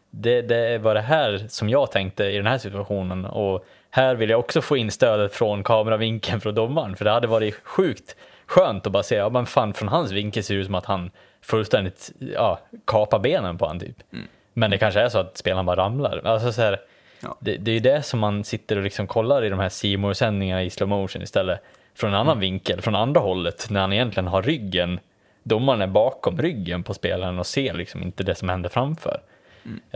det, 0.10 0.42
det 0.42 0.78
var 0.78 0.96
det 0.96 1.02
här 1.02 1.46
som 1.50 1.70
jag 1.70 1.92
tänkte 1.92 2.26
i 2.26 2.38
den 2.38 2.48
här 2.48 2.58
situationen 2.58 3.26
och 3.26 3.66
här 3.90 4.16
vill 4.16 4.30
jag 4.30 4.40
också 4.40 4.62
få 4.62 4.78
in 4.78 4.92
stödet 4.92 5.34
från 5.36 5.64
kameravinkeln 5.64 6.42
från 6.42 6.56
domaren 6.56 6.96
för 6.96 7.06
det 7.06 7.12
hade 7.12 7.28
varit 7.28 7.56
sjukt 7.64 8.16
skönt 8.50 8.86
att 8.88 8.94
bara 8.94 9.04
se, 9.04 9.16
ja 9.16 9.30
men 9.30 9.46
fan 9.46 9.74
från 9.74 9.90
hans 9.90 10.12
vinkel 10.12 10.44
ser 10.44 10.56
det 10.56 10.60
ut 10.60 10.66
som 10.66 10.76
att 10.76 10.86
han 10.86 11.12
fullständigt 11.42 12.12
ja, 12.20 12.60
kapar 12.86 13.20
benen 13.20 13.58
på 13.58 13.68
han 13.68 13.80
typ. 13.80 14.14
Mm. 14.14 14.26
Men 14.54 14.72
det 14.72 14.78
kanske 14.78 15.00
är 15.00 15.10
så 15.10 15.20
att 15.20 15.38
spelaren 15.38 15.66
bara 15.66 15.76
ramlar. 15.76 16.22
Alltså 16.26 16.52
så 16.52 16.62
här, 16.62 16.80
ja. 17.22 17.38
det, 17.40 17.58
det, 17.58 17.72
är 17.72 17.74
ju 17.74 17.80
det 17.80 18.02
som 18.02 18.20
man 18.20 18.44
sitter 18.44 18.78
och 18.78 18.84
liksom 18.84 19.08
kollar 19.08 19.46
i 19.46 19.50
de 19.50 19.60
här 19.60 19.70
simor 19.70 20.14
sändningarna 20.14 20.64
i 20.64 20.70
slow 20.70 20.90
motion 20.90 21.22
istället. 21.22 21.60
Från 21.96 22.10
en 22.10 22.16
annan 22.16 22.32
mm. 22.32 22.40
vinkel, 22.40 22.82
från 22.82 22.96
andra 22.96 23.22
hållet, 23.22 23.68
när 23.70 23.82
han 23.82 23.94
egentligen 23.94 24.28
har 24.28 24.42
ryggen, 24.42 25.00
domaren 25.44 25.82
är 25.82 25.88
bakom 25.88 26.38
ryggen 26.38 26.84
på 26.84 26.94
spelaren 26.94 27.40
och 27.40 27.48
ser 27.48 27.74
liksom 27.74 28.04
inte 28.04 28.24
det 28.24 28.36
som 28.36 28.50
händer 28.50 28.70
framför. 28.70 29.22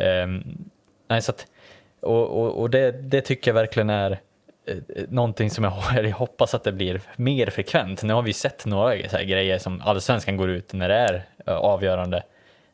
Mm. 0.08 0.58
nej, 1.08 1.22
så 1.22 1.32
att, 1.32 1.48
och 2.00 2.42
och, 2.42 2.62
och 2.62 2.70
det, 2.70 2.92
det 2.92 3.22
tycker 3.22 3.52
jag 3.52 3.56
verkligen 3.56 3.90
är 3.90 4.20
Eh, 4.66 4.76
någonting 5.10 5.50
som 5.50 5.64
jag, 5.96 6.12
hoppas 6.12 6.54
att 6.54 6.64
det 6.64 6.72
blir 6.72 7.02
mer 7.16 7.48
frekvent. 7.48 8.04
Nu 8.04 8.14
har 8.14 8.22
vi 8.22 8.34
sett 8.34 8.66
några 8.66 9.10
så 9.10 9.18
grejer 9.18 9.58
som 9.58 9.82
allsvenskan 9.82 10.38
går 10.38 10.50
ut 10.50 10.74
när 10.74 10.90
det 10.90 10.96
är 10.96 11.26
eh, 11.48 11.54
avgörande 11.54 12.24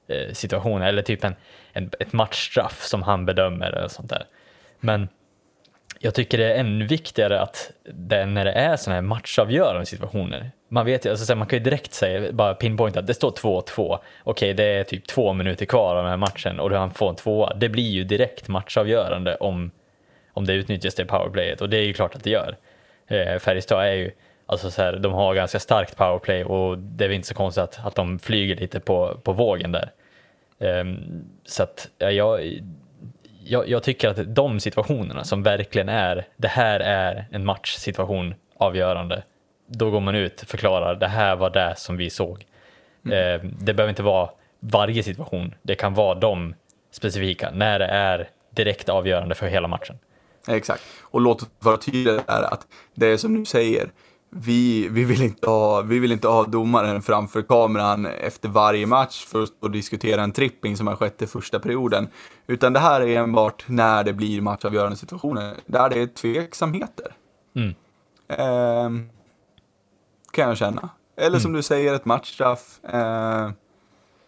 eh, 0.08 0.34
situationer 0.34 0.88
eller 0.88 1.02
typ 1.02 1.24
en, 1.24 1.36
en, 1.74 1.92
ett 2.00 2.14
matchstraff 2.14 2.84
som 2.84 3.04
han 3.04 3.26
bedömer 3.26 3.72
eller 3.72 3.88
sånt 3.88 4.10
där. 4.10 4.26
Men 4.80 5.08
jag 6.00 6.14
tycker 6.14 6.38
det 6.38 6.54
är 6.54 6.60
ännu 6.60 6.86
viktigare 6.86 7.42
att 7.42 7.72
det, 7.84 8.26
när 8.26 8.46
det 8.46 8.52
är 8.52 8.76
sådana 8.76 8.96
här 8.96 9.02
matchavgörande 9.02 9.86
situationer, 9.86 10.52
man 10.70 10.86
vet 10.86 11.06
ju, 11.06 11.10
alltså, 11.10 11.36
man 11.36 11.48
kan 11.48 11.60
ju 11.60 11.64
direkt 11.64 11.94
säga, 11.94 12.32
bara 12.32 12.54
pinpointa 12.54 13.00
att 13.00 13.08
det 13.08 13.14
står 13.14 13.32
2-2, 13.32 13.62
okej 13.64 14.02
okay, 14.24 14.54
det 14.54 14.64
är 14.64 14.84
typ 14.84 15.08
två 15.08 15.34
minuter 15.34 15.66
kvar 15.66 15.96
av 15.96 16.04
den 16.04 16.10
här 16.10 16.18
matchen 16.18 16.60
och 16.60 16.72
han 16.72 16.92
får 16.92 17.10
en 17.10 17.16
tvåa. 17.16 17.54
Det 17.54 17.70
blir 17.70 17.90
ju 17.90 18.04
direkt 18.04 18.48
matchavgörande 18.48 19.36
om, 19.36 19.72
om 20.34 20.46
det 20.46 20.54
utnyttjas 20.54 20.96
det 20.96 21.06
powerplayet 21.06 21.62
och 21.62 21.70
det 21.70 21.78
är 21.78 21.84
ju 21.86 21.94
klart 21.94 22.16
att 22.16 22.24
det 22.24 22.30
gör. 22.30 22.58
Eh, 23.08 23.40
Färjestad 23.40 23.86
är 23.86 23.94
ju, 23.94 24.12
alltså 24.46 24.72
så 24.72 24.82
här, 24.82 24.94
de 24.94 25.14
har 25.14 25.36
ganska 25.36 25.60
starkt 25.60 25.98
powerplay 25.98 26.44
och 26.44 26.78
det 26.78 27.04
är 27.04 27.08
väl 27.08 27.16
inte 27.16 27.28
så 27.28 27.36
konstigt 27.36 27.64
att, 27.64 27.86
att 27.86 27.96
de 27.96 28.20
flyger 28.20 28.56
lite 28.56 28.80
på, 28.80 29.20
på 29.24 29.34
vågen 29.34 29.72
där. 29.72 29.92
Eh, 30.60 30.86
så 31.46 31.64
att 31.64 31.90
ja, 31.98 32.12
jag 32.12 32.62
jag, 33.44 33.70
jag, 33.70 33.84
tycker 33.84 34.10
att 34.10 34.36
de 34.36 34.60
situationerna 34.60 35.24
som 35.24 35.44
verkligen 35.44 35.90
är, 35.90 36.28
det 36.38 36.48
här 36.48 36.80
är 36.80 37.26
en 37.32 37.46
matchsituation 37.46 38.36
avgörande, 38.58 39.24
då 39.68 39.92
går 39.92 40.00
man 40.00 40.16
ut 40.16 40.42
och 40.42 40.48
förklarar, 40.48 40.96
det 40.96 41.08
här 41.08 41.36
var 41.36 41.50
det 41.50 41.74
som 41.78 41.98
vi 41.98 42.10
såg. 42.10 42.46
Mm. 43.06 43.18
Eh, 43.18 43.52
det 43.60 43.74
behöver 43.74 43.90
inte 43.90 44.04
vara 44.04 44.30
varje 44.60 45.04
situation, 45.04 45.56
det 45.62 45.76
kan 45.76 45.94
vara 45.94 46.16
de 46.16 46.56
specifika, 46.92 47.52
när 47.54 47.80
det 47.80 47.86
är 47.86 48.30
direkt 48.50 48.90
avgörande 48.90 49.36
för 49.36 49.48
hela 49.48 49.68
matchen. 49.68 50.00
Exakt, 50.48 50.84
och 51.02 51.22
låt 51.22 51.42
oss 51.42 51.50
vara 51.60 51.78
tydliga 51.78 52.14
där 52.14 52.54
att 52.54 52.68
det 52.96 53.08
är 53.08 53.18
som 53.18 53.34
du 53.34 53.46
säger, 53.46 53.92
vi, 54.30 54.88
vi, 54.90 55.04
vill 55.04 55.22
inte 55.22 55.50
ha, 55.50 55.82
vi 55.82 56.00
vill 56.00 56.12
inte 56.12 56.28
ha 56.28 56.44
domaren 56.44 57.02
framför 57.02 57.42
kameran 57.42 58.06
efter 58.06 58.50
varje 58.50 58.86
match 58.86 59.26
för 59.26 59.44
att 59.44 59.74
diskutera 59.74 60.24
en 60.24 60.32
tripping 60.32 60.78
som 60.78 60.88
har 60.88 60.96
skett 60.96 61.22
i 61.22 61.28
första 61.28 61.60
perioden. 61.60 62.08
Utan 62.48 62.74
det 62.74 62.80
här 62.80 63.02
är 63.02 63.20
enbart 63.20 63.64
när 63.68 64.04
det 64.04 64.14
blir 64.14 64.42
matchavgörande 64.42 64.98
situationer, 64.98 65.56
där 65.66 65.90
det 65.90 66.02
är 66.02 66.08
tveksamheter. 66.08 67.16
Mm. 67.56 67.76
Eh, 68.28 69.06
kan 70.32 70.48
jag 70.48 70.58
känna. 70.58 70.90
Eller 71.18 71.28
mm. 71.28 71.40
som 71.40 71.54
du 71.54 71.62
säger, 71.62 71.94
ett 71.94 72.06
matchstraff. 72.06 72.84
Eh, 72.84 73.52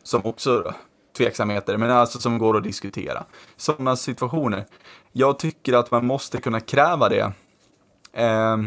som 0.03 0.25
också 0.25 0.73
tveksamheter, 1.17 1.77
men 1.77 1.91
alltså 1.91 2.19
som 2.19 2.37
går 2.37 2.57
att 2.57 2.63
diskutera. 2.63 3.23
Sådana 3.55 3.95
situationer. 3.95 4.65
Jag 5.11 5.39
tycker 5.39 5.73
att 5.73 5.91
man 5.91 6.05
måste 6.05 6.41
kunna 6.41 6.59
kräva 6.59 7.09
det. 7.09 7.31
Eh, 8.13 8.57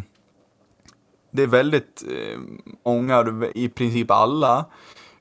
det 1.31 1.43
är 1.43 1.47
väldigt 1.47 2.05
eh, 2.11 2.39
många, 2.85 3.43
i 3.55 3.69
princip 3.69 4.11
alla, 4.11 4.65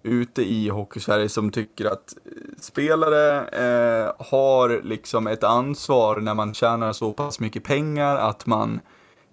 ute 0.04 0.42
i 0.42 0.70
Hockeysverige 0.70 1.30
som 1.30 1.52
tycker 1.52 1.86
att 1.86 2.14
spelare 2.60 3.48
eh, 3.48 4.12
har 4.20 4.82
liksom 4.84 5.28
ett 5.28 5.44
ansvar 5.44 6.20
när 6.20 6.34
man 6.34 6.54
tjänar 6.54 6.94
så 6.94 7.14
pass 7.14 7.40
mycket 7.40 7.64
pengar 7.64 8.16
att 8.16 8.46
man 8.46 8.80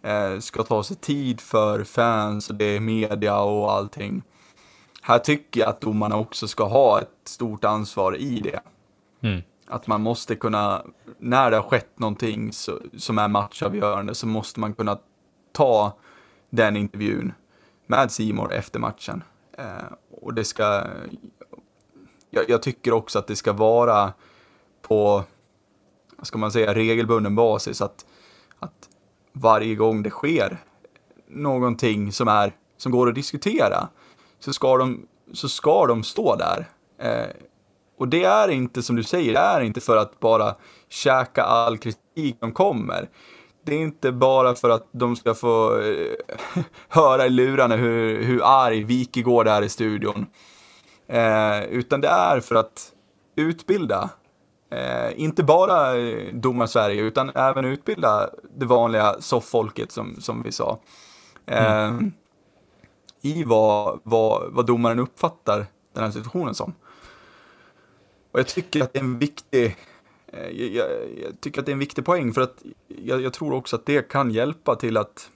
eh, 0.03 0.38
ska 0.38 0.62
ta 0.62 0.82
sig 0.82 0.97
tid 0.97 1.41
för 1.41 1.84
fans 1.84 2.51
och 2.51 2.57
det 2.57 2.76
är 2.76 2.80
media 2.80 3.41
och 3.41 3.72
allting. 3.72 4.22
Här 5.01 5.18
tycker 5.18 5.61
jag 5.61 5.68
att 5.68 5.80
domarna 5.80 6.16
också 6.16 6.48
ska 6.48 6.64
ha 6.64 7.01
ett 7.01 7.09
stort 7.24 7.64
ansvar 7.64 8.16
i 8.16 8.40
det. 8.40 8.61
Mm. 9.20 9.42
Att 9.66 9.86
man 9.86 10.03
måste 10.03 10.36
kunna, 10.36 10.82
när 11.18 11.51
det 11.51 11.57
har 11.57 11.68
skett 11.68 11.98
någonting 11.98 12.53
så, 12.53 12.78
som 12.96 13.18
är 13.18 13.28
matchavgörande 13.28 14.14
så 14.14 14.26
måste 14.26 14.61
man 14.61 14.74
kunna 14.74 14.98
ta 15.53 15.92
den 16.51 16.76
intervjun 16.76 17.32
med 17.86 18.12
Simor 18.12 18.53
efter 18.53 18.78
matchen. 18.78 19.22
Eh, 19.53 19.64
och 20.22 20.34
det 20.34 20.44
ska, 20.44 20.86
jag, 22.30 22.44
jag, 22.48 22.62
tycker 22.62 22.92
också 22.92 23.18
att 23.18 23.26
det 23.26 23.36
ska 23.36 23.53
vara 23.53 24.12
på, 24.82 25.24
vad 26.16 26.26
ska 26.26 26.38
man 26.38 26.53
säga, 26.53 26.74
regelbunden 26.74 27.34
basis. 27.34 27.80
Att, 27.80 28.07
att 28.59 28.88
varje 29.32 29.74
gång 29.74 30.03
det 30.03 30.11
sker 30.11 30.59
någonting 31.28 32.12
som, 32.12 32.28
är, 32.28 32.53
som 32.76 32.92
går 32.92 33.09
att 33.09 33.14
diskutera 33.14 33.88
så 34.41 34.53
ska 34.53 34.76
de, 34.76 35.07
så 35.32 35.49
ska 35.49 35.86
de 35.86 36.03
stå 36.03 36.36
där. 36.36 36.68
Eh, 36.99 37.30
och 37.99 38.09
det 38.09 38.24
är 38.24 38.49
inte 38.49 38.82
som 38.82 38.97
du 38.97 39.03
säger, 39.03 39.32
det 39.32 39.38
är 39.38 39.61
inte 39.61 39.80
för 39.80 39.97
att 39.97 40.20
bara 40.20 40.55
käka 40.88 41.43
all 41.43 41.78
kritik 41.78 42.36
som 42.38 42.53
kommer. 42.53 43.09
Det 43.64 43.74
är 43.74 43.78
inte 43.78 44.12
bara 44.12 44.55
för 44.55 44.70
att 44.70 44.88
de 44.93 45.16
ska 45.16 45.34
få 45.34 45.80
eh, 45.80 46.62
höra 46.88 47.26
i 47.26 47.30
lurarna 47.30 47.76
hur, 47.76 48.22
hur 48.22 48.41
arg 48.45 48.84
Wikegård 48.84 49.49
är 49.49 49.62
i 49.62 49.68
studion. 49.68 50.26
Eh, 51.07 51.64
utan 51.64 52.01
det 52.01 52.09
är 52.09 52.41
för 52.41 52.55
att 52.55 52.93
utbilda, 53.36 54.11
eh, 54.72 55.20
inte 55.20 55.43
bara 55.43 55.99
eh, 55.99 56.34
domar 56.34 56.66
Sverige, 56.66 57.03
utan 57.03 57.30
även 57.34 57.64
utbilda 57.64 58.30
det 58.57 58.66
vanliga 58.66 59.16
sofffolket 59.20 59.93
som, 59.93 60.20
som 60.20 60.43
vi 60.43 60.53
sa. 60.53 60.78
Eh, 61.47 61.84
mm. 61.84 62.12
I 63.20 63.44
vad, 63.44 64.00
vad, 64.02 64.52
vad 64.52 64.66
domaren 64.66 64.98
uppfattar 64.98 65.66
den 65.92 66.04
här 66.04 66.10
situationen 66.10 66.54
som. 66.54 66.74
Och 68.32 68.38
jag 68.38 68.46
tycker 68.46 68.82
att 68.82 68.92
det 68.92 68.98
är 68.98 69.02
en 69.02 69.18
viktig, 69.18 69.76
eh, 70.26 70.48
jag, 70.50 70.68
jag, 70.68 70.88
jag 71.24 71.40
tycker 71.40 71.60
att 71.60 71.66
det 71.66 71.70
är 71.72 71.74
en 71.74 71.78
viktig 71.78 72.04
poäng 72.04 72.32
för 72.32 72.40
att 72.40 72.62
jag, 72.88 73.20
jag, 73.20 73.32
tror 73.32 73.52
också 73.52 73.76
att 73.76 73.86
det 73.86 74.08
kan 74.08 74.30
hjälpa 74.30 74.76
till 74.76 74.96
att, 74.96 75.30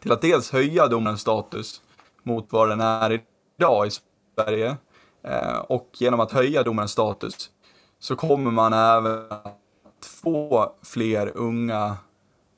till 0.00 0.12
att 0.12 0.20
dels 0.20 0.50
höja 0.50 0.86
domarens 0.86 1.20
status 1.20 1.82
mot 2.22 2.46
vad 2.52 2.68
den 2.68 2.80
är 2.80 3.20
idag 3.58 3.86
i 3.86 3.90
Sverige. 4.34 4.76
Eh, 5.22 5.58
och 5.58 5.90
genom 5.92 6.20
att 6.20 6.32
höja 6.32 6.62
domarens 6.62 6.92
status 6.92 7.50
så 7.98 8.16
kommer 8.16 8.50
man 8.50 8.72
även 8.72 9.30
att 9.30 10.06
få 10.22 10.72
fler 10.82 11.32
unga 11.34 11.96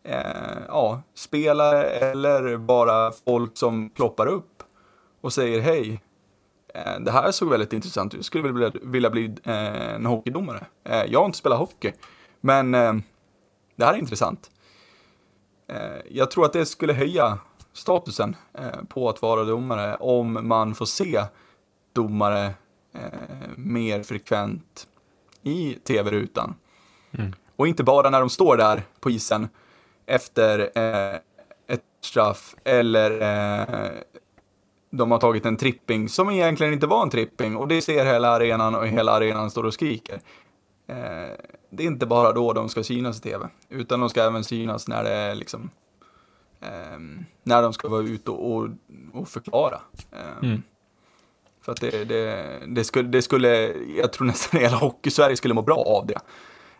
eh, 0.04 0.62
ja, 0.68 1.02
spelare 1.14 1.84
eller 1.84 2.56
bara 2.56 3.12
folk 3.12 3.56
som 3.56 3.90
ploppar 3.90 4.26
upp 4.26 4.62
och 5.20 5.32
säger 5.32 5.60
hej, 5.60 6.00
Eh, 6.74 7.00
det 7.00 7.10
här 7.10 7.32
såg 7.32 7.50
väldigt 7.50 7.72
intressant 7.72 8.14
ut. 8.14 8.18
Jag 8.18 8.24
skulle 8.24 8.52
vilja, 8.52 8.72
vilja 8.82 9.10
bli 9.10 9.24
eh, 9.44 9.94
en 9.94 10.06
hockeydomare. 10.06 10.66
Eh, 10.84 11.04
jag 11.04 11.18
har 11.18 11.26
inte 11.26 11.38
spelat 11.38 11.58
hockey, 11.58 11.92
men 12.40 12.72
det 13.76 13.84
här 13.84 13.94
är 13.94 13.98
intressant. 13.98 14.50
Jag 16.08 16.30
tror 16.30 16.44
att 16.44 16.52
det 16.52 16.66
skulle 16.66 16.92
höja 16.92 17.38
statusen 17.72 18.36
på 18.88 19.08
att 19.08 19.22
vara 19.22 19.44
domare 19.44 19.96
om 19.96 20.48
man 20.48 20.74
får 20.74 20.86
se 20.86 21.24
domare 21.92 22.54
mer 23.56 24.02
frekvent 24.02 24.86
i 25.42 25.74
tv-rutan. 25.74 26.54
Mm. 27.12 27.32
Och 27.56 27.68
inte 27.68 27.84
bara 27.84 28.10
när 28.10 28.20
de 28.20 28.30
står 28.30 28.56
där 28.56 28.82
på 29.00 29.10
isen 29.10 29.48
efter 30.10 30.58
ett 31.66 31.84
straff 32.00 32.54
eller 32.64 33.10
de 34.90 35.10
har 35.10 35.18
tagit 35.18 35.46
en 35.46 35.56
tripping 35.56 36.08
som 36.08 36.30
egentligen 36.30 36.72
inte 36.72 36.86
var 36.86 37.02
en 37.02 37.10
tripping 37.10 37.56
och 37.56 37.68
det 37.68 37.82
ser 37.82 38.04
hela 38.04 38.28
arenan 38.28 38.74
och 38.74 38.86
hela 38.86 39.12
arenan 39.12 39.50
står 39.50 39.64
och 39.64 39.74
skriker. 39.74 40.20
Eh, 40.86 41.34
det 41.70 41.82
är 41.82 41.86
inte 41.86 42.06
bara 42.06 42.32
då 42.32 42.52
de 42.52 42.68
ska 42.68 42.82
synas 42.82 43.18
i 43.18 43.20
tv, 43.20 43.48
utan 43.68 44.00
de 44.00 44.10
ska 44.10 44.22
även 44.22 44.44
synas 44.44 44.88
när 44.88 45.04
det 45.04 45.10
är 45.10 45.34
liksom 45.34 45.70
eh, 46.60 46.98
när 47.42 47.62
de 47.62 47.72
ska 47.72 47.88
vara 47.88 48.02
ute 48.02 48.30
och, 48.30 48.52
och, 48.52 48.68
och 49.12 49.28
förklara. 49.28 49.80
Eh, 50.12 50.48
mm. 50.48 50.62
För 51.62 51.72
att 51.72 51.80
det, 51.80 52.04
det, 52.04 52.58
det, 52.66 52.84
skulle, 52.84 53.08
det 53.08 53.22
skulle, 53.22 53.72
jag 53.96 54.12
tror 54.12 54.26
nästan 54.26 54.60
hela 54.60 54.76
hockey-Sverige 54.76 55.36
skulle 55.36 55.54
må 55.54 55.62
bra 55.62 55.76
av 55.76 56.06
det. 56.06 56.20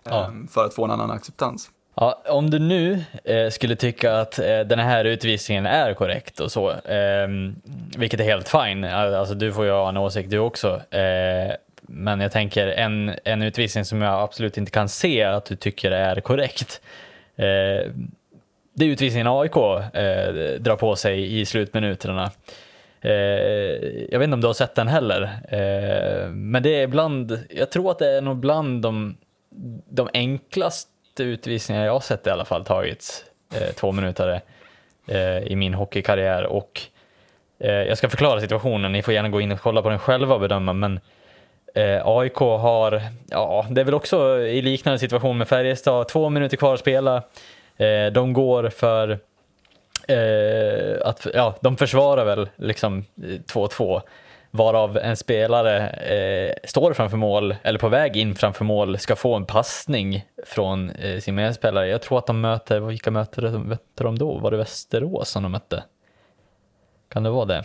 Ja. 0.03 0.27
Ehm, 0.27 0.49
för 0.49 0.65
att 0.65 0.75
få 0.75 0.85
en 0.85 0.91
annan 0.91 1.11
acceptans. 1.11 1.71
Ja, 2.03 2.23
om 2.29 2.51
du 2.51 2.59
nu 2.59 3.05
eh, 3.25 3.51
skulle 3.51 3.77
tycka 3.77 4.17
att 4.19 4.39
eh, 4.39 4.61
den 4.61 4.79
här 4.79 5.05
utvisningen 5.05 5.67
är 5.67 5.95
korrekt 5.95 6.41
och 6.41 6.53
så, 6.53 6.71
eh, 6.71 7.29
vilket 7.99 8.21
är 8.21 8.25
helt 8.25 8.49
fine, 8.49 8.85
alltså 8.85 9.35
du 9.35 9.53
får 9.53 9.65
ju 9.65 9.71
ha 9.71 9.89
en 9.89 9.97
åsikt 9.97 10.31
du 10.31 10.39
också, 10.39 10.81
eh, 10.91 11.55
men 11.83 12.21
jag 12.21 12.33
tänker 12.33 12.67
en, 12.69 13.15
en 13.25 13.43
utvisning 13.43 13.85
som 13.85 14.03
jag 14.03 14.23
absolut 14.23 14.59
inte 14.59 14.71
kan 14.71 14.89
se 14.89 15.23
att 15.23 15.45
du 15.45 15.57
tycker 15.57 15.91
är 15.91 16.21
korrekt, 16.21 16.81
eh, 17.37 17.91
det 18.75 18.85
är 18.85 18.89
utvisningen 18.89 19.27
AIK 19.27 19.57
eh, 19.57 20.61
drar 20.61 20.77
på 20.77 20.97
sig 20.97 21.41
i 21.41 21.45
slutminuterna. 21.47 22.31
Eh, 23.01 23.13
jag 24.11 24.19
vet 24.19 24.25
inte 24.25 24.35
om 24.35 24.41
du 24.41 24.47
har 24.47 24.55
sett 24.55 24.75
den 24.75 24.89
heller, 24.89 25.23
eh, 25.49 26.29
men 26.29 26.63
det 26.63 26.83
är 26.83 26.87
bland, 26.87 27.39
jag 27.51 27.71
tror 27.71 27.91
att 27.91 27.99
det 27.99 28.17
är 28.17 28.21
nog 28.21 28.37
bland 28.37 28.83
de, 28.83 29.17
de 29.91 30.09
enklaste 30.15 30.90
utvisningar 31.19 31.85
jag 31.85 31.93
har 31.93 32.01
sett 32.01 32.27
i 32.27 32.31
alla 32.31 32.45
fall 32.45 32.65
tagits 32.65 33.25
eh, 33.55 33.75
två 33.75 33.93
minuter 33.93 34.41
eh, 35.07 35.39
i 35.39 35.57
min 35.57 35.75
hockeykarriär. 35.75 36.47
Och 36.47 36.81
eh, 37.59 37.71
jag 37.71 37.99
ska 37.99 38.09
förklara 38.09 38.41
situationen, 38.41 38.93
ni 38.93 39.03
får 39.03 39.15
gärna 39.15 39.29
gå 39.29 39.41
in 39.41 39.53
och 39.53 39.61
kolla 39.61 39.83
på 39.83 39.89
den 39.89 39.99
själva 39.99 40.35
och 40.35 40.41
bedöma. 40.41 40.73
Men 40.73 41.01
eh, 41.75 42.07
AIK 42.07 42.37
har, 42.37 43.03
ja 43.31 43.67
det 43.71 43.81
är 43.81 43.85
väl 43.85 43.95
också 43.95 44.39
i 44.39 44.63
liknande 44.63 44.99
situation 44.99 45.39
med 45.39 45.49
Färjestad, 45.49 46.09
två 46.09 46.29
minuter 46.29 46.57
kvar 46.57 46.75
att 46.75 46.81
spela. 46.81 47.23
Eh, 47.77 48.13
de 48.13 48.33
går 48.33 48.69
för 48.69 49.19
eh, 50.09 51.09
att, 51.09 51.27
ja 51.35 51.55
de 51.61 51.77
försvarar 51.77 52.25
väl 52.25 52.49
liksom 52.57 53.05
eh, 53.23 53.25
2-2 53.25 54.03
varav 54.51 54.99
en 54.99 55.17
spelare 55.17 55.89
eh, 55.89 56.55
står 56.65 56.93
framför 56.93 57.17
mål, 57.17 57.55
eller 57.63 57.79
på 57.79 57.89
väg 57.89 58.17
in 58.17 58.35
framför 58.35 58.65
mål, 58.65 58.99
ska 58.99 59.17
få 59.17 59.35
en 59.35 59.47
passning 59.47 60.25
från 60.47 60.91
eh, 60.91 61.19
sin 61.19 61.35
medspelare. 61.35 61.89
Jag 61.89 62.03
tror 62.03 62.19
att 62.19 62.27
de 62.27 62.41
möter, 62.41 62.81
vilka 62.81 63.11
möter 63.11 63.43
de, 63.43 63.69
möter 63.69 64.05
de 64.05 64.19
då? 64.19 64.39
Var 64.39 64.51
det 64.51 64.57
Västerås 64.57 65.29
som 65.29 65.43
de 65.43 65.53
mötte? 65.53 65.85
Kan 67.09 67.23
det 67.23 67.31
vara 67.31 67.45
det? 67.45 67.65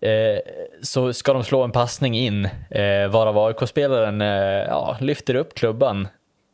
Eh, 0.00 0.40
så 0.82 1.12
ska 1.12 1.32
de 1.32 1.44
slå 1.44 1.62
en 1.62 1.72
passning 1.72 2.18
in, 2.18 2.44
eh, 2.70 3.08
varav 3.08 3.38
AIK-spelaren 3.38 4.20
eh, 4.20 4.66
ja, 4.68 4.96
lyfter 5.00 5.34
upp 5.34 5.54
klubban, 5.54 6.08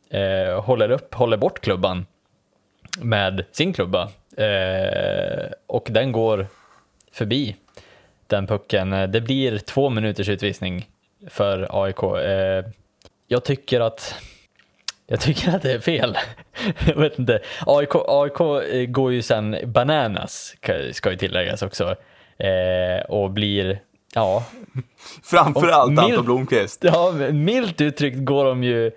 eh, 0.09 0.63
håller 0.63 0.91
upp, 0.91 1.13
håller 1.13 1.37
bort 1.37 1.59
klubban 1.59 2.05
med 2.99 3.45
sin 3.51 3.73
klubba 3.73 4.09
eh, 4.37 5.51
och 5.67 5.87
den 5.91 6.11
går 6.11 6.47
förbi 7.11 7.55
den 8.27 8.47
pucken. 8.47 8.93
Eh, 8.93 9.07
det 9.07 9.21
blir 9.21 9.57
två 9.57 9.89
minuters 9.89 10.29
utvisning 10.29 10.87
för 11.27 11.83
AIK. 11.83 12.03
Eh, 12.03 12.65
jag 13.27 13.43
tycker 13.43 13.81
att 13.81 14.15
jag 15.07 15.19
tycker 15.19 15.55
att 15.55 15.61
det 15.61 15.71
är 15.71 15.79
fel. 15.79 16.17
Jag 16.87 16.95
vet 16.95 17.19
inte. 17.19 17.39
AIK, 17.65 17.89
AIK 18.07 18.39
eh, 18.71 18.85
går 18.85 19.13
ju 19.13 19.21
sen 19.21 19.57
bananas, 19.65 20.55
ska 20.93 21.11
ju 21.11 21.17
tilläggas 21.17 21.61
också. 21.61 21.95
och 23.07 23.31
blir, 23.31 23.79
ja. 24.13 24.45
Framförallt 25.23 25.99
Anton 25.99 26.25
Blomqvist. 26.25 26.83
Ja, 26.83 27.11
milt 27.31 27.81
uttryckt 27.81 28.17
går 28.19 28.45
de 28.45 28.63
ju, 28.63 28.91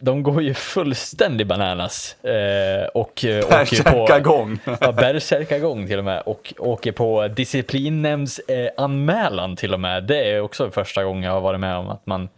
de 0.00 0.22
går 0.22 0.42
ju 0.42 0.54
fullständigt 0.54 1.46
bananas. 1.46 2.24
Eh, 2.24 2.84
och 2.84 3.24
eh, 3.24 3.44
åker 3.46 4.20
gång. 4.20 4.58
ja, 4.80 4.92
bärsärkagång 4.92 5.86
till 5.86 5.98
och 5.98 6.04
med. 6.04 6.22
Och 6.26 6.54
åker 6.58 6.92
på 6.92 7.28
disciplinnämnds 7.28 8.38
eh, 8.38 8.70
anmälan 8.76 9.56
till 9.56 9.74
och 9.74 9.80
med. 9.80 10.04
Det 10.04 10.30
är 10.30 10.40
också 10.40 10.70
första 10.70 11.04
gången 11.04 11.22
jag 11.22 11.32
har 11.32 11.40
varit 11.40 11.60
med 11.60 11.76
om 11.76 11.88
att 11.88 12.06
man 12.06 12.28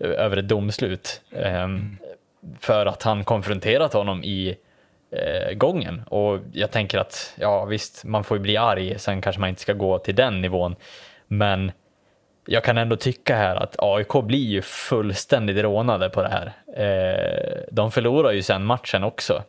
eh, 0.00 0.10
över 0.10 0.36
ett 0.36 0.48
domslut. 0.48 1.20
Eh, 1.32 1.68
för 2.60 2.86
att 2.86 3.02
han 3.02 3.24
konfronterat 3.24 3.92
honom 3.92 4.24
i 4.24 4.56
eh, 5.12 5.54
gången. 5.54 6.02
Och 6.08 6.38
jag 6.52 6.70
tänker 6.70 6.98
att, 6.98 7.34
ja 7.36 7.64
visst, 7.64 8.04
man 8.04 8.24
får 8.24 8.36
ju 8.36 8.42
bli 8.42 8.56
arg. 8.56 8.98
Sen 8.98 9.20
kanske 9.20 9.40
man 9.40 9.48
inte 9.48 9.60
ska 9.60 9.72
gå 9.72 9.98
till 9.98 10.14
den 10.14 10.40
nivån. 10.40 10.76
Men 11.26 11.72
jag 12.50 12.64
kan 12.64 12.78
ändå 12.78 12.96
tycka 12.96 13.36
här 13.36 13.56
att 13.56 13.76
AIK 13.78 14.12
blir 14.22 14.46
ju 14.46 14.62
fullständigt 14.62 15.56
rånade 15.56 16.10
på 16.10 16.22
det 16.22 16.28
här. 16.28 16.52
Eh, 16.76 17.62
de 17.70 17.90
förlorar 17.90 18.32
ju 18.32 18.42
sen 18.42 18.64
matchen 18.64 19.04
också, 19.04 19.42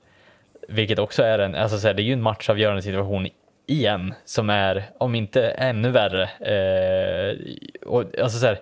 vilket 0.67 0.99
också 0.99 1.23
är 1.23 1.39
en, 1.39 1.55
alltså 1.55 1.93
det 1.93 2.01
är 2.01 2.05
ju 2.05 2.13
en 2.13 2.21
matchavgörande 2.21 2.81
situation 2.81 3.27
igen 3.67 4.13
som 4.25 4.49
är, 4.49 4.83
om 4.97 5.15
inte 5.15 5.49
ännu 5.49 5.89
värre. 5.89 6.23
Eh, 6.23 7.37
och, 7.85 8.19
alltså 8.19 8.39
så 8.39 8.45
här, 8.45 8.59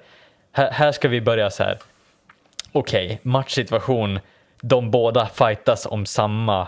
här, 0.52 0.72
här 0.72 0.92
ska 0.92 1.08
vi 1.08 1.22
börja 1.22 1.50
så 1.50 1.64
här. 1.64 1.78
Okej, 2.72 3.06
okay, 3.06 3.18
matchsituation. 3.22 4.20
De 4.62 4.92
båda 4.92 5.26
fightas 5.26 5.86
om 5.86 6.06
samma 6.06 6.68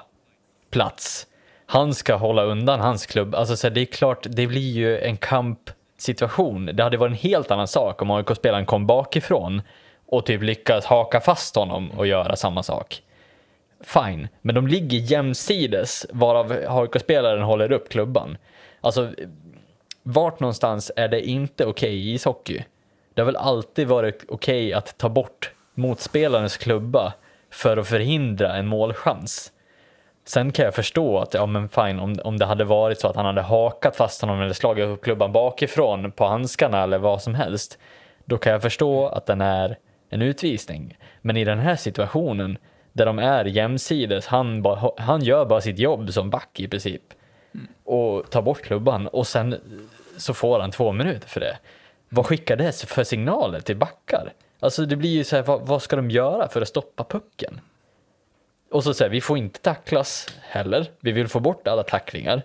plats. 0.72 1.28
Han 1.66 1.94
ska 1.94 2.16
hålla 2.16 2.44
undan 2.44 2.80
hans 2.80 3.06
klubb. 3.06 3.36
Alltså 3.36 3.58
så 3.58 3.68
här, 3.68 3.76
det 3.76 3.82
är 3.82 3.86
klart, 3.86 4.26
det 4.30 4.48
blir 4.48 4.72
ju 4.72 5.00
en 5.00 5.18
kamp 5.18 5.72
Situation, 6.02 6.66
Det 6.66 6.84
hade 6.84 6.98
varit 6.98 7.12
en 7.12 7.18
helt 7.18 7.52
annan 7.52 7.68
sak 7.68 8.02
om 8.02 8.12
AIK-spelaren 8.12 8.66
kom 8.66 8.88
bakifrån 8.88 9.62
och 10.08 10.26
typ 10.26 10.42
lyckas 10.42 10.86
haka 10.86 11.20
fast 11.20 11.56
honom 11.56 11.92
och 11.92 12.08
göra 12.08 12.36
samma 12.36 12.64
sak. 12.64 13.02
Fine, 13.82 14.28
men 14.42 14.56
de 14.56 14.68
ligger 14.68 14.98
jämsides 14.98 16.06
varav 16.10 16.52
AIK-spelaren 16.68 17.44
håller 17.44 17.72
upp 17.72 17.90
klubban. 17.90 18.38
Alltså, 18.82 19.10
vart 20.04 20.40
någonstans 20.40 20.92
är 20.96 21.08
det 21.08 21.22
inte 21.22 21.66
okej 21.66 21.90
okay 21.90 22.00
i 22.00 22.14
ishockey? 22.14 22.64
Det 23.14 23.22
har 23.22 23.26
väl 23.26 23.36
alltid 23.36 23.88
varit 23.88 24.26
okej 24.28 24.68
okay 24.68 24.74
att 24.74 24.98
ta 24.98 25.10
bort 25.10 25.52
motspelarens 25.74 26.58
klubba 26.58 27.14
för 27.52 27.78
att 27.78 27.88
förhindra 27.88 28.56
en 28.56 28.68
målchans. 28.68 29.52
Sen 30.30 30.52
kan 30.52 30.66
jag 30.66 30.76
förstå 30.76 31.20
att, 31.20 31.34
ja 31.34 31.46
men 31.46 31.70
fine, 31.70 32.00
om, 32.00 32.16
om 32.24 32.38
det 32.38 32.46
hade 32.46 32.64
varit 32.64 33.00
så 33.00 33.08
att 33.08 33.16
han 33.16 33.26
hade 33.26 33.42
hakat 33.42 33.96
fast 33.96 34.22
honom 34.22 34.42
eller 34.42 34.54
slagit 34.54 34.86
upp 34.86 35.04
klubban 35.04 35.32
bakifrån 35.32 36.12
på 36.12 36.26
handskarna 36.26 36.84
eller 36.84 36.98
vad 36.98 37.22
som 37.22 37.36
helst, 37.36 37.78
då 38.26 38.38
kan 38.38 38.52
jag 38.52 38.62
förstå 38.62 39.08
att 39.08 39.26
den 39.26 39.42
är 39.42 39.78
en 40.10 40.22
utvisning. 40.22 40.98
Men 41.22 41.38
i 41.38 41.44
den 41.44 41.60
här 41.60 41.76
situationen, 41.76 42.58
där 42.94 43.06
de 43.06 43.20
är 43.20 43.46
jämsides, 43.46 44.28
han, 44.28 44.62
ba, 44.62 44.94
han 44.98 45.22
gör 45.24 45.46
bara 45.46 45.62
sitt 45.62 45.80
jobb 45.80 46.14
som 46.14 46.30
back 46.30 46.60
i 46.60 46.68
princip. 46.68 47.04
Och 47.84 48.30
tar 48.32 48.42
bort 48.42 48.62
klubban 48.62 49.08
och 49.08 49.28
sen 49.28 49.56
så 50.18 50.34
får 50.34 50.60
han 50.60 50.72
två 50.72 50.92
minuter 50.92 51.28
för 51.28 51.40
det. 51.40 51.58
Vad 52.10 52.26
skickar 52.26 52.56
det 52.56 52.86
för 52.88 53.04
signaler 53.04 53.60
till 53.60 53.78
backar? 53.78 54.34
Alltså 54.60 54.86
det 54.86 54.96
blir 54.96 55.10
ju 55.10 55.24
så 55.24 55.36
här, 55.36 55.44
vad, 55.44 55.62
vad 55.62 55.82
ska 55.82 55.96
de 55.96 56.12
göra 56.12 56.48
för 56.48 56.62
att 56.62 56.68
stoppa 56.68 57.04
pucken? 57.04 57.62
Och 58.72 58.84
så 58.84 58.94
säger 58.94 59.12
vi 59.12 59.22
får 59.22 59.38
inte 59.38 59.60
tacklas 59.60 60.28
heller. 60.42 60.86
Vi 61.00 61.12
vill 61.12 61.28
få 61.28 61.40
bort 61.40 61.68
alla 61.68 61.84
tacklingar. 61.84 62.42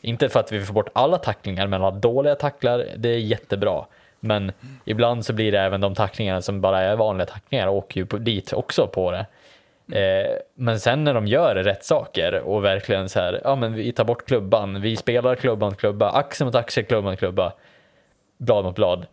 Inte 0.00 0.28
för 0.28 0.40
att 0.40 0.52
vi 0.52 0.58
vill 0.58 0.66
få 0.66 0.72
bort 0.72 0.88
alla 0.92 1.18
tacklingar, 1.18 1.66
men 1.66 1.82
alla 1.82 1.96
dåliga 1.96 2.34
tacklar, 2.34 2.86
det 2.96 3.08
är 3.08 3.18
jättebra. 3.18 3.84
Men 4.20 4.52
ibland 4.84 5.24
så 5.24 5.32
blir 5.32 5.52
det 5.52 5.60
även 5.60 5.80
de 5.80 5.94
tacklingarna 5.94 6.42
som 6.42 6.60
bara 6.60 6.80
är 6.80 6.96
vanliga 6.96 7.26
tacklingar 7.26 7.68
åker 7.68 8.00
ju 8.00 8.18
dit 8.18 8.52
också 8.52 8.86
på 8.86 9.10
det. 9.10 9.26
Eh, 9.92 10.38
men 10.54 10.80
sen 10.80 11.04
när 11.04 11.14
de 11.14 11.26
gör 11.26 11.54
rätt 11.54 11.84
saker 11.84 12.40
och 12.40 12.64
verkligen 12.64 13.08
så 13.08 13.20
här, 13.20 13.40
ja 13.44 13.56
men 13.56 13.74
vi 13.74 13.92
tar 13.92 14.04
bort 14.04 14.26
klubban, 14.26 14.80
vi 14.80 14.96
spelar 14.96 15.34
klubban 15.34 15.74
klubba, 15.74 16.10
axel 16.10 16.44
mot 16.44 16.54
axel, 16.54 16.84
klubban 16.84 17.16
klubba, 17.16 17.52
blad 18.38 18.64
mot 18.64 18.74
blad. 18.74 19.06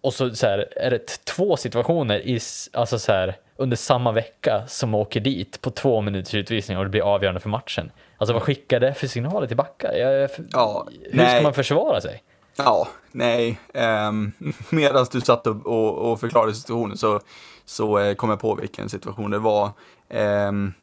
Och 0.00 0.14
så, 0.14 0.30
så 0.30 0.46
här, 0.46 0.68
är 0.76 0.90
det 0.90 1.24
två 1.24 1.56
situationer 1.56 2.18
i, 2.18 2.40
alltså 2.72 2.98
så 2.98 3.12
här, 3.12 3.36
under 3.56 3.76
samma 3.76 4.12
vecka 4.12 4.62
som 4.66 4.94
åker 4.94 5.20
dit 5.20 5.60
på 5.60 5.70
två 5.70 6.00
minuters 6.00 6.34
utvisning 6.34 6.78
och 6.78 6.84
det 6.84 6.90
blir 6.90 7.14
avgörande 7.14 7.40
för 7.40 7.48
matchen. 7.48 7.90
Alltså 8.18 8.34
vad 8.34 8.42
skickar 8.42 8.80
det 8.80 8.94
för 8.94 9.06
signaler 9.06 9.46
till 9.46 9.56
backar? 9.56 9.92
Jag, 9.92 10.30
ja, 10.52 10.86
hur 11.02 11.16
nej. 11.16 11.34
ska 11.34 11.42
man 11.42 11.54
försvara 11.54 12.00
sig? 12.00 12.22
Ja, 12.56 12.88
nej. 13.12 13.60
Um, 14.08 14.32
Medan 14.70 15.06
du 15.12 15.20
satt 15.20 15.46
och, 15.46 15.66
och, 15.66 16.12
och 16.12 16.20
förklarade 16.20 16.54
situationen 16.54 16.96
så, 16.96 17.20
så 17.64 17.98
uh, 17.98 18.14
kom 18.14 18.30
jag 18.30 18.40
på 18.40 18.54
vilken 18.54 18.88
situation 18.88 19.30
det 19.30 19.38
var. 19.38 19.70
Um, 20.08 20.74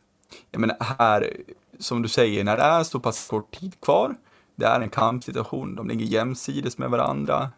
jag 0.51 0.59
menar, 0.59 0.77
här, 0.99 1.33
som 1.79 2.01
du 2.01 2.09
säger, 2.09 2.43
när 2.43 2.57
det 2.57 2.63
är 2.63 2.83
så 2.83 2.99
pass 2.99 3.27
kort 3.27 3.59
tid 3.59 3.81
kvar, 3.81 4.15
det 4.55 4.65
är 4.65 4.79
en 4.81 4.89
kampsituation, 4.89 5.75
de 5.75 5.87
ligger 5.87 6.05
jämsides 6.05 6.77
med 6.77 6.89
varandra. 6.89 7.49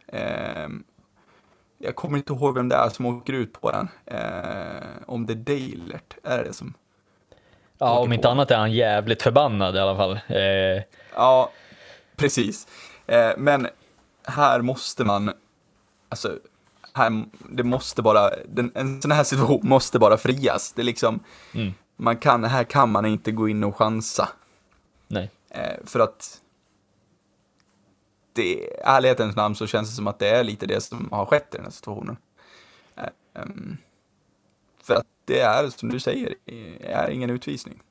Um, 0.65 0.83
jag 1.77 1.95
kommer 1.95 2.17
inte 2.17 2.33
ihåg 2.33 2.55
vem 2.55 2.69
det 2.69 2.75
är 2.75 2.89
som 2.89 3.05
åker 3.05 3.33
ut 3.33 3.61
på 3.61 3.71
den. 3.71 3.87
Uh, 4.11 4.83
om 5.05 5.25
det 5.25 5.33
är 5.33 5.35
Dalert, 5.35 6.17
är 6.23 6.43
det 6.43 6.53
som? 6.53 6.73
Ja, 7.77 7.99
om 7.99 8.13
inte 8.13 8.29
annat 8.29 8.51
är 8.51 8.57
han 8.57 8.71
jävligt 8.71 9.21
förbannad 9.21 9.75
i 9.75 9.79
alla 9.79 9.95
fall. 9.95 10.19
Uh... 10.29 10.83
Ja, 11.15 11.51
precis. 12.15 12.67
Uh, 13.11 13.31
men 13.37 13.67
här 14.23 14.61
måste 14.61 15.03
man, 15.03 15.33
alltså, 16.09 16.39
här, 16.93 17.23
det 17.49 17.63
måste 17.63 18.01
bara, 18.01 18.29
den, 18.47 18.71
en 18.75 19.01
sån 19.01 19.11
här 19.11 19.23
situation 19.23 19.61
måste 19.63 19.99
bara 19.99 20.17
frias. 20.17 20.73
Det 20.73 20.81
är 20.81 20.83
liksom, 20.83 21.19
mm. 21.53 21.73
man 21.95 22.17
kan, 22.17 22.43
här 22.43 22.63
kan 22.63 22.91
man 22.91 23.05
inte 23.05 23.31
gå 23.31 23.49
in 23.49 23.63
och 23.63 23.75
chansa. 23.75 24.29
Nej. 25.07 25.31
Eh, 25.49 25.85
för 25.85 25.99
att, 25.99 26.41
det, 28.35 28.79
ärlighetens 28.83 29.35
namn 29.35 29.55
så 29.55 29.67
känns 29.67 29.89
det 29.89 29.95
som 29.95 30.07
att 30.07 30.19
det 30.19 30.29
är 30.29 30.43
lite 30.43 30.65
det 30.65 30.81
som 30.81 31.09
har 31.11 31.25
skett 31.25 31.47
i 31.53 31.57
den 31.57 31.63
här 31.63 31.71
situationen. 31.71 32.17
Um, 33.33 33.77
för 34.83 34.95
att 34.95 35.07
det 35.25 35.39
är, 35.39 35.69
som 35.69 35.89
du 35.89 35.99
säger, 35.99 36.35
är 36.79 37.09
ingen 37.09 37.29
utvisning. 37.29 37.81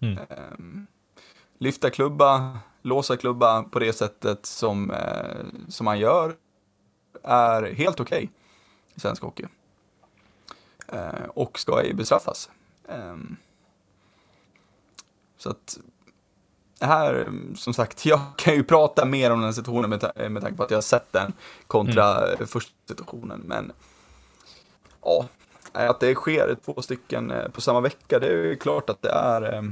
Mm. 0.00 0.18
Um, 0.58 0.86
lyfta 1.58 1.90
klubba, 1.90 2.58
låsa 2.82 3.16
klubba 3.16 3.62
på 3.62 3.78
det 3.78 3.92
sättet 3.92 4.46
som, 4.46 4.90
eh, 4.90 5.46
som 5.68 5.84
man 5.84 5.98
gör 5.98 6.36
är 7.22 7.62
helt 7.62 8.00
okej 8.00 8.16
okay 8.16 8.28
i 8.94 9.00
svensk 9.00 9.22
hockey. 9.22 9.46
Eh, 10.88 11.24
och 11.34 11.58
ska 11.58 11.80
ej 11.80 11.94
bestraffas. 11.94 12.50
Eh, 12.88 13.16
så 15.36 15.50
att 15.50 15.78
här, 16.80 17.28
som 17.56 17.74
sagt, 17.74 18.06
jag 18.06 18.20
kan 18.36 18.54
ju 18.54 18.64
prata 18.64 19.04
mer 19.04 19.30
om 19.30 19.40
den 19.40 19.54
situationen 19.54 19.90
med, 19.90 20.30
med 20.30 20.42
tanke 20.42 20.56
på 20.56 20.62
att 20.62 20.70
jag 20.70 20.76
har 20.76 20.82
sett 20.82 21.12
den 21.12 21.32
kontra 21.66 22.32
mm. 22.32 22.46
första 22.46 22.72
situationen. 22.88 23.42
Men 23.46 23.72
ja, 25.02 25.26
att 25.72 26.00
det 26.00 26.14
sker 26.14 26.56
två 26.64 26.82
stycken 26.82 27.30
eh, 27.30 27.48
på 27.48 27.60
samma 27.60 27.80
vecka, 27.80 28.18
det 28.18 28.26
är 28.26 28.44
ju 28.44 28.56
klart 28.56 28.90
att 28.90 29.02
det 29.02 29.10
är 29.10 29.52
eh, 29.52 29.62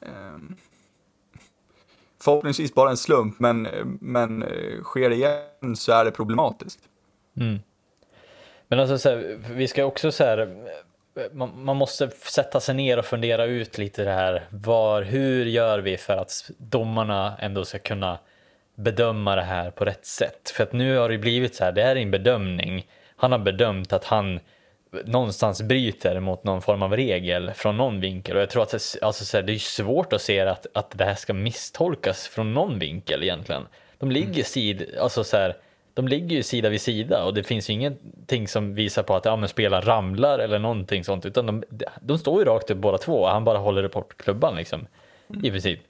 eh, 0.00 0.38
förhoppningsvis 2.22 2.74
bara 2.74 2.90
en 2.90 2.96
slump, 2.96 3.40
men, 3.40 3.62
men 4.00 4.42
eh, 4.42 4.82
sker 4.82 5.10
det 5.10 5.16
igen 5.16 5.76
så 5.76 5.92
är 5.92 6.04
det 6.04 6.10
problematiskt. 6.10 6.80
Mm. 7.36 7.58
Men 8.68 8.80
alltså, 8.80 8.98
så 8.98 9.08
här, 9.08 9.38
vi 9.54 9.68
ska 9.68 9.84
också 9.84 10.12
så 10.12 10.24
här, 10.24 10.56
man, 11.32 11.64
man, 11.64 11.76
måste 11.76 12.10
sätta 12.10 12.60
sig 12.60 12.74
ner 12.74 12.98
och 12.98 13.04
fundera 13.04 13.44
ut 13.44 13.78
lite 13.78 14.04
det 14.04 14.12
här. 14.12 14.46
Var, 14.50 15.02
hur 15.02 15.46
gör 15.46 15.78
vi 15.78 15.96
för 15.96 16.16
att 16.16 16.50
domarna 16.58 17.36
ändå 17.38 17.64
ska 17.64 17.78
kunna 17.78 18.18
bedöma 18.74 19.36
det 19.36 19.42
här 19.42 19.70
på 19.70 19.84
rätt 19.84 20.06
sätt? 20.06 20.50
För 20.50 20.62
att 20.62 20.72
nu 20.72 20.96
har 20.96 21.08
det 21.08 21.18
blivit 21.18 21.54
så 21.54 21.64
här, 21.64 21.72
det 21.72 21.82
är 21.82 21.96
en 21.96 22.10
bedömning. 22.10 22.86
Han 23.16 23.32
har 23.32 23.38
bedömt 23.38 23.92
att 23.92 24.04
han 24.04 24.40
någonstans 25.04 25.62
bryter 25.62 26.20
mot 26.20 26.44
någon 26.44 26.62
form 26.62 26.82
av 26.82 26.96
regel 26.96 27.52
från 27.54 27.76
någon 27.76 28.00
vinkel 28.00 28.36
och 28.36 28.42
jag 28.42 28.50
tror 28.50 28.62
att 28.62 28.70
det, 28.70 29.02
alltså, 29.02 29.24
så 29.24 29.36
här, 29.36 29.44
det 29.44 29.52
är 29.52 29.58
svårt 29.58 30.12
att 30.12 30.22
se 30.22 30.40
att, 30.40 30.66
att 30.74 30.90
det 30.90 31.04
här 31.04 31.14
ska 31.14 31.34
misstolkas 31.34 32.28
från 32.28 32.54
någon 32.54 32.78
vinkel 32.78 33.22
egentligen. 33.22 33.66
De 33.98 34.10
ligger, 34.10 34.32
mm. 34.32 34.44
sid, 34.44 34.94
alltså, 35.00 35.24
så 35.24 35.36
här, 35.36 35.56
de 35.96 36.08
ligger 36.08 36.36
ju 36.36 36.42
sida 36.42 36.68
vid 36.68 36.80
sida 36.80 37.24
och 37.24 37.34
det 37.34 37.42
finns 37.42 37.70
ju 37.70 37.74
ingenting 37.74 38.48
som 38.48 38.74
visar 38.74 39.02
på 39.02 39.14
att 39.14 39.24
ja, 39.24 39.48
spelaren 39.48 39.82
ramlar 39.82 40.38
eller 40.38 40.58
någonting 40.58 41.04
sånt 41.04 41.26
utan 41.26 41.46
de, 41.46 41.64
de 42.00 42.18
står 42.18 42.38
ju 42.38 42.44
rakt 42.44 42.70
upp 42.70 42.78
båda 42.78 42.98
två 42.98 43.22
och 43.22 43.28
han 43.28 43.44
bara 43.44 43.58
håller 43.58 43.88
bort 43.88 44.16
klubban 44.16 44.56
liksom 44.56 44.86
mm. 45.30 45.44
i 45.44 45.50
princip. 45.50 45.80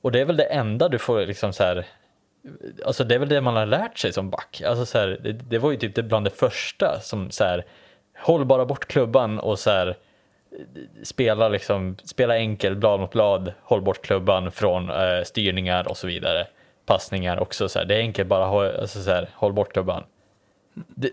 Och 0.00 0.12
det 0.12 0.20
är 0.20 0.24
väl 0.24 0.36
det 0.36 0.44
enda 0.44 0.88
du 0.88 0.98
får 0.98 1.26
liksom 1.26 1.52
så 1.52 1.62
här 1.62 1.86
Alltså 2.84 3.04
det 3.04 3.14
är 3.14 3.18
väl 3.18 3.28
det 3.28 3.40
man 3.40 3.56
har 3.56 3.66
lärt 3.66 3.98
sig 3.98 4.12
som 4.12 4.30
back. 4.30 4.62
Alltså 4.66 4.86
så 4.86 4.98
här, 4.98 5.18
det, 5.22 5.32
det, 5.32 5.58
var 5.58 5.70
ju 5.70 5.76
typ 5.76 5.94
det 5.94 6.02
bland 6.02 6.26
det 6.26 6.30
första 6.30 7.00
som 7.00 7.30
så 7.30 7.44
här, 7.44 7.64
håll 8.18 8.44
bara 8.44 8.66
bort 8.66 8.86
klubban 8.86 9.38
och 9.38 9.58
så 9.58 9.70
här, 9.70 9.96
spela, 11.02 11.48
liksom, 11.48 11.96
spela 12.04 12.36
enkel, 12.36 12.76
blad 12.76 13.00
mot 13.00 13.10
blad, 13.12 13.52
håll 13.62 13.82
bort 13.82 14.02
klubban 14.02 14.52
från 14.52 14.90
eh, 14.90 15.22
styrningar 15.24 15.88
och 15.88 15.96
så 15.96 16.06
vidare. 16.06 16.46
Passningar 16.86 17.40
också, 17.40 17.68
så 17.68 17.78
här. 17.78 17.86
det 17.86 17.94
är 17.94 17.98
enkelt 17.98 18.28
bara, 18.28 18.46
håll, 18.46 18.76
alltså, 18.80 19.02
så 19.02 19.10
här, 19.10 19.28
håll 19.34 19.52
bort 19.52 19.72
klubban. 19.72 20.04
Det, 20.74 21.10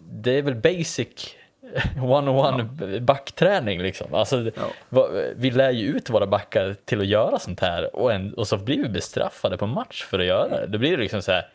det 0.00 0.30
är 0.30 0.42
väl 0.42 0.54
basic 0.54 1.36
one-on-one 2.02 2.68
ja. 2.92 3.00
backträning 3.00 3.82
liksom. 3.82 4.14
Alltså, 4.14 4.50
ja. 4.90 5.08
Vi 5.36 5.50
lär 5.50 5.70
ju 5.70 5.86
ut 5.86 6.10
våra 6.10 6.26
backar 6.26 6.76
till 6.84 7.00
att 7.00 7.06
göra 7.06 7.38
sånt 7.38 7.60
här 7.60 7.96
och, 7.96 8.12
en, 8.12 8.34
och 8.34 8.48
så 8.48 8.56
blir 8.56 8.82
vi 8.82 8.88
bestraffade 8.88 9.56
på 9.56 9.66
match 9.66 10.04
för 10.04 10.18
att 10.18 10.26
göra 10.26 10.48
det. 10.48 10.66
Då 10.66 10.78
blir 10.78 10.90
det 10.90 11.02
liksom 11.02 11.22
så 11.22 11.32
här, 11.32 11.48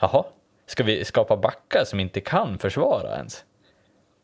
jaha, 0.00 0.24
Ska 0.72 0.84
vi 0.84 1.04
skapa 1.04 1.36
backar 1.36 1.84
som 1.84 2.00
inte 2.00 2.20
kan 2.20 2.58
försvara 2.58 3.16
ens? 3.16 3.44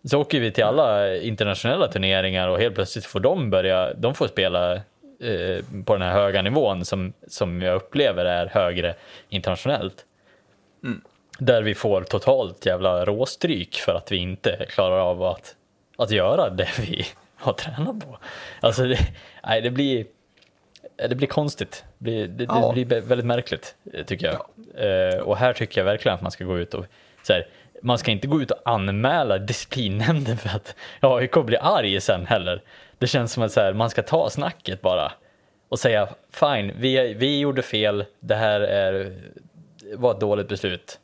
Så 0.05 0.20
åker 0.20 0.40
vi 0.40 0.53
till 0.53 0.64
alla 0.64 1.16
internationella 1.16 1.88
turneringar 1.88 2.49
och 2.49 2.59
helt 2.59 2.74
plötsligt 2.74 3.05
får 3.05 3.20
de 3.20 3.51
börja, 3.51 3.94
de 3.94 4.14
får 4.14 4.28
spela 4.28 4.80
eh, 5.21 5.64
på 5.85 5.93
den 5.93 6.03
här 6.03 6.12
höga 6.12 6.43
nivån 6.43 6.85
som, 6.85 7.12
som 7.27 7.62
jag 7.62 7.77
upplever 7.77 8.25
är 8.25 8.47
högre 8.47 8.95
internationellt. 9.29 10.05
Mm. 10.85 11.01
Där 11.39 11.62
vi 11.62 11.75
får 11.75 12.03
totalt 12.03 12.66
jävla 12.66 13.05
råstryk 13.05 13.75
för 13.75 13.95
att 13.95 14.12
vi 14.12 14.16
inte 14.16 14.66
klarar 14.69 14.99
av 14.99 15.23
att, 15.23 15.55
att 15.97 16.11
göra 16.11 16.51
det 16.51 16.69
vi 16.79 17.07
har 17.37 17.53
tränat 17.53 18.01
på. 18.01 18.19
Alltså, 18.61 18.85
det, 18.85 18.99
nej, 19.47 19.61
det 19.61 19.71
blir... 19.71 20.07
det 21.09 21.14
blir 21.14 21.29
konstigt. 21.29 21.85
Det 21.99 22.05
blir, 22.05 22.29
det, 22.29 22.45
ja. 22.45 22.73
det 22.75 22.85
blir 22.85 23.01
väldigt 23.01 23.27
märkligt, 23.27 23.75
tycker 24.07 24.27
jag. 24.27 24.35
Ja. 24.35 25.23
och 25.23 25.37
här 25.37 25.53
tycker 25.53 25.81
jag 25.81 25.85
verkligen 25.85 26.14
att 26.14 26.23
man 26.23 26.31
ska 26.31 26.45
gå 26.45 26.59
ut 26.59 26.75
och 26.75 26.85
så 27.23 27.33
här, 27.33 27.47
man 27.83 27.99
ska 27.99 28.11
inte 28.11 28.27
gå 28.27 28.43
ut 28.43 28.51
och 28.51 28.59
anmäla 28.64 29.39
disciplinnämnden 29.39 30.37
för 30.37 30.49
att 30.49 30.75
AIK 31.01 31.45
blir 31.45 31.59
arg 31.62 32.01
sen 32.01 32.27
heller. 32.27 32.62
Det 32.99 33.07
känns 33.07 33.32
som 33.32 33.42
att 33.42 33.53
så 33.53 33.61
här, 33.61 33.72
man 33.72 33.90
ska 33.90 34.03
ta 34.03 34.30
snacket 34.30 34.80
bara 34.80 35.12
och 35.68 35.78
säga 35.78 36.09
fine, 36.30 36.72
vi, 36.78 37.14
vi 37.14 37.38
gjorde 37.38 37.62
fel, 37.62 38.05
det 38.20 38.34
här 38.34 38.61
är, 38.61 39.16
var 39.94 40.11
ett 40.11 40.20
dåligt 40.20 40.49
beslut. 40.49 40.99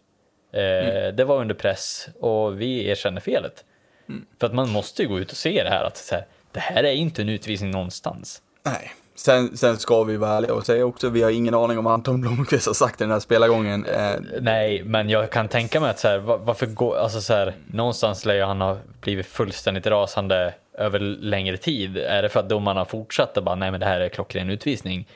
Eh, 0.53 0.63
mm. 0.63 1.17
Det 1.17 1.25
var 1.25 1.41
under 1.41 1.55
press 1.55 2.09
och 2.21 2.61
vi 2.61 2.89
erkänner 2.89 3.21
felet. 3.21 3.65
Mm. 4.09 4.27
För 4.41 4.47
att 4.47 4.55
man 4.55 4.71
måste 4.71 5.03
ju 5.03 5.09
gå 5.09 5.19
ut 5.19 5.31
och 5.31 5.37
se 5.37 5.63
det 5.63 5.71
här 5.71 5.85
att 5.85 5.97
så 5.97 6.15
här, 6.15 6.27
det 6.53 6.61
här 6.61 6.85
är 6.85 6.93
inte 6.93 7.23
en 7.23 7.29
utvisning 7.29 7.71
någonstans. 7.71 8.43
Nej, 8.63 8.93
Sen, 9.17 9.57
sen 9.57 9.79
ska 9.79 10.03
vi 10.03 10.17
vara 10.17 10.31
ärliga 10.31 10.55
och 10.55 10.67
säga 10.67 10.85
också, 10.85 11.09
vi 11.09 11.23
har 11.23 11.31
ingen 11.31 11.55
aning 11.55 11.79
om 11.79 11.85
vad 11.85 11.95
Anton 11.95 12.21
Blomqvist 12.21 12.67
har 12.67 12.75
sagt 12.75 13.01
i 13.01 13.05
den 13.05 13.11
här 13.11 13.21
spelargången. 13.21 13.87
Eh, 13.87 14.13
Nej, 14.41 14.83
men 14.85 15.09
jag 15.09 15.31
kan 15.31 15.49
tänka 15.49 15.81
mig 15.81 15.91
att 15.91 15.99
så 15.99 16.09
här, 16.09 16.19
varför 16.19 16.67
går, 16.67 16.97
alltså 16.97 17.21
så 17.21 17.35
här, 17.35 17.55
någonstans 17.67 18.25
lär 18.25 18.43
han 18.43 18.61
ha 18.61 18.79
blivit 19.01 19.27
fullständigt 19.27 19.87
rasande 19.87 20.55
över 20.79 20.99
längre 21.01 21.57
tid. 21.57 21.97
Är 21.97 22.23
det 22.23 22.29
för 22.29 22.41
att 22.41 22.49
domarna 22.49 22.81
har 22.81 22.85
fortsatt 22.85 23.37
och 23.37 23.45
bara, 23.45 23.55
nej 23.55 23.71
men 23.71 23.81
det 23.81 23.87
här 23.87 24.01
är 24.01 24.09
klockren 24.09 24.51
utvisning? 24.51 25.07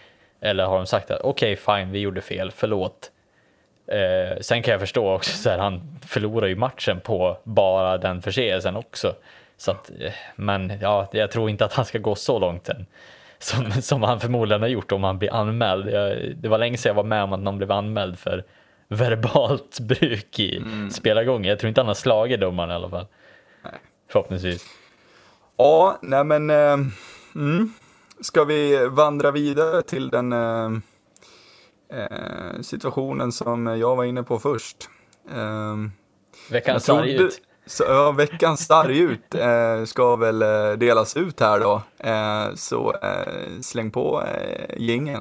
Eller 0.41 0.65
har 0.65 0.77
de 0.77 0.87
sagt 0.87 1.11
att 1.11 1.21
okej, 1.21 1.53
okay, 1.53 1.77
fine, 1.77 1.93
vi 1.93 1.99
gjorde 1.99 2.21
fel, 2.21 2.51
förlåt. 2.51 3.11
Eh, 3.87 4.39
sen 4.41 4.63
kan 4.63 4.73
jag 4.73 4.81
förstå 4.81 5.15
också 5.15 5.31
så 5.31 5.51
här, 5.51 5.59
han 5.59 5.99
förlorar 6.07 6.47
ju 6.47 6.57
matchen 6.57 7.01
på 7.01 7.39
bara 7.45 7.99
den 7.99 8.23
förseelsen 8.23 8.77
också. 8.77 9.15
Så 9.57 9.71
att, 9.71 9.91
eh, 10.01 10.13
men 10.37 10.79
ja, 10.81 11.09
jag 11.13 11.31
tror 11.31 11.51
inte 11.51 11.65
att 11.65 11.73
han 11.73 11.85
ska 11.85 11.99
gå 11.99 12.15
så 12.15 12.39
långt 12.39 12.69
än 12.69 12.87
som, 13.39 13.73
som 13.83 14.03
han 14.03 14.21
förmodligen 14.21 14.63
har 14.63 14.69
gjort 14.69 14.93
om 14.93 15.05
han 15.05 15.19
blir 15.19 15.35
anmäld. 15.35 15.91
Jag, 15.91 16.37
det 16.37 16.49
var 16.49 16.59
länge 16.59 16.77
sedan 16.77 16.91
jag 16.91 16.95
var 16.95 17.05
med 17.05 17.23
om 17.23 17.33
att 17.33 17.41
någon 17.41 17.59
blev 17.59 17.73
anmäld 17.73 18.19
för 18.19 18.45
verbalt 18.89 19.81
bruk 19.81 20.39
i 20.39 20.57
mm. 20.57 20.91
spelargången. 20.91 21.49
Jag 21.51 21.59
tror 21.59 21.69
inte 21.69 21.81
han 21.81 21.89
har 21.89 21.95
slagit 21.95 22.41
domaren 22.41 22.71
i 22.71 22.75
alla 22.75 22.91
fall. 22.91 23.07
Nej. 23.65 23.73
Förhoppningsvis. 24.09 24.65
Ja, 25.59 25.99
nej 26.03 26.25
men 26.25 26.51
eh, 26.51 26.79
mm. 27.35 27.73
ska 28.21 28.45
vi 28.45 28.89
vandra 28.91 29.31
vidare 29.31 29.83
till 29.83 30.09
den 30.09 30.33
eh, 30.33 30.71
eh, 31.93 32.61
situationen 32.61 33.33
som 33.33 33.67
jag 33.67 33.97
var 33.97 34.05
inne 34.05 34.23
på 34.23 34.39
först. 34.39 34.77
Eh, 35.31 35.77
Veckans 36.51 36.85
sarg 36.85 37.15
ut. 37.15 37.41
Så 37.67 37.85
ja, 37.85 38.13
veckans 38.13 38.67
sargut 38.67 39.35
eh, 39.35 39.85
ska 39.85 40.17
väl 40.17 40.43
eh, 40.43 40.73
delas 40.73 41.17
ut 41.17 41.41
här 41.41 41.61
då. 41.61 41.83
Eh, 41.99 42.55
så 42.55 42.95
släng 43.63 43.91
på 43.91 44.23
eh, 44.23 44.77
gingen. 44.77 45.21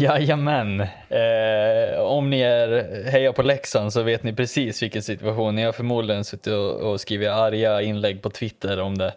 Jajamän. 0.00 0.80
Eh, 1.08 2.00
om 2.00 2.30
ni 2.30 2.40
är 2.40 3.02
heja 3.10 3.32
på 3.32 3.42
Leksand 3.42 3.92
så 3.92 4.02
vet 4.02 4.22
ni 4.22 4.32
precis 4.32 4.82
vilken 4.82 5.02
situation. 5.02 5.54
Ni 5.54 5.62
har 5.62 5.72
förmodligen 5.72 6.24
suttit 6.24 6.52
och, 6.52 6.74
och 6.74 7.00
skrivit 7.00 7.28
arga 7.28 7.82
inlägg 7.82 8.22
på 8.22 8.30
Twitter 8.30 8.80
om 8.80 8.98
det. 8.98 9.12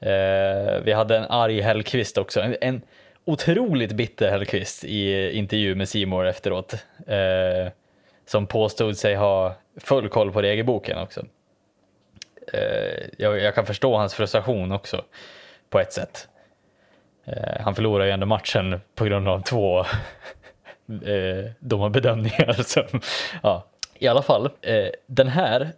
Eh, 0.00 0.82
vi 0.82 0.92
hade 0.92 1.16
en 1.16 1.24
arg 1.24 1.60
Hellkvist 1.60 2.18
också. 2.18 2.40
En, 2.40 2.56
en 2.60 2.82
otroligt 3.24 3.92
bitter 3.92 4.30
Hellqvist 4.30 4.84
i 4.84 5.30
intervju 5.32 5.74
med 5.74 5.88
Simor 5.88 6.26
efteråt. 6.26 6.74
Eh, 7.06 7.72
som 8.26 8.46
påstod 8.46 8.96
sig 8.96 9.14
ha 9.14 9.54
full 9.76 10.08
koll 10.08 10.32
på 10.32 10.42
regelboken 10.42 10.98
också. 10.98 11.24
Eh, 12.52 13.06
jag, 13.18 13.40
jag, 13.40 13.54
kan 13.54 13.66
förstå 13.66 13.96
hans 13.96 14.14
frustration 14.14 14.72
också 14.72 15.04
på 15.70 15.80
ett 15.80 15.92
sätt. 15.92 16.28
Eh, 17.26 17.60
han 17.60 17.74
förlorar 17.74 18.04
ju 18.04 18.10
ändå 18.10 18.26
matchen 18.26 18.80
på 18.94 19.04
grund 19.04 19.28
av 19.28 19.40
två 19.42 19.80
eh, 20.88 21.50
domarbedömningar. 21.58 22.52
Som, 22.62 23.00
ja. 23.42 23.66
I 23.98 24.08
alla 24.08 24.22
fall, 24.22 24.50
eh, 24.62 24.88
den 25.06 25.28
här 25.28 25.72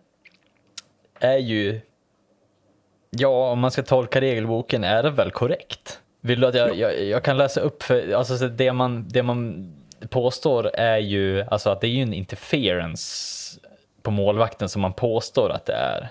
är 1.21 1.39
ju, 1.39 1.81
ja 3.11 3.51
om 3.51 3.59
man 3.59 3.71
ska 3.71 3.83
tolka 3.83 4.21
regelboken 4.21 4.85
är 4.85 5.03
det 5.03 5.11
väl 5.11 5.31
korrekt? 5.31 6.01
Vill 6.21 6.41
du 6.41 6.47
att 6.47 6.55
jag, 6.55 6.77
jag, 6.77 7.05
jag, 7.05 7.23
kan 7.23 7.37
läsa 7.37 7.61
upp, 7.61 7.83
för, 7.83 8.13
alltså 8.13 8.49
det 8.49 8.73
man, 8.73 9.09
det 9.09 9.23
man 9.23 9.73
påstår 10.09 10.71
är 10.75 10.99
ju, 10.99 11.43
alltså 11.43 11.71
att 11.71 11.81
det 11.81 11.87
är 11.87 11.91
ju 11.91 12.03
en 12.03 12.15
interference 12.15 13.61
på 14.03 14.11
målvakten 14.11 14.69
som 14.69 14.83
man 14.83 14.93
påstår 14.93 15.51
att 15.51 15.67
det 15.67 15.73
är. 15.73 16.09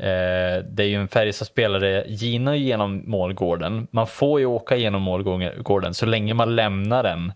Eh, 0.00 0.64
det 0.64 0.82
är 0.82 0.86
ju 0.86 0.94
en 0.94 1.08
Färjestad-spelare 1.08 2.04
ginar 2.08 2.54
genom 2.54 3.02
målgården. 3.06 3.86
Man 3.90 4.06
får 4.06 4.40
ju 4.40 4.46
åka 4.46 4.76
genom 4.76 5.02
målgården 5.02 5.94
så 5.94 6.06
länge 6.06 6.34
man 6.34 6.56
lämnar 6.56 7.02
den 7.02 7.32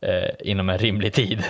eh, 0.00 0.30
inom 0.40 0.68
en 0.68 0.78
rimlig 0.78 1.12
tid. 1.12 1.44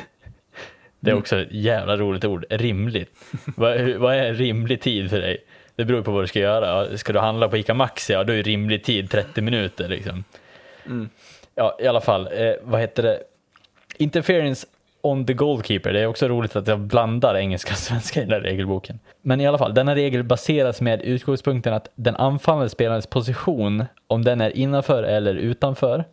Det 1.01 1.11
är 1.11 1.13
mm. 1.13 1.21
också 1.21 1.41
ett 1.41 1.53
jävla 1.53 1.97
roligt 1.97 2.25
ord, 2.25 2.45
rimligt. 2.51 3.11
vad, 3.57 3.81
vad 3.81 4.15
är 4.15 4.25
en 4.25 4.35
rimlig 4.35 4.81
tid 4.81 5.11
för 5.11 5.21
dig? 5.21 5.45
Det 5.77 5.85
beror 5.85 6.03
på 6.03 6.13
vad 6.13 6.23
du 6.23 6.27
ska 6.27 6.39
göra. 6.39 6.99
Ska 6.99 7.13
du 7.13 7.19
handla 7.19 7.49
på 7.49 7.57
ICA 7.57 7.75
Maxi, 7.75 8.13
ja 8.13 8.25
då 8.25 8.33
är 8.33 8.43
rimlig 8.43 8.85
tid 8.85 9.11
30 9.11 9.41
minuter 9.41 9.89
liksom. 9.89 10.25
Mm. 10.87 11.09
Ja, 11.55 11.79
i 11.81 11.87
alla 11.87 12.01
fall, 12.01 12.29
eh, 12.33 12.53
vad 12.63 12.81
heter 12.81 13.03
det? 13.03 13.19
Interference 13.97 14.67
on 15.03 15.27
the 15.27 15.35
goalkeeper. 15.35 15.93
Det 15.93 16.01
är 16.01 16.07
också 16.07 16.29
roligt 16.29 16.57
att 16.57 16.69
jag 16.69 16.81
blandar 16.81 17.37
engelska 17.37 17.73
och 17.73 17.79
svenska 17.79 18.21
i 18.21 18.25
den 18.25 18.33
här 18.33 18.41
regelboken. 18.41 18.99
Men 19.23 19.41
i 19.41 19.47
alla 19.47 19.59
fall, 19.59 19.75
denna 19.75 19.95
regel 19.95 20.25
baseras 20.25 20.81
med 20.81 21.03
utgångspunkten 21.03 21.75
att 21.75 21.89
den 21.95 22.17
anfallande 22.17 22.69
spelarens 22.69 23.07
position, 23.07 23.85
om 24.07 24.25
den 24.25 24.41
är 24.41 24.57
innanför 24.57 25.03
eller 25.03 25.35
utanför 25.35 26.05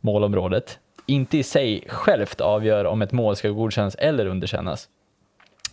målområdet, 0.00 0.78
inte 1.06 1.38
i 1.38 1.42
sig 1.42 1.84
självt 1.88 2.40
avgör 2.40 2.84
om 2.84 3.02
ett 3.02 3.12
mål 3.12 3.36
ska 3.36 3.48
godkännas 3.48 3.94
eller 3.94 4.26
underkännas. 4.26 4.88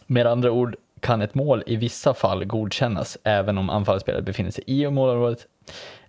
Med 0.07 0.27
andra 0.27 0.51
ord 0.51 0.75
kan 0.99 1.21
ett 1.21 1.35
mål 1.35 1.63
i 1.65 1.75
vissa 1.75 2.13
fall 2.13 2.45
godkännas 2.45 3.17
även 3.23 3.57
om 3.57 3.69
anfallsspelare 3.69 4.21
befinner 4.21 4.51
sig 4.51 4.63
i 4.67 4.89
målområdet. 4.89 5.47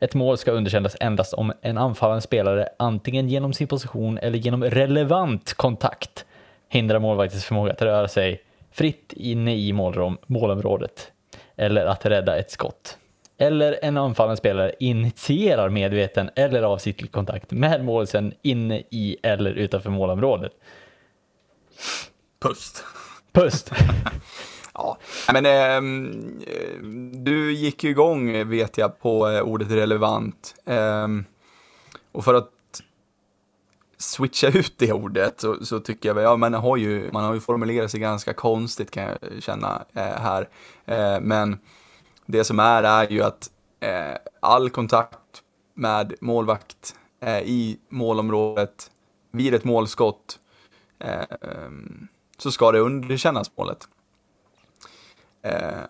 Ett 0.01 0.15
mål 0.15 0.39
ska 0.39 0.51
underkännas 0.51 0.97
endast 1.01 1.35
om 1.35 1.53
en 1.63 1.79
anfallande 1.79 2.21
spelare 2.21 2.69
antingen 2.79 3.29
genom 3.29 3.53
sin 3.53 3.69
position 3.69 4.19
eller 4.19 4.39
genom 4.39 4.65
relevant 4.65 5.55
kontakt 5.55 6.27
hindrar 6.77 6.99
målvaktens 6.99 7.45
förmåga 7.45 7.73
att 7.73 7.83
röra 7.83 8.09
sig 8.09 8.43
fritt 8.73 9.13
inne 9.13 9.57
i 9.57 9.73
målrom, 9.73 10.19
målområdet 10.27 11.13
eller 11.57 11.87
att 11.87 12.07
rädda 12.07 12.39
ett 12.39 12.51
skott. 12.51 12.99
Eller 13.39 13.79
en 13.83 13.97
anfallande 13.97 14.37
spelare 14.37 14.73
initierar 14.79 15.69
medveten 15.69 16.31
eller 16.35 16.63
avsiktlig 16.63 17.13
kontakt 17.13 17.51
med 17.51 17.85
målsen 17.85 18.35
inne 18.43 18.83
i 18.91 19.17
eller 19.23 19.51
utanför 19.51 19.91
målområdet. 19.91 20.53
Pust. 22.41 22.85
Pust. 23.33 23.73
Ja, 24.79 24.99
men 25.33 25.47
eh, 25.47 25.81
du 27.13 27.53
gick 27.53 27.85
ju 27.85 27.91
igång 27.91 28.51
vet 28.51 28.79
jag 28.79 29.01
på 29.01 29.29
eh, 29.29 29.41
ordet 29.41 29.71
relevant. 29.71 30.55
Eh, 30.67 31.09
och 32.13 32.25
för 32.25 32.35
att 32.35 32.51
switcha 33.99 34.49
ut 34.49 34.75
det 34.79 34.93
ordet 34.93 35.41
så, 35.41 35.65
så 35.65 35.81
tycker 35.81 36.09
jag 36.09 36.15
väl, 36.15 36.25
ja 36.25 36.37
man 36.37 36.55
har 36.55 36.77
ju, 36.77 37.13
man 37.13 37.25
har 37.25 37.35
ju 37.35 37.41
formulerat 37.41 37.91
sig 37.91 38.01
ganska 38.01 38.33
konstigt 38.33 38.91
kan 38.91 39.05
jag 39.05 39.43
känna 39.43 39.85
eh, 39.95 40.03
här. 40.03 40.49
Eh, 40.85 41.21
men 41.21 41.59
det 42.27 42.45
som 42.45 42.61
är 42.61 42.83
är 42.83 43.13
ju 43.13 43.23
att 43.23 43.51
eh, 43.81 44.17
all 44.41 44.71
kontakt 44.71 45.43
med 45.75 46.15
målvakt 46.21 46.95
eh, 47.21 47.39
i 47.39 47.79
målområdet 47.89 48.91
vid 49.31 49.55
ett 49.55 49.65
målskott 49.65 50.39
eh, 50.99 51.39
så 52.39 52.53
ska 52.53 52.73
det 52.73 52.79
underkännas 52.79 53.51
målet. 53.57 53.89
Eh, 55.43 55.83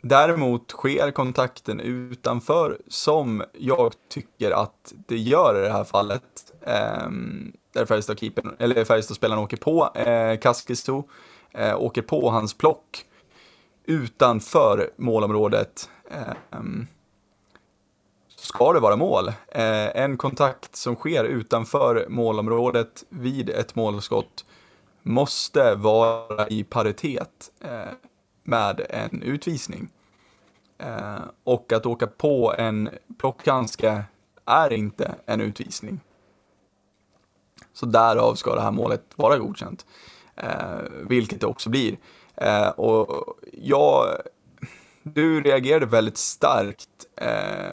däremot 0.00 0.70
sker 0.70 1.10
kontakten 1.10 1.80
utanför 1.80 2.78
som 2.88 3.44
jag 3.52 3.92
tycker 4.08 4.50
att 4.50 4.94
det 5.06 5.18
gör 5.18 5.58
i 5.58 5.62
det 5.62 5.72
här 5.72 5.84
fallet. 5.84 6.52
Ehm, 6.66 7.52
där 7.72 7.86
Färjestad-spelaren 7.86 8.84
Färjestad 8.86 9.38
åker 9.38 9.56
på 9.56 9.90
eh, 9.94 10.38
Kaskisto, 10.38 11.04
eh, 11.52 11.76
åker 11.80 12.02
på 12.02 12.30
hans 12.30 12.54
plock 12.54 13.04
utanför 13.84 14.90
målområdet. 14.96 15.90
Eh, 16.10 16.58
ska 18.36 18.72
det 18.72 18.80
vara 18.80 18.96
mål. 18.96 19.28
Eh, 19.28 19.96
en 19.96 20.16
kontakt 20.16 20.76
som 20.76 20.94
sker 20.96 21.24
utanför 21.24 22.06
målområdet 22.08 23.04
vid 23.08 23.50
ett 23.50 23.74
målskott 23.74 24.44
måste 25.02 25.74
vara 25.74 26.48
i 26.48 26.64
paritet 26.64 27.50
eh, 27.60 27.92
med 28.42 28.86
en 28.90 29.22
utvisning. 29.22 29.88
Eh, 30.78 31.22
och 31.44 31.72
att 31.72 31.86
åka 31.86 32.06
på 32.06 32.54
en 32.58 32.88
plockhandske 33.18 34.04
är 34.44 34.72
inte 34.72 35.14
en 35.26 35.40
utvisning. 35.40 36.00
Så 37.76 37.86
därav 37.86 38.34
ska 38.34 38.54
det 38.54 38.60
här 38.60 38.70
målet 38.70 39.02
vara 39.16 39.38
godkänt. 39.38 39.86
Eh, 40.36 40.80
vilket 41.08 41.40
det 41.40 41.46
också 41.46 41.70
blir. 41.70 41.96
Eh, 42.36 42.68
och 42.68 43.36
jag, 43.52 44.06
du 45.02 45.40
reagerade 45.40 45.86
väldigt 45.86 46.16
starkt 46.16 46.88
eh, 47.16 47.72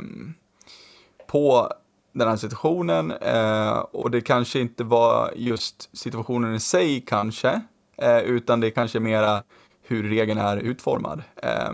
på 1.27 1.73
den 2.11 2.27
här 2.27 2.35
situationen 2.35 3.11
eh, 3.11 3.77
och 3.77 4.11
det 4.11 4.21
kanske 4.21 4.59
inte 4.59 4.83
var 4.83 5.33
just 5.35 5.97
situationen 5.97 6.55
i 6.55 6.59
sig 6.59 7.01
kanske, 7.01 7.61
eh, 7.97 8.19
utan 8.19 8.59
det 8.59 8.67
är 8.67 8.71
kanske 8.71 8.99
mera 8.99 9.43
hur 9.81 10.09
regeln 10.09 10.39
är 10.39 10.57
utformad. 10.57 11.23
Eh, 11.35 11.73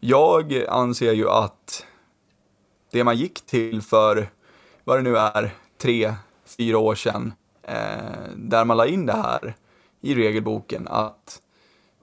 jag 0.00 0.64
anser 0.68 1.12
ju 1.12 1.28
att 1.28 1.86
det 2.92 3.04
man 3.04 3.16
gick 3.16 3.40
till 3.40 3.82
för, 3.82 4.28
vad 4.84 4.98
det 4.98 5.02
nu 5.02 5.18
är, 5.18 5.50
tre, 5.78 6.14
fyra 6.56 6.78
år 6.78 6.94
sedan, 6.94 7.32
eh, 7.62 7.74
där 8.36 8.64
man 8.64 8.76
la 8.76 8.86
in 8.86 9.06
det 9.06 9.12
här 9.12 9.56
i 10.00 10.14
regelboken, 10.14 10.88
att 10.88 11.42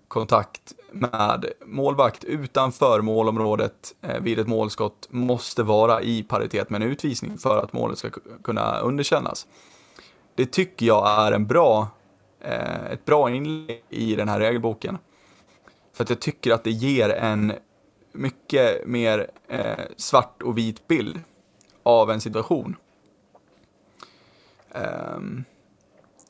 kontakt 0.07 0.73
med 0.91 1.45
målvakt 1.65 2.23
utanför 2.23 3.01
målområdet 3.01 3.95
eh, 4.01 4.21
vid 4.21 4.39
ett 4.39 4.47
målskott 4.47 5.07
måste 5.09 5.63
vara 5.63 6.01
i 6.01 6.23
paritet 6.23 6.69
med 6.69 6.81
en 6.81 6.87
utvisning 6.87 7.37
för 7.37 7.57
att 7.57 7.73
målet 7.73 7.97
ska 7.97 8.09
kunna 8.43 8.79
underkännas. 8.79 9.47
Det 10.35 10.45
tycker 10.45 10.85
jag 10.85 11.25
är 11.25 11.31
en 11.31 11.47
bra, 11.47 11.87
eh, 12.41 12.85
ett 12.91 13.05
bra 13.05 13.29
inlägg 13.29 13.83
i 13.89 14.15
den 14.15 14.29
här 14.29 14.39
regelboken. 14.39 14.97
För 15.93 16.03
att 16.03 16.09
jag 16.09 16.19
tycker 16.19 16.51
att 16.51 16.63
det 16.63 16.71
ger 16.71 17.09
en 17.09 17.53
mycket 18.11 18.87
mer 18.87 19.27
eh, 19.47 19.85
svart 19.97 20.41
och 20.41 20.57
vit 20.57 20.87
bild 20.87 21.19
av 21.83 22.11
en 22.11 22.21
situation. 22.21 22.75
Um, 24.77 25.45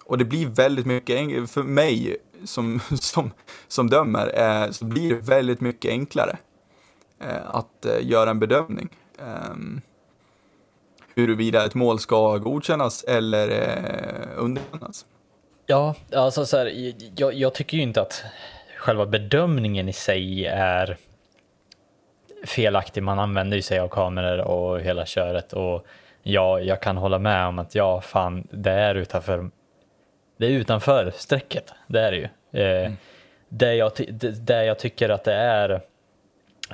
och 0.05 0.17
det 0.17 0.25
blir 0.25 0.47
väldigt 0.47 0.85
mycket, 0.85 1.51
för 1.51 1.63
mig 1.63 2.17
som, 2.45 2.79
som, 2.99 3.31
som 3.67 3.89
dömer, 3.89 4.39
eh, 4.39 4.71
så 4.71 4.85
blir 4.85 5.09
det 5.09 5.21
väldigt 5.21 5.61
mycket 5.61 5.91
enklare 5.91 6.37
eh, 7.21 7.55
att 7.55 7.85
eh, 7.85 8.07
göra 8.07 8.29
en 8.29 8.39
bedömning. 8.39 8.89
Um, 9.51 9.81
huruvida 11.15 11.65
ett 11.65 11.75
mål 11.75 11.99
ska 11.99 12.37
godkännas 12.37 13.03
eller 13.03 13.49
eh, 13.49 14.43
underkännas. 14.43 15.05
Ja, 15.65 15.95
alltså 16.15 16.45
så 16.45 16.57
här, 16.57 16.93
jag, 17.15 17.33
jag 17.33 17.53
tycker 17.53 17.77
ju 17.77 17.83
inte 17.83 18.01
att 18.01 18.23
själva 18.77 19.05
bedömningen 19.05 19.89
i 19.89 19.93
sig 19.93 20.45
är 20.45 20.97
felaktig. 22.45 23.03
Man 23.03 23.19
använder 23.19 23.57
ju 23.57 23.61
sig 23.61 23.79
av 23.79 23.87
kameror 23.87 24.39
och 24.39 24.79
hela 24.79 25.05
köret 25.05 25.53
och 25.53 25.85
ja, 26.27 26.59
jag 26.59 26.81
kan 26.81 26.97
hålla 26.97 27.19
med 27.19 27.47
om 27.47 27.59
att 27.59 27.75
ja, 27.75 28.01
fan, 28.01 28.47
det 28.51 28.71
är 28.71 28.95
utanför. 28.95 29.49
Det 30.37 30.45
är 30.45 30.49
utanför 30.49 31.11
strecket, 31.15 31.73
det 31.87 32.01
är 32.01 32.11
det 32.11 32.17
ju. 32.17 32.27
Eh, 32.61 32.85
mm. 32.85 32.97
det, 33.49 33.75
jag, 33.75 33.91
det 34.41 34.65
jag 34.65 34.79
tycker 34.79 35.09
att 35.09 35.23
det 35.23 35.33
är 35.33 35.81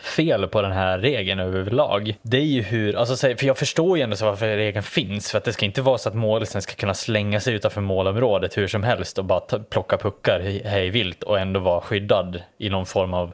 fel 0.01 0.47
på 0.47 0.61
den 0.61 0.71
här 0.71 0.99
regeln 0.99 1.39
överlag, 1.39 2.15
det 2.21 2.37
är 2.37 2.45
ju 2.45 2.61
hur, 2.61 2.95
alltså 2.95 3.15
för 3.15 3.45
jag 3.45 3.57
förstår 3.57 3.97
ju 3.97 4.03
ändå 4.03 4.15
så 4.15 4.25
varför 4.25 4.57
regeln 4.57 4.83
finns, 4.83 5.31
för 5.31 5.37
att 5.37 5.43
det 5.43 5.53
ska 5.53 5.65
inte 5.65 5.81
vara 5.81 5.97
så 5.97 6.09
att 6.09 6.15
målisen 6.15 6.61
ska 6.61 6.75
kunna 6.75 6.93
slänga 6.93 7.39
sig 7.39 7.53
utanför 7.53 7.81
målområdet 7.81 8.57
hur 8.57 8.67
som 8.67 8.83
helst 8.83 9.17
och 9.17 9.25
bara 9.25 9.39
ta, 9.39 9.59
plocka 9.59 9.97
puckar 9.97 10.39
hej 10.65 10.89
vilt 10.89 11.23
och 11.23 11.39
ändå 11.39 11.59
vara 11.59 11.81
skyddad 11.81 12.41
i 12.57 12.69
någon 12.69 12.85
form 12.85 13.13
av 13.13 13.33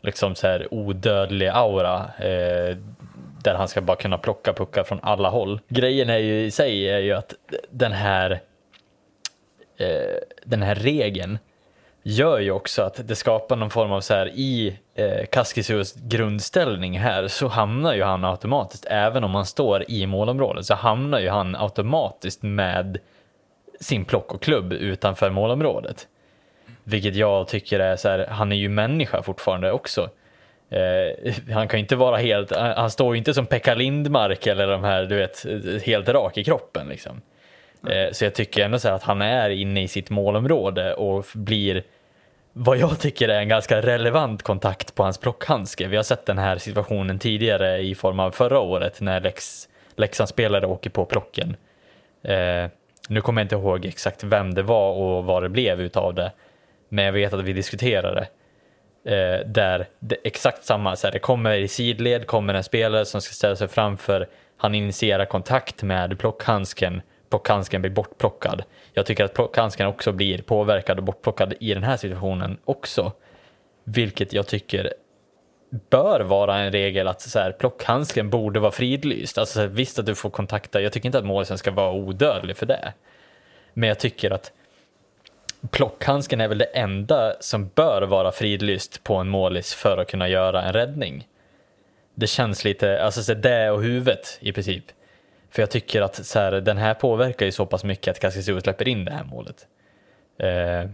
liksom 0.00 0.34
så 0.34 0.46
här 0.46 0.74
odödlig 0.74 1.48
aura 1.48 2.10
eh, 2.18 2.76
där 3.44 3.54
han 3.54 3.68
ska 3.68 3.80
bara 3.80 3.96
kunna 3.96 4.18
plocka 4.18 4.52
puckar 4.52 4.84
från 4.84 5.00
alla 5.02 5.28
håll. 5.28 5.60
Grejen 5.68 6.10
är 6.10 6.18
ju 6.18 6.40
i 6.40 6.50
sig 6.50 6.88
är 6.88 6.98
ju 6.98 7.12
att 7.12 7.34
den 7.70 7.92
här 7.92 8.40
eh, 9.76 10.16
den 10.44 10.62
här 10.62 10.74
regeln 10.74 11.38
gör 12.02 12.38
ju 12.38 12.50
också 12.50 12.82
att 12.82 13.08
det 13.08 13.16
skapar 13.16 13.56
någon 13.56 13.70
form 13.70 13.92
av 13.92 14.00
så 14.00 14.14
här 14.14 14.28
i 14.28 14.78
eh, 14.94 15.26
Kaskisuos 15.26 15.94
grundställning 15.94 16.98
här 16.98 17.28
så 17.28 17.48
hamnar 17.48 17.94
ju 17.94 18.02
han 18.02 18.24
automatiskt, 18.24 18.86
även 18.90 19.24
om 19.24 19.34
han 19.34 19.46
står 19.46 19.90
i 19.90 20.06
målområdet, 20.06 20.66
så 20.66 20.74
hamnar 20.74 21.18
ju 21.18 21.28
han 21.28 21.56
automatiskt 21.56 22.42
med 22.42 22.98
sin 23.80 24.04
plock 24.04 24.34
och 24.34 24.42
klubb 24.42 24.72
utanför 24.72 25.30
målområdet. 25.30 26.06
Vilket 26.84 27.14
jag 27.14 27.48
tycker 27.48 27.80
är 27.80 27.96
så 27.96 28.08
här, 28.08 28.26
han 28.26 28.52
är 28.52 28.56
ju 28.56 28.68
människa 28.68 29.22
fortfarande 29.22 29.72
också. 29.72 30.10
Eh, 30.70 31.34
han 31.52 31.68
kan 31.68 31.78
ju 31.78 31.82
inte 31.82 31.96
vara 31.96 32.16
helt, 32.16 32.56
han 32.56 32.90
står 32.90 33.14
ju 33.14 33.18
inte 33.18 33.34
som 33.34 33.46
Pekka 33.46 33.74
Lindmark 33.74 34.46
eller 34.46 34.66
de 34.66 34.84
här, 34.84 35.04
du 35.04 35.16
vet, 35.16 35.46
helt 35.84 36.08
rak 36.08 36.38
i 36.38 36.44
kroppen 36.44 36.88
liksom. 36.88 37.20
Eh, 37.88 38.12
så 38.12 38.24
jag 38.24 38.34
tycker 38.34 38.64
ändå 38.64 38.78
så 38.78 38.88
att 38.88 39.02
han 39.02 39.22
är 39.22 39.50
inne 39.50 39.82
i 39.82 39.88
sitt 39.88 40.10
målområde 40.10 40.94
och 40.94 41.26
blir 41.34 41.82
vad 42.52 42.78
jag 42.78 43.00
tycker 43.00 43.28
är 43.28 43.40
en 43.40 43.48
ganska 43.48 43.82
relevant 43.82 44.42
kontakt 44.42 44.94
på 44.94 45.02
hans 45.02 45.18
plockhandske. 45.18 45.88
Vi 45.88 45.96
har 45.96 46.02
sett 46.02 46.26
den 46.26 46.38
här 46.38 46.58
situationen 46.58 47.18
tidigare 47.18 47.78
i 47.78 47.94
form 47.94 48.20
av 48.20 48.30
förra 48.30 48.60
året 48.60 49.00
när 49.00 49.20
Lex, 49.20 49.68
Leksands 49.96 50.30
spelare 50.30 50.66
åker 50.66 50.90
på 50.90 51.04
plocken. 51.04 51.56
Eh, 52.22 52.66
nu 53.08 53.20
kommer 53.20 53.40
jag 53.40 53.44
inte 53.44 53.54
ihåg 53.54 53.86
exakt 53.86 54.24
vem 54.24 54.54
det 54.54 54.62
var 54.62 54.92
och 54.92 55.24
vad 55.24 55.42
det 55.42 55.48
blev 55.48 55.80
utav 55.80 56.14
det. 56.14 56.32
Men 56.88 57.04
jag 57.04 57.12
vet 57.12 57.32
att 57.32 57.44
vi 57.44 57.52
diskuterade 57.52 58.26
eh, 59.08 59.46
där 59.46 59.88
det, 59.98 60.16
exakt 60.24 60.64
samma, 60.64 60.96
så 60.96 61.06
här, 61.06 61.12
det 61.12 61.18
kommer 61.18 61.52
i 61.52 61.68
sidled, 61.68 62.26
kommer 62.26 62.54
en 62.54 62.64
spelare 62.64 63.04
som 63.04 63.20
ska 63.20 63.32
ställa 63.32 63.56
sig 63.56 63.68
framför, 63.68 64.28
han 64.56 64.74
initierar 64.74 65.24
kontakt 65.24 65.82
med 65.82 66.18
plockhandsken, 66.18 67.02
plockhandsken 67.30 67.82
blir 67.82 67.92
bortplockad. 67.92 68.62
Jag 68.92 69.06
tycker 69.06 69.24
att 69.24 69.34
plockhandsken 69.34 69.86
också 69.86 70.12
blir 70.12 70.42
påverkad 70.42 70.98
och 70.98 71.04
bortplockad 71.04 71.54
i 71.60 71.74
den 71.74 71.84
här 71.84 71.96
situationen 71.96 72.58
också. 72.64 73.12
Vilket 73.84 74.32
jag 74.32 74.46
tycker 74.46 74.92
bör 75.90 76.20
vara 76.20 76.58
en 76.58 76.72
regel 76.72 77.08
att 77.08 77.20
så 77.20 77.38
här, 77.38 77.52
plockhandsken 77.52 78.30
borde 78.30 78.60
vara 78.60 78.72
fridlyst. 78.72 79.38
Alltså, 79.38 79.66
visst 79.66 79.98
att 79.98 80.06
du 80.06 80.14
får 80.14 80.30
kontakta, 80.30 80.80
jag 80.80 80.92
tycker 80.92 81.06
inte 81.06 81.18
att 81.18 81.24
målisen 81.24 81.58
ska 81.58 81.70
vara 81.70 81.92
odödlig 81.92 82.56
för 82.56 82.66
det. 82.66 82.92
Men 83.74 83.88
jag 83.88 83.98
tycker 83.98 84.30
att 84.30 84.52
Plockhandsken 85.70 86.40
är 86.40 86.48
väl 86.48 86.58
det 86.58 86.64
enda 86.64 87.34
som 87.40 87.70
bör 87.74 88.02
vara 88.02 88.32
fridlyst 88.32 89.04
på 89.04 89.14
en 89.14 89.28
målis 89.28 89.74
för 89.74 89.98
att 89.98 90.10
kunna 90.10 90.28
göra 90.28 90.62
en 90.62 90.72
räddning. 90.72 91.28
Det 92.14 92.26
känns 92.26 92.64
lite, 92.64 93.02
alltså 93.02 93.22
så 93.22 93.34
det 93.34 93.70
och 93.70 93.82
huvudet 93.82 94.38
i 94.40 94.52
princip. 94.52 94.84
För 95.50 95.62
jag 95.62 95.70
tycker 95.70 96.02
att 96.02 96.26
så 96.26 96.38
här, 96.38 96.52
den 96.52 96.78
här 96.78 96.94
påverkar 96.94 97.46
ju 97.46 97.52
så 97.52 97.66
pass 97.66 97.84
mycket 97.84 98.10
att 98.10 98.20
Kaskisuo 98.20 98.60
släpper 98.60 98.88
in 98.88 99.04
det 99.04 99.12
här 99.12 99.24
målet. 99.24 99.66
Eh, 100.38 100.90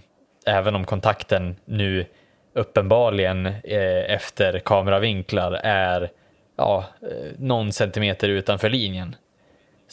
även 0.46 0.74
om 0.74 0.84
kontakten 0.84 1.56
nu 1.64 2.06
uppenbarligen 2.52 3.46
eh, 3.46 4.14
efter 4.14 4.58
kameravinklar 4.58 5.52
är 5.62 6.10
ja, 6.56 6.84
eh, 7.02 7.32
någon 7.38 7.72
centimeter 7.72 8.28
utanför 8.28 8.70
linjen 8.70 9.16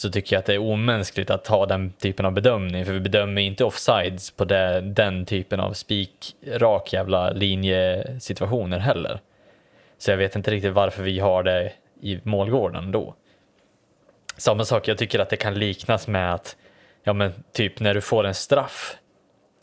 så 0.01 0.09
tycker 0.09 0.35
jag 0.35 0.39
att 0.39 0.45
det 0.45 0.53
är 0.53 0.57
omänskligt 0.57 1.29
att 1.29 1.47
ha 1.47 1.65
den 1.65 1.91
typen 1.91 2.25
av 2.25 2.31
bedömning, 2.31 2.85
för 2.85 2.93
vi 2.93 2.99
bedömer 2.99 3.41
inte 3.41 3.63
offsides 3.63 4.31
på 4.31 4.45
det, 4.45 4.81
den 4.81 5.25
typen 5.25 5.59
av 5.59 5.73
spikrak 5.73 6.93
jävla 6.93 7.31
linjesituationer 7.31 8.79
heller. 8.79 9.19
Så 9.97 10.11
jag 10.11 10.17
vet 10.17 10.35
inte 10.35 10.51
riktigt 10.51 10.73
varför 10.73 11.03
vi 11.03 11.19
har 11.19 11.43
det 11.43 11.71
i 12.01 12.19
målgården 12.23 12.91
då. 12.91 13.15
Samma 14.37 14.65
sak, 14.65 14.87
jag 14.87 14.97
tycker 14.97 15.19
att 15.19 15.29
det 15.29 15.37
kan 15.37 15.53
liknas 15.53 16.07
med 16.07 16.33
att, 16.33 16.55
ja 17.03 17.13
men 17.13 17.33
typ 17.53 17.79
när 17.79 17.93
du 17.93 18.01
får 18.01 18.23
en 18.23 18.35
straff, 18.35 18.97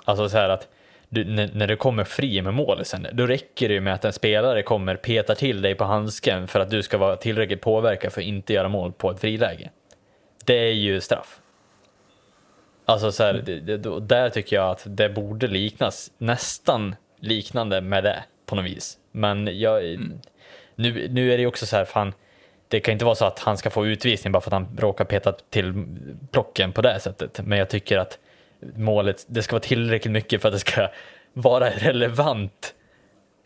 alltså 0.04 0.28
så 0.28 0.36
här 0.38 0.48
att 0.48 0.68
du, 1.08 1.24
när, 1.24 1.50
när 1.54 1.66
du 1.66 1.76
kommer 1.76 2.04
fri 2.04 2.42
med 2.42 2.54
målisen, 2.54 3.06
då 3.12 3.26
räcker 3.26 3.68
det 3.68 3.80
med 3.80 3.94
att 3.94 4.04
en 4.04 4.12
spelare 4.12 4.62
kommer 4.62 4.96
peta 4.96 5.34
till 5.34 5.62
dig 5.62 5.74
på 5.74 5.84
handsken 5.84 6.48
för 6.48 6.60
att 6.60 6.70
du 6.70 6.82
ska 6.82 6.98
vara 6.98 7.16
tillräckligt 7.16 7.60
påverkad 7.60 8.12
för 8.12 8.20
att 8.20 8.26
inte 8.26 8.52
göra 8.52 8.68
mål 8.68 8.92
på 8.92 9.10
ett 9.10 9.20
friläge 9.20 9.70
det 10.48 10.68
är 10.68 10.72
ju 10.72 11.00
straff. 11.00 11.40
Alltså 12.84 13.12
så 13.12 13.22
här, 13.22 13.32
det, 13.32 13.60
det, 13.60 14.00
där 14.00 14.30
tycker 14.30 14.56
jag 14.56 14.70
att 14.70 14.82
det 14.86 15.08
borde 15.08 15.46
liknas 15.46 16.12
nästan 16.18 16.96
liknande 17.20 17.80
med 17.80 18.04
det 18.04 18.24
på 18.46 18.56
något 18.56 18.64
vis. 18.64 18.98
Men 19.12 19.58
jag, 19.60 19.84
mm. 19.84 20.20
nu, 20.74 21.08
nu 21.08 21.32
är 21.32 21.36
det 21.36 21.40
ju 21.40 21.46
också 21.46 21.66
så 21.66 21.76
här, 21.76 21.84
fan, 21.84 22.12
det 22.68 22.80
kan 22.80 22.92
inte 22.92 23.04
vara 23.04 23.14
så 23.14 23.24
att 23.24 23.38
han 23.38 23.56
ska 23.56 23.70
få 23.70 23.86
utvisning 23.86 24.32
bara 24.32 24.40
för 24.40 24.48
att 24.48 24.52
han 24.52 24.76
råkar 24.78 25.04
peta 25.04 25.32
till 25.32 25.84
plocken 26.30 26.72
på 26.72 26.82
det 26.82 27.00
sättet. 27.00 27.40
Men 27.44 27.58
jag 27.58 27.68
tycker 27.68 27.98
att 27.98 28.18
målet, 28.76 29.26
det 29.28 29.42
ska 29.42 29.52
vara 29.56 29.62
tillräckligt 29.62 30.12
mycket 30.12 30.42
för 30.42 30.48
att 30.48 30.54
det 30.54 30.60
ska 30.60 30.88
vara 31.32 31.70
relevant 31.70 32.74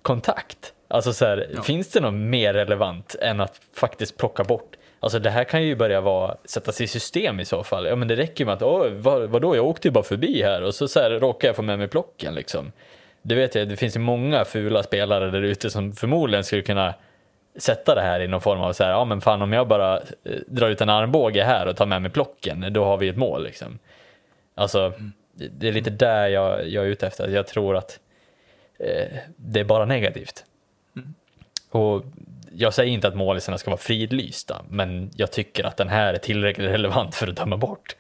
kontakt. 0.02 0.72
Alltså 0.88 1.12
så 1.12 1.24
här, 1.24 1.50
ja. 1.54 1.62
finns 1.62 1.90
det 1.90 2.00
något 2.00 2.14
mer 2.14 2.54
relevant 2.54 3.14
än 3.14 3.40
att 3.40 3.60
faktiskt 3.74 4.16
plocka 4.16 4.44
bort 4.44 4.76
Alltså 5.02 5.18
det 5.18 5.30
här 5.30 5.44
kan 5.44 5.62
ju 5.62 5.76
börja 5.76 6.00
vara, 6.00 6.36
sättas 6.44 6.80
i 6.80 6.86
system 6.86 7.40
i 7.40 7.44
så 7.44 7.62
fall. 7.62 7.86
Ja 7.86 7.96
men 7.96 8.08
det 8.08 8.16
räcker 8.16 8.44
med 8.44 8.54
att, 8.54 8.62
åh, 8.62 8.88
vad, 8.88 9.30
vadå, 9.30 9.56
jag 9.56 9.66
åkte 9.66 9.88
ju 9.88 9.92
bara 9.92 10.04
förbi 10.04 10.42
här 10.42 10.62
och 10.62 10.74
så, 10.74 10.88
så 10.88 11.00
här 11.00 11.10
råkar 11.10 11.48
jag 11.48 11.56
få 11.56 11.62
med 11.62 11.78
mig 11.78 11.88
plocken 11.88 12.34
liksom. 12.34 12.72
Det 13.22 13.34
vet 13.34 13.54
jag, 13.54 13.68
det 13.68 13.76
finns 13.76 13.96
ju 13.96 14.00
många 14.00 14.44
fula 14.44 14.82
spelare 14.82 15.30
där 15.30 15.42
ute 15.42 15.70
som 15.70 15.92
förmodligen 15.92 16.44
skulle 16.44 16.62
kunna 16.62 16.94
sätta 17.56 17.94
det 17.94 18.00
här 18.00 18.20
i 18.20 18.28
någon 18.28 18.40
form 18.40 18.60
av 18.60 18.72
så 18.72 18.84
här, 18.84 18.90
ja 18.90 19.04
men 19.04 19.20
fan 19.20 19.42
om 19.42 19.52
jag 19.52 19.68
bara 19.68 19.96
eh, 19.96 20.02
drar 20.46 20.70
ut 20.70 20.80
en 20.80 20.88
armbåge 20.88 21.44
här 21.44 21.66
och 21.66 21.76
tar 21.76 21.86
med 21.86 22.02
mig 22.02 22.10
plocken, 22.10 22.72
då 22.72 22.84
har 22.84 22.96
vi 22.96 23.08
ett 23.08 23.16
mål 23.16 23.44
liksom. 23.44 23.78
Alltså, 24.54 24.92
det 25.34 25.68
är 25.68 25.72
lite 25.72 25.90
där 25.90 26.28
jag, 26.28 26.68
jag 26.68 26.84
är 26.84 26.88
ute 26.88 27.06
efter, 27.06 27.28
jag 27.28 27.46
tror 27.46 27.76
att 27.76 28.00
eh, 28.78 29.18
det 29.36 29.60
är 29.60 29.64
bara 29.64 29.84
negativt. 29.84 30.44
Mm. 30.96 31.14
Och 31.70 32.04
jag 32.62 32.74
säger 32.74 32.92
inte 32.92 33.08
att 33.08 33.14
målisarna 33.14 33.58
ska 33.58 33.70
vara 33.70 33.80
fridlysta, 33.80 34.62
men 34.68 35.10
jag 35.16 35.32
tycker 35.32 35.64
att 35.64 35.76
den 35.76 35.88
här 35.88 36.14
är 36.14 36.18
tillräckligt 36.18 36.70
relevant 36.70 37.14
för 37.14 37.28
att 37.28 37.36
döma 37.36 37.56
bort. 37.56 37.96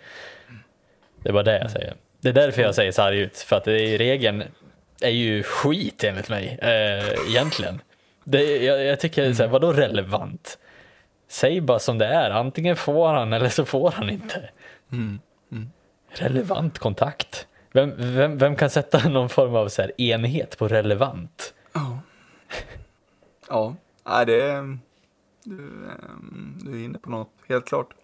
Det 1.22 1.28
är 1.28 1.32
bara 1.32 1.42
det 1.42 1.58
jag 1.58 1.70
säger. 1.70 1.94
Det 2.20 2.28
är 2.28 2.32
därför 2.32 2.62
jag 2.62 2.74
säger 2.74 2.92
sarg 2.92 3.18
ut, 3.18 3.38
för 3.38 3.56
att 3.56 3.64
det 3.64 3.80
är, 3.80 3.98
regeln 3.98 4.44
är 5.02 5.10
ju 5.10 5.42
skit 5.42 6.04
enligt 6.04 6.28
mig, 6.28 6.58
eh, 6.62 7.30
egentligen. 7.30 7.80
Det, 8.24 8.64
jag, 8.64 8.84
jag 8.84 9.00
tycker, 9.00 9.32
så 9.32 9.42
här, 9.42 9.50
vadå 9.50 9.72
relevant? 9.72 10.58
Säg 11.28 11.60
bara 11.60 11.78
som 11.78 11.98
det 11.98 12.06
är, 12.06 12.30
antingen 12.30 12.76
får 12.76 13.08
han 13.08 13.32
eller 13.32 13.48
så 13.48 13.64
får 13.64 13.90
han 13.90 14.10
inte. 14.10 14.50
Mm. 14.92 15.20
Mm. 15.52 15.70
Relevant 16.08 16.78
kontakt. 16.78 17.46
Vem, 17.72 17.94
vem, 17.96 18.38
vem 18.38 18.56
kan 18.56 18.70
sätta 18.70 19.08
någon 19.08 19.28
form 19.28 19.54
av 19.54 19.68
så 19.68 19.82
här 19.82 20.00
enhet 20.00 20.58
på 20.58 20.68
relevant? 20.68 21.54
Ja. 21.72 21.98
Ja, 23.48 23.76
Nej, 24.04 24.26
det 24.26 24.42
är, 24.42 24.78
du, 25.44 25.56
ehm, 25.90 26.58
du 26.62 26.80
är 26.80 26.84
inne 26.84 26.98
på 26.98 27.10
något, 27.10 27.30
helt 27.48 27.64
klart. 27.66 27.94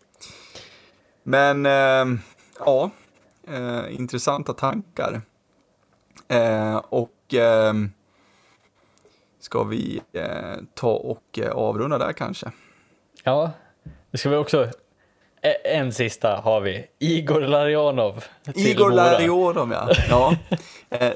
Men 1.23 1.67
eh, 1.67 2.21
ja, 2.59 2.91
eh, 3.49 3.95
intressanta 3.95 4.53
tankar. 4.53 5.21
Eh, 6.29 6.77
och 6.77 7.35
eh, 7.35 7.75
ska 9.41 9.63
vi 9.65 10.01
eh, 10.13 10.57
ta 10.75 10.91
och 10.93 11.39
avrunda 11.53 11.99
där 11.99 12.13
kanske? 12.13 12.53
Ja, 13.25 13.51
det 14.11 14.19
ska 14.19 14.31
vi 14.31 14.37
också. 14.37 14.71
E- 15.43 15.75
En 15.77 15.93
sista 15.93 16.37
har 16.37 16.61
vi. 16.61 16.87
Igor 16.99 17.41
Larionov. 17.41 18.25
Igor. 18.55 18.91
Larionov, 18.91 19.73
ja. 19.73 19.91
ja. 20.09 20.37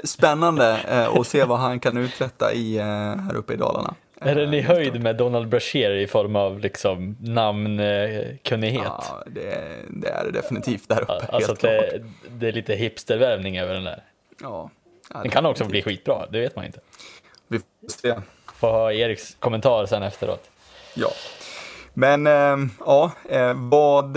Spännande 0.05 0.79
att 1.21 1.27
se 1.27 1.45
vad 1.45 1.59
han 1.59 1.81
kan 1.81 1.97
uträtta 1.97 2.53
i, 2.53 2.79
här 2.79 3.35
uppe 3.37 3.53
i 3.53 3.57
Dalarna. 3.57 3.95
Är 4.25 4.35
den 4.35 4.55
i 4.55 4.59
Eh, 4.59 4.65
höjd 4.65 5.03
med 5.03 5.17
Donald 5.17 5.49
Brashear 5.49 5.91
i 5.91 6.07
form 6.07 6.37
av 6.37 6.61
liksom 6.61 7.17
namnkunnighet? 7.21 8.83
Ja, 8.85 9.23
det, 9.27 9.65
det 9.89 10.09
är 10.09 10.25
det 10.25 10.31
definitivt 10.31 10.89
där 10.89 11.03
uppe. 11.03 11.27
alltså 11.33 11.55
det, 11.55 12.03
det 12.31 12.49
är 12.49 12.53
lite 12.53 12.75
hipstervärvning 12.75 13.59
över 13.59 13.75
den 13.75 13.85
där. 13.85 14.03
Ja, 14.41 14.71
ja, 15.15 15.19
Den 15.23 15.31
kan 15.31 15.47
också 15.47 15.65
bli 15.65 15.83
skitbra, 15.83 16.27
det 16.31 16.41
vet 16.41 16.57
man 16.57 16.65
inte. 16.65 16.81
Vi 17.49 17.59
får 17.59 17.89
se. 17.89 18.15
Får 18.55 18.69
ha 18.71 18.93
Eriks 18.93 19.37
kommentar 19.39 19.87
sen 19.87 20.03
efteråt. 20.03 20.51
Ja. 20.95 21.09
Men 21.95 22.27
eh, 22.27 22.57
ja, 22.87 23.13
eh, 23.29 23.53
vad, 23.57 24.17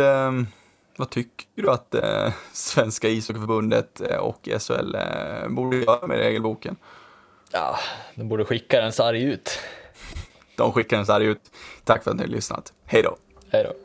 vad 0.98 1.10
tycker 1.10 1.46
du 1.56 1.72
att 1.72 1.96
eh, 1.96 2.34
Svenska 2.54 3.08
ishockeyförbundet 3.08 4.00
och 4.20 4.50
SHL 4.60 4.96
eh, 4.96 5.48
borde 5.50 5.78
göra 5.78 6.08
med 6.08 6.18
regelboken? 6.18 6.76
Ja, 7.52 7.80
de 8.16 8.30
borde 8.30 8.46
skicka 8.46 8.82
den 8.82 8.92
sarg 8.92 9.24
ut. 9.24 9.60
De 10.56 10.72
skickar 10.72 10.98
den 10.98 11.06
så 11.06 11.12
här 11.14 11.22
ut. 11.22 11.42
Tack 11.84 12.04
för 12.04 12.12
att 12.12 12.18
ni 12.18 12.24
har 12.24 12.30
lyssnat. 12.30 12.74
Hej 12.86 13.02
då! 13.02 13.18
Hej 13.50 13.64
då. 13.64 13.85